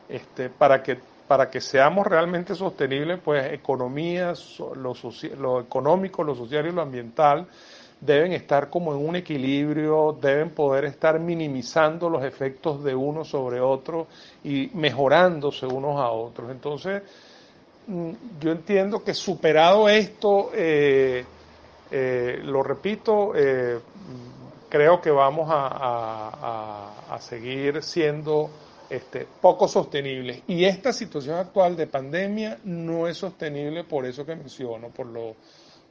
Este, 0.09 0.49
para 0.51 0.83
que 0.83 0.99
para 1.29 1.51
que 1.51 1.61
seamos 1.61 2.07
realmente 2.07 2.55
sostenibles, 2.55 3.21
pues 3.23 3.53
economía, 3.53 4.33
lo, 4.77 5.61
económico, 5.61 6.25
lo 6.25 6.35
social 6.35 6.67
y 6.67 6.73
lo 6.73 6.81
ambiental 6.81 7.47
deben 8.01 8.33
estar 8.33 8.71
como 8.71 8.95
en 8.95 9.07
un 9.07 9.17
equilibrio, 9.17 10.17
deben 10.21 10.51
poder 10.51 10.85
estar 10.85 11.19
minimizando 11.19 12.09
los 12.09 12.25
efectos 12.25 12.83
de 12.83 12.95
uno 12.95 13.25
sobre 13.25 13.61
otro 13.61 14.07
y 14.45 14.71
mejorándose 14.75 15.67
unos 15.67 15.97
a 16.01 16.11
otros. 16.11 16.51
Entonces, 16.51 17.03
mm, 17.87 18.11
yo 18.41 18.53
entiendo 18.53 19.03
que 19.03 19.15
superado 19.15 19.89
esto, 19.89 20.51
eh, 20.55 21.25
eh, 21.91 22.41
lo 22.45 22.63
repito, 22.63 23.33
eh, 23.35 23.79
creo 24.69 25.01
que 25.01 25.11
vamos 25.11 25.49
a, 25.51 26.93
a, 27.11 27.21
seguir 27.21 27.83
siendo 27.83 28.51
este, 28.89 29.27
poco 29.41 29.69
sostenibles. 29.69 30.43
Y 30.47 30.65
esta 30.65 30.93
situación 30.93 31.37
actual 31.37 31.77
de 31.77 31.87
pandemia 31.87 32.59
no 32.65 33.09
es 33.09 33.19
sostenible 33.19 33.85
por 33.85 34.07
eso 34.07 34.25
que 34.25 34.37
menciono, 34.37 34.89
por 34.89 35.07
lo 35.07 35.35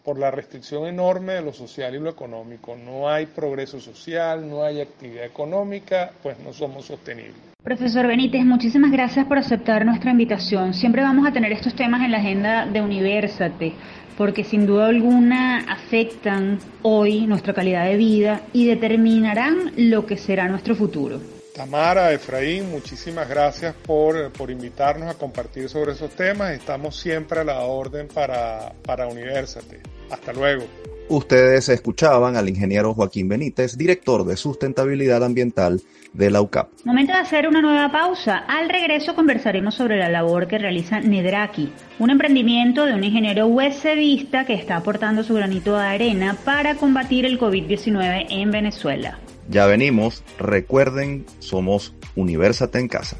por 0.07 0.17
la 0.17 0.31
restricción 0.31 0.87
enorme 0.87 1.33
de 1.33 1.41
lo 1.41 1.51
social 1.51 1.93
y 1.93 1.99
lo 1.99 2.09
económico. 2.09 2.77
No 2.77 3.09
hay 3.09 3.25
progreso 3.25 3.81
social, 3.81 4.49
no 4.49 4.63
hay 4.63 4.79
actividad 4.79 5.25
económica, 5.25 6.11
pues 6.23 6.39
no 6.39 6.53
somos 6.53 6.85
sostenibles. 6.85 7.35
Profesor 7.61 8.07
Benítez, 8.07 8.45
muchísimas 8.45 8.89
gracias 8.89 9.25
por 9.25 9.37
aceptar 9.37 9.85
nuestra 9.85 10.11
invitación. 10.11 10.73
Siempre 10.73 11.01
vamos 11.01 11.27
a 11.27 11.33
tener 11.33 11.51
estos 11.51 11.75
temas 11.75 12.01
en 12.03 12.11
la 12.11 12.19
agenda 12.19 12.65
de 12.65 12.81
Universate, 12.81 13.73
porque 14.17 14.43
sin 14.43 14.65
duda 14.65 14.87
alguna 14.87 15.59
afectan 15.71 16.59
hoy 16.81 17.27
nuestra 17.27 17.53
calidad 17.53 17.85
de 17.85 17.95
vida 17.95 18.41
y 18.51 18.67
determinarán 18.67 19.71
lo 19.77 20.05
que 20.05 20.17
será 20.17 20.49
nuestro 20.49 20.75
futuro. 20.75 21.21
Tamara, 21.55 22.11
Efraín, 22.13 22.69
muchísimas 22.69 23.27
gracias 23.27 23.73
por, 23.73 24.31
por, 24.31 24.51
invitarnos 24.51 25.09
a 25.09 25.15
compartir 25.15 25.69
sobre 25.69 25.93
esos 25.93 26.11
temas. 26.11 26.51
Estamos 26.51 26.99
siempre 26.99 27.39
a 27.39 27.43
la 27.43 27.61
orden 27.61 28.07
para, 28.07 28.73
para 28.83 29.07
Universate. 29.07 29.81
Hasta 30.11 30.33
luego. 30.33 30.65
Ustedes 31.09 31.69
escuchaban 31.69 32.35
al 32.35 32.49
ingeniero 32.49 32.93
Joaquín 32.93 33.27
Benítez, 33.29 33.77
director 33.77 34.23
de 34.25 34.35
sustentabilidad 34.35 35.23
ambiental 35.23 35.81
de 36.13 36.29
la 36.29 36.41
UCAP. 36.41 36.69
Momento 36.85 37.13
de 37.13 37.19
hacer 37.19 37.47
una 37.47 37.61
nueva 37.61 37.91
pausa. 37.91 38.37
Al 38.37 38.69
regreso 38.69 39.15
conversaremos 39.15 39.75
sobre 39.75 39.97
la 39.97 40.09
labor 40.09 40.47
que 40.47 40.57
realiza 40.57 40.99
Nedraki, 40.99 41.71
un 41.99 42.09
emprendimiento 42.09 42.85
de 42.85 42.93
un 42.93 43.03
ingeniero 43.03 43.47
USBista 43.47 44.45
que 44.45 44.53
está 44.53 44.77
aportando 44.77 45.23
su 45.23 45.33
granito 45.33 45.77
de 45.77 45.83
arena 45.83 46.35
para 46.43 46.75
combatir 46.75 47.25
el 47.25 47.39
COVID-19 47.39 48.27
en 48.29 48.51
Venezuela. 48.51 49.19
Ya 49.49 49.65
venimos, 49.65 50.23
recuerden, 50.37 51.25
somos 51.39 51.93
Universate 52.15 52.79
en 52.79 52.87
casa. 52.87 53.17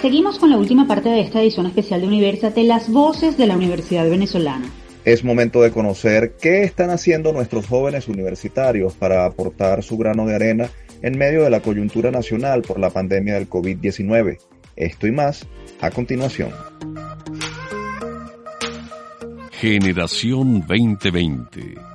Seguimos 0.00 0.38
con 0.38 0.50
la 0.50 0.58
última 0.58 0.86
parte 0.86 1.08
de 1.08 1.20
esta 1.20 1.42
edición 1.42 1.66
especial 1.66 2.00
de 2.00 2.06
Universate, 2.06 2.62
las 2.62 2.88
voces 2.88 3.36
de 3.36 3.48
la 3.48 3.56
Universidad 3.56 4.08
Venezolana. 4.08 4.70
Es 5.04 5.24
momento 5.24 5.60
de 5.60 5.72
conocer 5.72 6.36
qué 6.40 6.62
están 6.62 6.90
haciendo 6.90 7.32
nuestros 7.32 7.66
jóvenes 7.66 8.06
universitarios 8.06 8.94
para 8.94 9.24
aportar 9.24 9.82
su 9.82 9.98
grano 9.98 10.24
de 10.24 10.36
arena 10.36 10.70
en 11.02 11.18
medio 11.18 11.42
de 11.42 11.50
la 11.50 11.60
coyuntura 11.60 12.12
nacional 12.12 12.62
por 12.62 12.78
la 12.78 12.90
pandemia 12.90 13.34
del 13.34 13.48
COVID-19. 13.50 14.38
Esto 14.76 15.06
y 15.08 15.10
más 15.10 15.48
a 15.80 15.90
continuación. 15.90 16.50
Generación 19.50 20.60
2020 20.60 21.87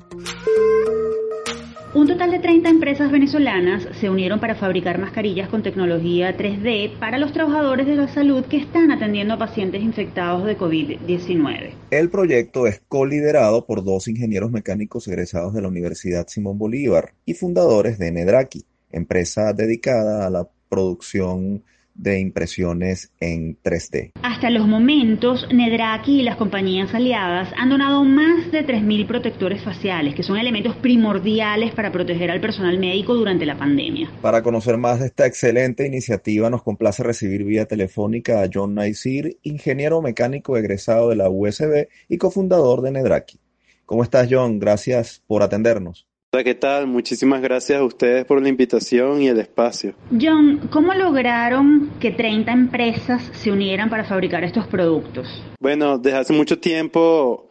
un 1.96 2.08
total 2.08 2.32
de 2.32 2.40
30 2.40 2.70
empresas 2.70 3.12
venezolanas 3.12 3.88
se 4.00 4.10
unieron 4.10 4.40
para 4.40 4.56
fabricar 4.56 4.98
mascarillas 4.98 5.48
con 5.48 5.62
tecnología 5.62 6.36
3D 6.36 6.98
para 6.98 7.20
los 7.20 7.32
trabajadores 7.34 7.86
de 7.86 7.96
la 7.96 8.08
salud 8.08 8.44
que 8.46 8.58
están 8.58 8.92
atendiendo 8.92 9.36
a 9.36 9.38
pacientes 9.38 9.84
infectados 9.84 10.44
de 10.46 10.58
COVID-19. 10.58 11.72
El 11.92 12.10
proyecto 12.10 12.66
es 12.66 12.82
coliderado 12.88 13.68
por 13.68 13.84
dos 13.84 14.08
ingenieros 14.08 14.52
mecánicos 14.52 15.08
egresados 15.08 15.54
de 15.54 15.62
la 15.62 15.68
Universidad 15.68 16.28
Simón 16.28 16.58
Bolívar 16.58 17.14
y 17.26 17.36
fundadores 17.36 18.00
de 18.00 18.12
Nedraki, 18.12 18.66
empresa 18.92 19.54
dedicada 19.54 20.26
a 20.26 20.32
la 20.32 20.48
producción 20.70 21.64
de 21.96 22.20
impresiones 22.20 23.12
en 23.20 23.58
3D. 23.62 24.12
Hasta 24.22 24.50
los 24.50 24.68
momentos, 24.68 25.48
Nedraki 25.54 26.22
y 26.22 26.24
las 26.24 26.38
compañías 26.38 26.94
aliadas 26.94 27.50
han 27.58 27.70
donado 27.70 28.04
más 28.04 28.52
de 28.52 28.66
3.000 28.66 29.08
protectores 29.08 29.64
faciales, 29.64 30.16
que 30.16 30.24
son 30.24 30.38
elementos 30.38 30.76
primordiales 30.78 31.74
para 31.74 31.92
proteger 31.92 32.32
al 32.32 32.42
personal 32.42 32.78
médico 32.80 33.14
durante 33.14 33.46
la 33.46 33.58
pandemia. 33.58 34.12
Para 34.22 34.42
conocer 34.44 34.78
más 34.78 35.00
de 35.00 35.08
esta 35.08 35.26
excelente 35.26 35.86
iniciativa, 35.86 36.50
nos 36.50 36.64
complace 36.64 37.04
recibir 37.04 37.44
vía 37.44 37.66
telefónica 37.66 38.42
a 38.42 38.50
John 38.52 38.76
Naisir, 38.76 39.38
ingeniero 39.44 40.02
mecánico 40.02 40.58
egresado 40.58 41.10
de 41.10 41.16
la 41.16 41.30
USB 41.30 41.88
y 42.10 42.18
cofundador 42.18 42.82
de 42.82 42.92
Nedraki. 42.92 43.40
¿Cómo 43.86 44.04
estás, 44.04 44.28
John? 44.32 44.60
Gracias 44.60 45.22
por 45.28 45.44
atendernos. 45.44 46.08
Hola, 46.36 46.44
¿qué 46.44 46.56
tal? 46.56 46.88
Muchísimas 46.88 47.44
gracias 47.44 47.80
a 47.80 47.84
ustedes 47.84 48.26
por 48.26 48.42
la 48.42 48.50
invitación 48.50 49.22
y 49.22 49.28
el 49.28 49.40
espacio. 49.40 49.94
John, 50.20 50.68
¿cómo 50.72 50.92
lograron 50.96 51.92
que 52.00 52.10
30 52.10 52.52
empresas 52.52 53.30
se 53.34 53.52
unieran 53.52 53.88
para 53.88 54.04
fabricar 54.04 54.44
estos 54.44 54.66
productos? 54.66 55.28
Bueno, 55.60 56.00
desde 56.00 56.18
hace 56.18 56.34
mucho 56.34 56.58
tiempo, 56.58 57.48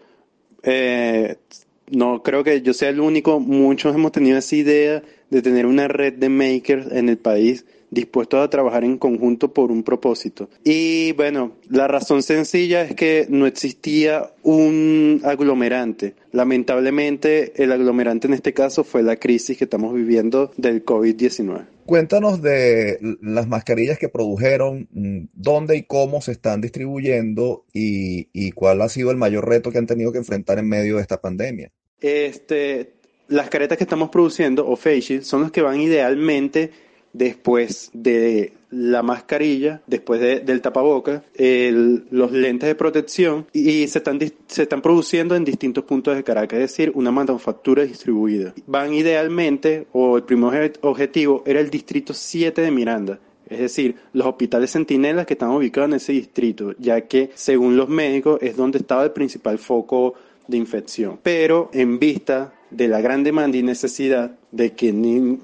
eh, 0.65 1.37
no 1.93 2.25
creo 2.25 2.43
que 2.43 2.61
yo 2.63 2.75
sea 2.75 2.89
el 2.89 2.99
único, 2.99 3.39
muchos 3.39 3.95
hemos 3.95 4.11
tenido 4.11 4.37
esa 4.37 4.57
idea 4.57 5.03
de 5.31 5.43
tener 5.43 5.67
una 5.67 5.87
red 5.87 6.15
de 6.15 6.29
makers 6.29 6.91
en 6.91 7.09
el 7.09 7.19
país 7.19 7.65
dispuestos 7.93 8.43
a 8.43 8.51
trabajar 8.51 8.85
en 8.85 8.97
conjunto 8.97 9.53
por 9.53 9.71
un 9.71 9.85
propósito. 9.85 10.49
Y 10.65 11.13
bueno, 11.13 11.53
la 11.69 11.87
razón 11.87 12.23
sencilla 12.23 12.83
es 12.83 12.95
que 12.95 13.27
no 13.29 13.47
existía 13.47 14.33
un 14.43 15.21
aglomerante. 15.25 16.15
Lamentablemente, 16.33 17.53
el 17.63 17.71
aglomerante 17.71 18.27
en 18.27 18.33
este 18.33 18.55
caso 18.55 18.83
fue 18.83 19.03
la 19.03 19.17
crisis 19.17 19.59
que 19.59 19.65
estamos 19.65 19.95
viviendo 19.95 20.53
del 20.57 20.85
COVID-19. 20.85 21.67
Cuéntanos 21.85 22.41
de 22.41 22.99
las 23.21 23.47
mascarillas 23.47 23.99
que 23.99 24.09
produjeron, 24.09 24.89
mm, 24.93 25.25
dónde 25.35 25.77
y 25.77 25.83
cómo 25.83 26.23
se 26.23 26.33
están 26.33 26.63
distribuyendo 26.63 27.67
y, 27.75 28.29
y 28.33 28.53
cuál 28.53 28.81
ha 28.81 28.89
sido 28.89 29.11
el 29.11 29.19
mayor 29.19 29.47
reto 29.47 29.71
que 29.71 29.79
han 29.79 29.87
tenido 29.87 30.13
que 30.13 30.19
enfrentar 30.19 30.59
en 30.59 30.69
medio 30.69 30.97
de 30.97 31.03
esta 31.03 31.21
pandemia. 31.21 31.71
Este, 32.01 32.95
las 33.29 33.51
caretas 33.51 33.77
que 33.77 33.85
estamos 33.85 34.09
produciendo, 34.09 34.67
o 34.67 34.77
face 34.77 35.01
shield, 35.01 35.25
son 35.25 35.43
las 35.43 35.51
que 35.51 35.61
van 35.61 35.81
idealmente 35.81 36.71
después 37.13 37.91
de 37.93 38.55
la 38.71 39.03
mascarilla, 39.03 39.83
después 39.87 40.21
del 40.21 40.61
tapaboca, 40.63 41.23
los 41.37 42.33
lentes 42.33 42.69
de 42.69 42.75
protección 42.75 43.47
y, 43.53 43.87
se, 43.87 43.99
están, 43.99 44.19
se 44.47 44.63
están 44.63 44.81
produciendo 44.81 45.37
en 45.37 45.45
distintos 45.45 45.85
puntos 45.85 46.17
de 46.17 46.25
Caracas, 46.25 46.59
es 46.59 46.71
decir, 46.71 46.93
una 46.95 47.11
manufactura 47.11 47.85
distribuida. 47.85 48.55
Van 48.67 48.95
idealmente, 48.95 49.87
o 49.93 50.17
el 50.17 50.25
primer 50.25 50.73
objetivo 50.81 51.43
era 51.47 51.61
el 51.61 51.71
distrito 51.71 52.15
7 52.15 52.63
de 52.63 52.71
Miranda, 52.71 53.19
es 53.53 53.59
decir, 53.59 53.97
los 54.15 54.27
hospitales 54.27 54.71
centinelas 54.71 55.27
que 55.27 55.35
están 55.35 55.51
ubicados 55.51 55.91
en 55.91 55.97
ese 55.97 56.13
distrito, 56.13 56.75
ya 56.79 57.03
que 57.03 57.31
según 57.35 57.77
los 57.77 57.89
médicos 57.89 58.39
es 58.41 58.57
donde 58.57 58.79
estaba 58.79 59.05
el 59.05 59.11
principal 59.11 59.59
foco 59.59 60.15
de 60.53 60.59
infección. 60.59 61.19
Pero 61.23 61.69
en 61.73 61.99
vista 61.99 62.53
de 62.71 62.89
la 62.89 63.01
gran 63.01 63.23
demanda 63.25 63.57
y 63.57 63.63
necesidad 63.63 64.33
de 64.51 64.73
que 64.73 64.95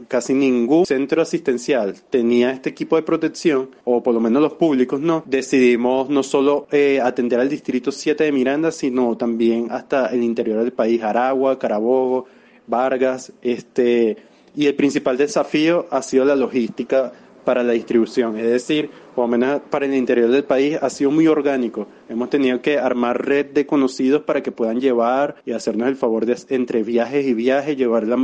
casi 0.09 0.35
ningún 0.35 0.87
centro 0.87 1.21
asistencial 1.23 1.95
tenía 2.11 2.53
este 2.53 2.71
equipo 2.71 2.97
de 2.97 3.03
protección, 3.03 3.71
o 3.85 4.03
por 4.03 4.15
lo 4.15 4.21
menos 4.21 4.41
los 4.41 4.55
públicos 4.55 5.01
no, 5.01 5.23
decidimos 5.27 6.09
no 6.09 6.23
solo 6.23 6.67
eh, 6.71 7.01
atender 7.03 7.41
al 7.41 7.49
distrito 7.49 7.93
7 7.93 8.25
de 8.25 8.33
Miranda, 8.33 8.71
sino 8.71 9.17
también 9.17 9.69
hasta 9.71 10.07
el 10.07 10.23
interior 10.23 10.63
del 10.63 10.73
país, 10.73 11.03
Aragua, 11.03 11.59
Carabobo, 11.59 12.27
Vargas, 12.67 13.33
este, 13.43 14.17
y 14.55 14.67
el 14.67 14.75
principal 14.75 15.17
desafío 15.17 15.87
ha 15.91 16.03
sido 16.03 16.25
la 16.25 16.37
logística 16.37 17.13
para 17.49 17.63
la 17.63 17.73
distribución, 17.73 18.37
es 18.37 18.45
decir, 18.45 18.91
por 19.15 19.25
lo 19.25 19.29
menos 19.29 19.63
para 19.71 19.87
el 19.87 19.95
interior 19.95 20.29
del 20.29 20.45
país 20.45 20.77
ha 20.83 20.91
sido 20.91 21.11
muy 21.11 21.29
orgánico. 21.29 21.89
Hemos 22.07 22.29
tenido 22.29 22.61
que 22.61 22.77
armar 22.79 23.25
red 23.25 23.47
de 23.47 23.65
conocidos 23.65 24.21
para 24.21 24.43
que 24.43 24.53
puedan 24.53 24.83
llevar 24.83 25.37
y 25.47 25.53
hacernos 25.53 25.89
el 25.89 25.97
favor 25.97 26.27
de 26.27 26.37
entre 26.51 26.83
viajes 26.83 27.25
y 27.27 27.33
viajes 27.33 27.75
llevar 27.75 28.07
la 28.07 28.19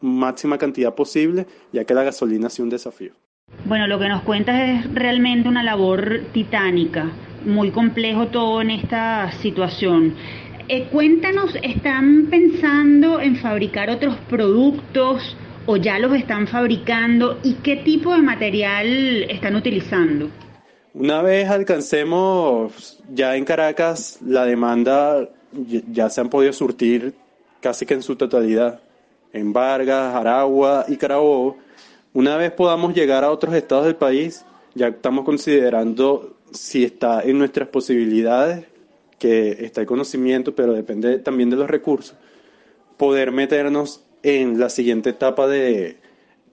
máxima 0.00 0.58
cantidad 0.58 0.92
posible, 0.92 1.46
ya 1.72 1.84
que 1.84 1.94
la 1.94 2.02
gasolina 2.02 2.48
ha 2.48 2.50
sido 2.50 2.64
un 2.64 2.70
desafío. 2.70 3.12
Bueno, 3.64 3.86
lo 3.86 3.96
que 4.00 4.08
nos 4.08 4.22
cuentas 4.22 4.68
es 4.68 4.92
realmente 4.92 5.48
una 5.48 5.62
labor 5.62 6.22
titánica, 6.32 7.12
muy 7.46 7.70
complejo 7.70 8.26
todo 8.26 8.60
en 8.60 8.72
esta 8.72 9.30
situación. 9.40 10.16
Eh, 10.66 10.88
cuéntanos, 10.90 11.56
¿están 11.62 12.26
pensando 12.28 13.20
en 13.20 13.36
fabricar 13.36 13.88
otros 13.90 14.16
productos? 14.28 15.36
O 15.66 15.76
ya 15.76 15.98
los 15.98 16.14
están 16.14 16.46
fabricando 16.46 17.38
y 17.42 17.54
qué 17.54 17.76
tipo 17.76 18.12
de 18.12 18.22
material 18.22 19.24
están 19.30 19.56
utilizando? 19.56 20.30
Una 20.92 21.22
vez 21.22 21.48
alcancemos 21.48 23.02
ya 23.12 23.36
en 23.36 23.44
Caracas 23.44 24.18
la 24.24 24.44
demanda, 24.44 25.28
ya 25.90 26.08
se 26.08 26.20
han 26.20 26.28
podido 26.28 26.52
surtir 26.52 27.14
casi 27.60 27.86
que 27.86 27.94
en 27.94 28.02
su 28.02 28.14
totalidad, 28.14 28.80
en 29.32 29.52
Vargas, 29.52 30.14
Aragua 30.14 30.84
y 30.86 30.96
Carabobo. 30.96 31.56
Una 32.12 32.36
vez 32.36 32.52
podamos 32.52 32.94
llegar 32.94 33.24
a 33.24 33.30
otros 33.30 33.54
estados 33.54 33.86
del 33.86 33.96
país, 33.96 34.44
ya 34.74 34.88
estamos 34.88 35.24
considerando 35.24 36.36
si 36.52 36.84
está 36.84 37.22
en 37.22 37.38
nuestras 37.38 37.68
posibilidades, 37.68 38.66
que 39.18 39.64
está 39.64 39.80
el 39.80 39.86
conocimiento, 39.86 40.54
pero 40.54 40.74
depende 40.74 41.18
también 41.18 41.50
de 41.50 41.56
los 41.56 41.68
recursos, 41.68 42.14
poder 42.96 43.32
meternos 43.32 44.03
en 44.24 44.58
la 44.58 44.70
siguiente 44.70 45.10
etapa 45.10 45.46
de 45.46 45.98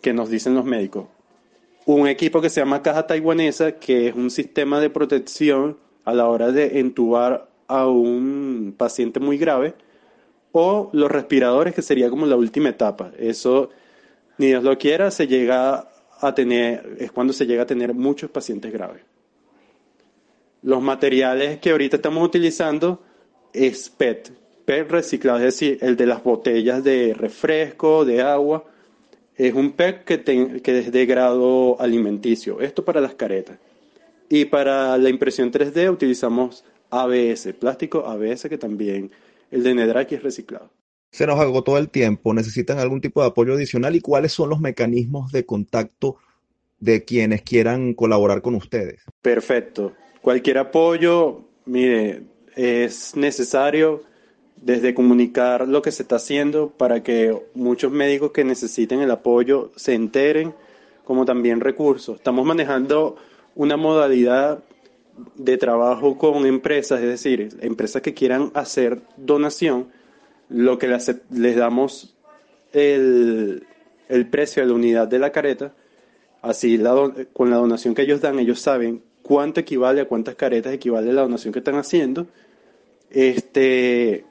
que 0.02 0.14
nos 0.14 0.30
dicen 0.30 0.54
los 0.54 0.66
médicos. 0.66 1.06
Un 1.86 2.08
equipo 2.08 2.42
que 2.42 2.50
se 2.50 2.60
llama 2.60 2.84
caja 2.84 3.08
taiwanesa, 3.08 3.80
que 3.80 4.10
es 4.10 4.16
un 4.16 4.30
sistema 4.30 4.80
de 4.80 4.90
protección 4.90 5.78
a 6.04 6.14
la 6.14 6.28
hora 6.28 6.52
de 6.52 6.80
entubar 6.80 7.50
a 7.68 7.88
un 7.88 8.76
paciente 8.78 9.20
muy 9.20 9.38
grave, 9.38 9.74
o 10.52 10.90
los 10.92 11.10
respiradores, 11.10 11.74
que 11.74 11.82
sería 11.82 12.10
como 12.10 12.26
la 12.26 12.36
última 12.36 12.70
etapa. 12.70 13.12
Eso 13.18 13.70
ni 14.38 14.48
Dios 14.48 14.64
lo 14.64 14.78
quiera, 14.78 15.10
se 15.10 15.28
llega 15.28 15.88
a 16.20 16.36
tener, 16.36 16.98
es 17.00 17.12
cuando 17.14 17.32
se 17.32 17.46
llega 17.46 17.64
a 17.64 17.68
tener 17.68 17.94
muchos 17.94 18.30
pacientes 18.30 18.72
graves. 18.74 19.02
Los 20.62 20.82
materiales 20.82 21.60
que 21.60 21.72
ahorita 21.72 21.96
estamos 21.96 22.24
utilizando 22.24 23.02
es 23.54 23.90
PET, 23.90 24.32
PET 24.72 24.90
reciclado, 24.90 25.40
es 25.40 25.44
decir, 25.44 25.80
el 25.82 25.98
de 25.98 26.06
las 26.06 26.24
botellas 26.24 26.82
de 26.82 27.14
refresco, 27.14 28.06
de 28.06 28.22
agua, 28.22 28.64
es 29.36 29.54
un 29.54 29.74
PET 29.74 30.06
que, 30.06 30.62
que 30.64 30.80
es 30.80 30.94
de 30.94 31.06
grado 31.06 31.76
alimenticio. 31.82 32.62
Esto 32.62 32.86
para 32.86 33.02
las 33.02 33.16
caretas. 33.16 33.60
Y 34.30 34.46
para 34.46 34.98
la 34.98 35.10
impresión 35.10 35.52
3D 35.52 35.92
utilizamos 35.92 36.64
ABS, 36.90 37.54
plástico 37.60 38.06
ABS, 38.06 38.48
que 38.48 38.58
también 38.58 39.12
el 39.52 39.62
de 39.62 39.76
Nedraki 39.76 40.16
es 40.16 40.24
reciclado. 40.24 40.72
Se 41.12 41.28
nos 41.28 41.38
agotó 41.38 41.78
el 41.78 41.90
tiempo, 41.90 42.34
necesitan 42.34 42.80
algún 42.80 43.02
tipo 43.02 43.22
de 43.22 43.28
apoyo 43.28 43.56
adicional 43.56 43.94
y 43.98 44.00
cuáles 44.00 44.32
son 44.32 44.50
los 44.50 44.62
mecanismos 44.62 45.34
de 45.34 45.46
contacto 45.46 46.16
de 46.80 47.04
quienes 47.04 47.42
quieran 47.42 47.94
colaborar 47.94 48.42
con 48.42 48.56
ustedes. 48.56 49.02
Perfecto. 49.22 49.92
Cualquier 50.22 50.60
apoyo, 50.60 51.42
mire, 51.66 52.22
es 52.56 53.18
necesario 53.18 54.10
desde 54.62 54.94
comunicar 54.94 55.68
lo 55.68 55.82
que 55.82 55.92
se 55.92 56.04
está 56.04 56.18
haciendo 56.18 56.70
para 56.70 57.04
que 57.04 57.36
muchos 57.56 57.92
médicos 57.92 58.32
que 58.32 58.44
necesiten 58.44 59.02
el 59.02 59.12
apoyo 59.12 59.72
se 59.76 59.94
enteren, 59.94 60.54
como 61.04 61.26
también 61.26 61.60
recursos. 61.60 62.18
Estamos 62.18 62.46
manejando 62.46 63.18
una 63.56 63.76
modalidad 63.76 64.64
de 65.36 65.58
trabajo 65.58 66.18
con 66.18 66.46
empresas, 66.46 67.02
es 67.02 67.08
decir, 67.08 67.58
empresas 67.62 68.02
que 68.02 68.14
quieran 68.14 68.52
hacer 68.54 69.02
donación, 69.18 69.88
lo 70.50 70.78
que 70.78 70.88
les, 70.88 71.56
damos 71.56 72.16
el, 72.72 73.66
precio 74.30 74.62
de 74.62 74.70
la 74.70 74.76
unidad 74.76 75.08
de 75.08 75.20
la 75.20 75.32
careta, 75.32 75.74
así 76.42 76.80
con 77.34 77.50
la 77.50 77.58
donación 77.58 77.96
que 77.96 78.04
ellos 78.04 78.22
dan, 78.22 78.40
ellos 78.40 78.60
saben 78.60 79.02
cuánto 79.22 79.60
equivale 79.60 80.02
a 80.02 80.08
cuántas 80.08 80.36
caretas 80.36 80.74
equivale 80.74 81.14
la 81.14 81.22
donación 81.22 81.52
que 81.52 81.60
están 81.60 81.76
haciendo. 81.76 82.28
Este, 83.10 84.26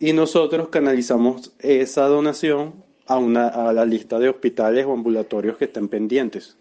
y 0.00 0.12
nosotros 0.14 0.70
canalizamos 0.70 1.52
esa 1.58 2.06
donación 2.06 2.82
a, 3.06 3.18
una, 3.18 3.48
a 3.48 3.70
la 3.74 3.84
lista 3.84 4.18
de 4.18 4.30
hospitales 4.30 4.86
o 4.86 4.94
ambulatorios 4.94 5.58
que 5.58 5.66
están 5.66 5.88
pendientes. 5.88 6.56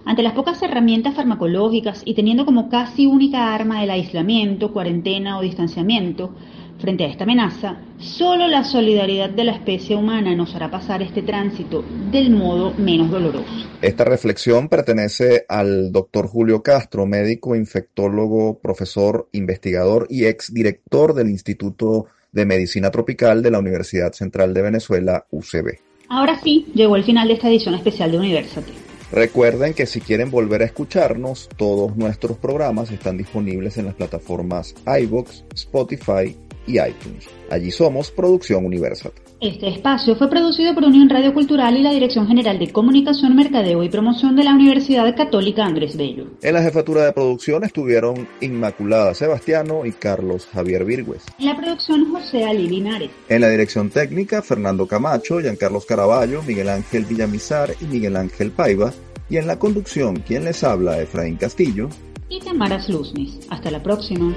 Ante 0.05 0.23
las 0.23 0.33
pocas 0.33 0.61
herramientas 0.61 1.15
farmacológicas 1.15 2.03
y 2.05 2.13
teniendo 2.13 2.45
como 2.45 2.69
casi 2.69 3.05
única 3.07 3.53
arma 3.53 3.83
el 3.83 3.89
aislamiento, 3.89 4.71
cuarentena 4.71 5.37
o 5.37 5.41
distanciamiento, 5.41 6.33
Frente 6.79 7.05
a 7.05 7.07
esta 7.07 7.23
amenaza, 7.23 7.77
solo 7.97 8.47
la 8.47 8.65
solidaridad 8.65 9.29
de 9.29 9.45
la 9.45 9.53
especie 9.53 9.95
humana 9.95 10.35
nos 10.35 10.53
hará 10.55 10.69
pasar 10.69 11.01
este 11.01 11.21
tránsito 11.21 11.85
del 12.11 12.31
modo 12.31 12.73
menos 12.73 13.09
doloroso. 13.09 13.67
Esta 13.81 14.03
reflexión 14.03 14.67
pertenece 14.67 15.45
al 15.47 15.93
doctor 15.93 16.27
Julio 16.27 16.61
Castro, 16.61 17.05
médico, 17.05 17.55
infectólogo, 17.55 18.59
profesor, 18.59 19.29
investigador 19.31 20.05
y 20.09 20.25
exdirector 20.25 21.13
del 21.13 21.29
Instituto 21.29 22.07
de 22.33 22.45
Medicina 22.45 22.91
Tropical 22.91 23.41
de 23.41 23.51
la 23.51 23.59
Universidad 23.59 24.11
Central 24.11 24.53
de 24.53 24.61
Venezuela, 24.61 25.25
UCB. 25.31 25.79
Ahora 26.09 26.37
sí, 26.43 26.67
llegó 26.75 26.97
el 26.97 27.05
final 27.05 27.29
de 27.29 27.35
esta 27.35 27.47
edición 27.47 27.73
especial 27.73 28.11
de 28.11 28.17
Universate. 28.17 28.84
Recuerden 29.15 29.73
que 29.73 29.85
si 29.85 30.01
quieren 30.01 30.29
volver 30.29 30.61
a 30.61 30.65
escucharnos, 30.65 31.47
todos 31.55 31.95
nuestros 31.95 32.35
programas 32.37 32.91
están 32.91 33.15
disponibles 33.17 33.77
en 33.77 33.85
las 33.85 33.95
plataformas 33.95 34.75
iVoox, 34.85 35.43
Spotify 35.53 36.35
y 36.67 36.73
iTunes. 36.73 37.29
Allí 37.49 37.71
somos 37.71 38.11
Producción 38.11 38.65
Universal. 38.65 39.13
Este 39.39 39.69
espacio 39.69 40.15
fue 40.15 40.29
producido 40.29 40.73
por 40.73 40.83
Unión 40.83 41.09
Radio 41.09 41.33
Cultural 41.33 41.77
y 41.77 41.83
la 41.83 41.91
Dirección 41.91 42.27
General 42.27 42.57
de 42.57 42.71
Comunicación, 42.71 43.35
Mercadeo 43.35 43.83
y 43.83 43.89
Promoción 43.89 44.35
de 44.35 44.43
la 44.43 44.53
Universidad 44.53 45.15
Católica 45.15 45.63
Andrés 45.63 45.95
Bello. 45.95 46.27
En 46.41 46.53
la 46.53 46.63
jefatura 46.63 47.05
de 47.05 47.13
producción 47.13 47.63
estuvieron 47.63 48.27
Inmaculada 48.41 49.13
Sebastiano 49.13 49.85
y 49.85 49.91
Carlos 49.91 50.47
Javier 50.51 50.83
Virgües. 50.83 51.23
En 51.39 51.45
la 51.45 51.55
producción 51.55 52.11
José 52.11 52.43
Ali 52.43 52.67
Linares. 52.67 53.11
En 53.29 53.41
la 53.41 53.49
dirección 53.49 53.89
técnica 53.89 54.41
Fernando 54.41 54.87
Camacho, 54.87 55.39
Giancarlos 55.39 55.85
Caraballo, 55.85 56.41
Miguel 56.43 56.69
Ángel 56.69 57.05
Villamizar 57.05 57.71
y 57.79 57.85
Miguel 57.85 58.15
Ángel 58.15 58.51
Paiva. 58.51 58.91
Y 59.29 59.37
en 59.37 59.47
la 59.47 59.57
conducción, 59.57 60.17
quien 60.17 60.45
les 60.45 60.63
habla, 60.63 61.01
Efraín 61.01 61.37
Castillo 61.37 61.89
y 62.29 62.39
Tamara 62.39 62.79
Luznis. 62.87 63.39
Hasta 63.49 63.71
la 63.71 63.81
próxima. 63.81 64.33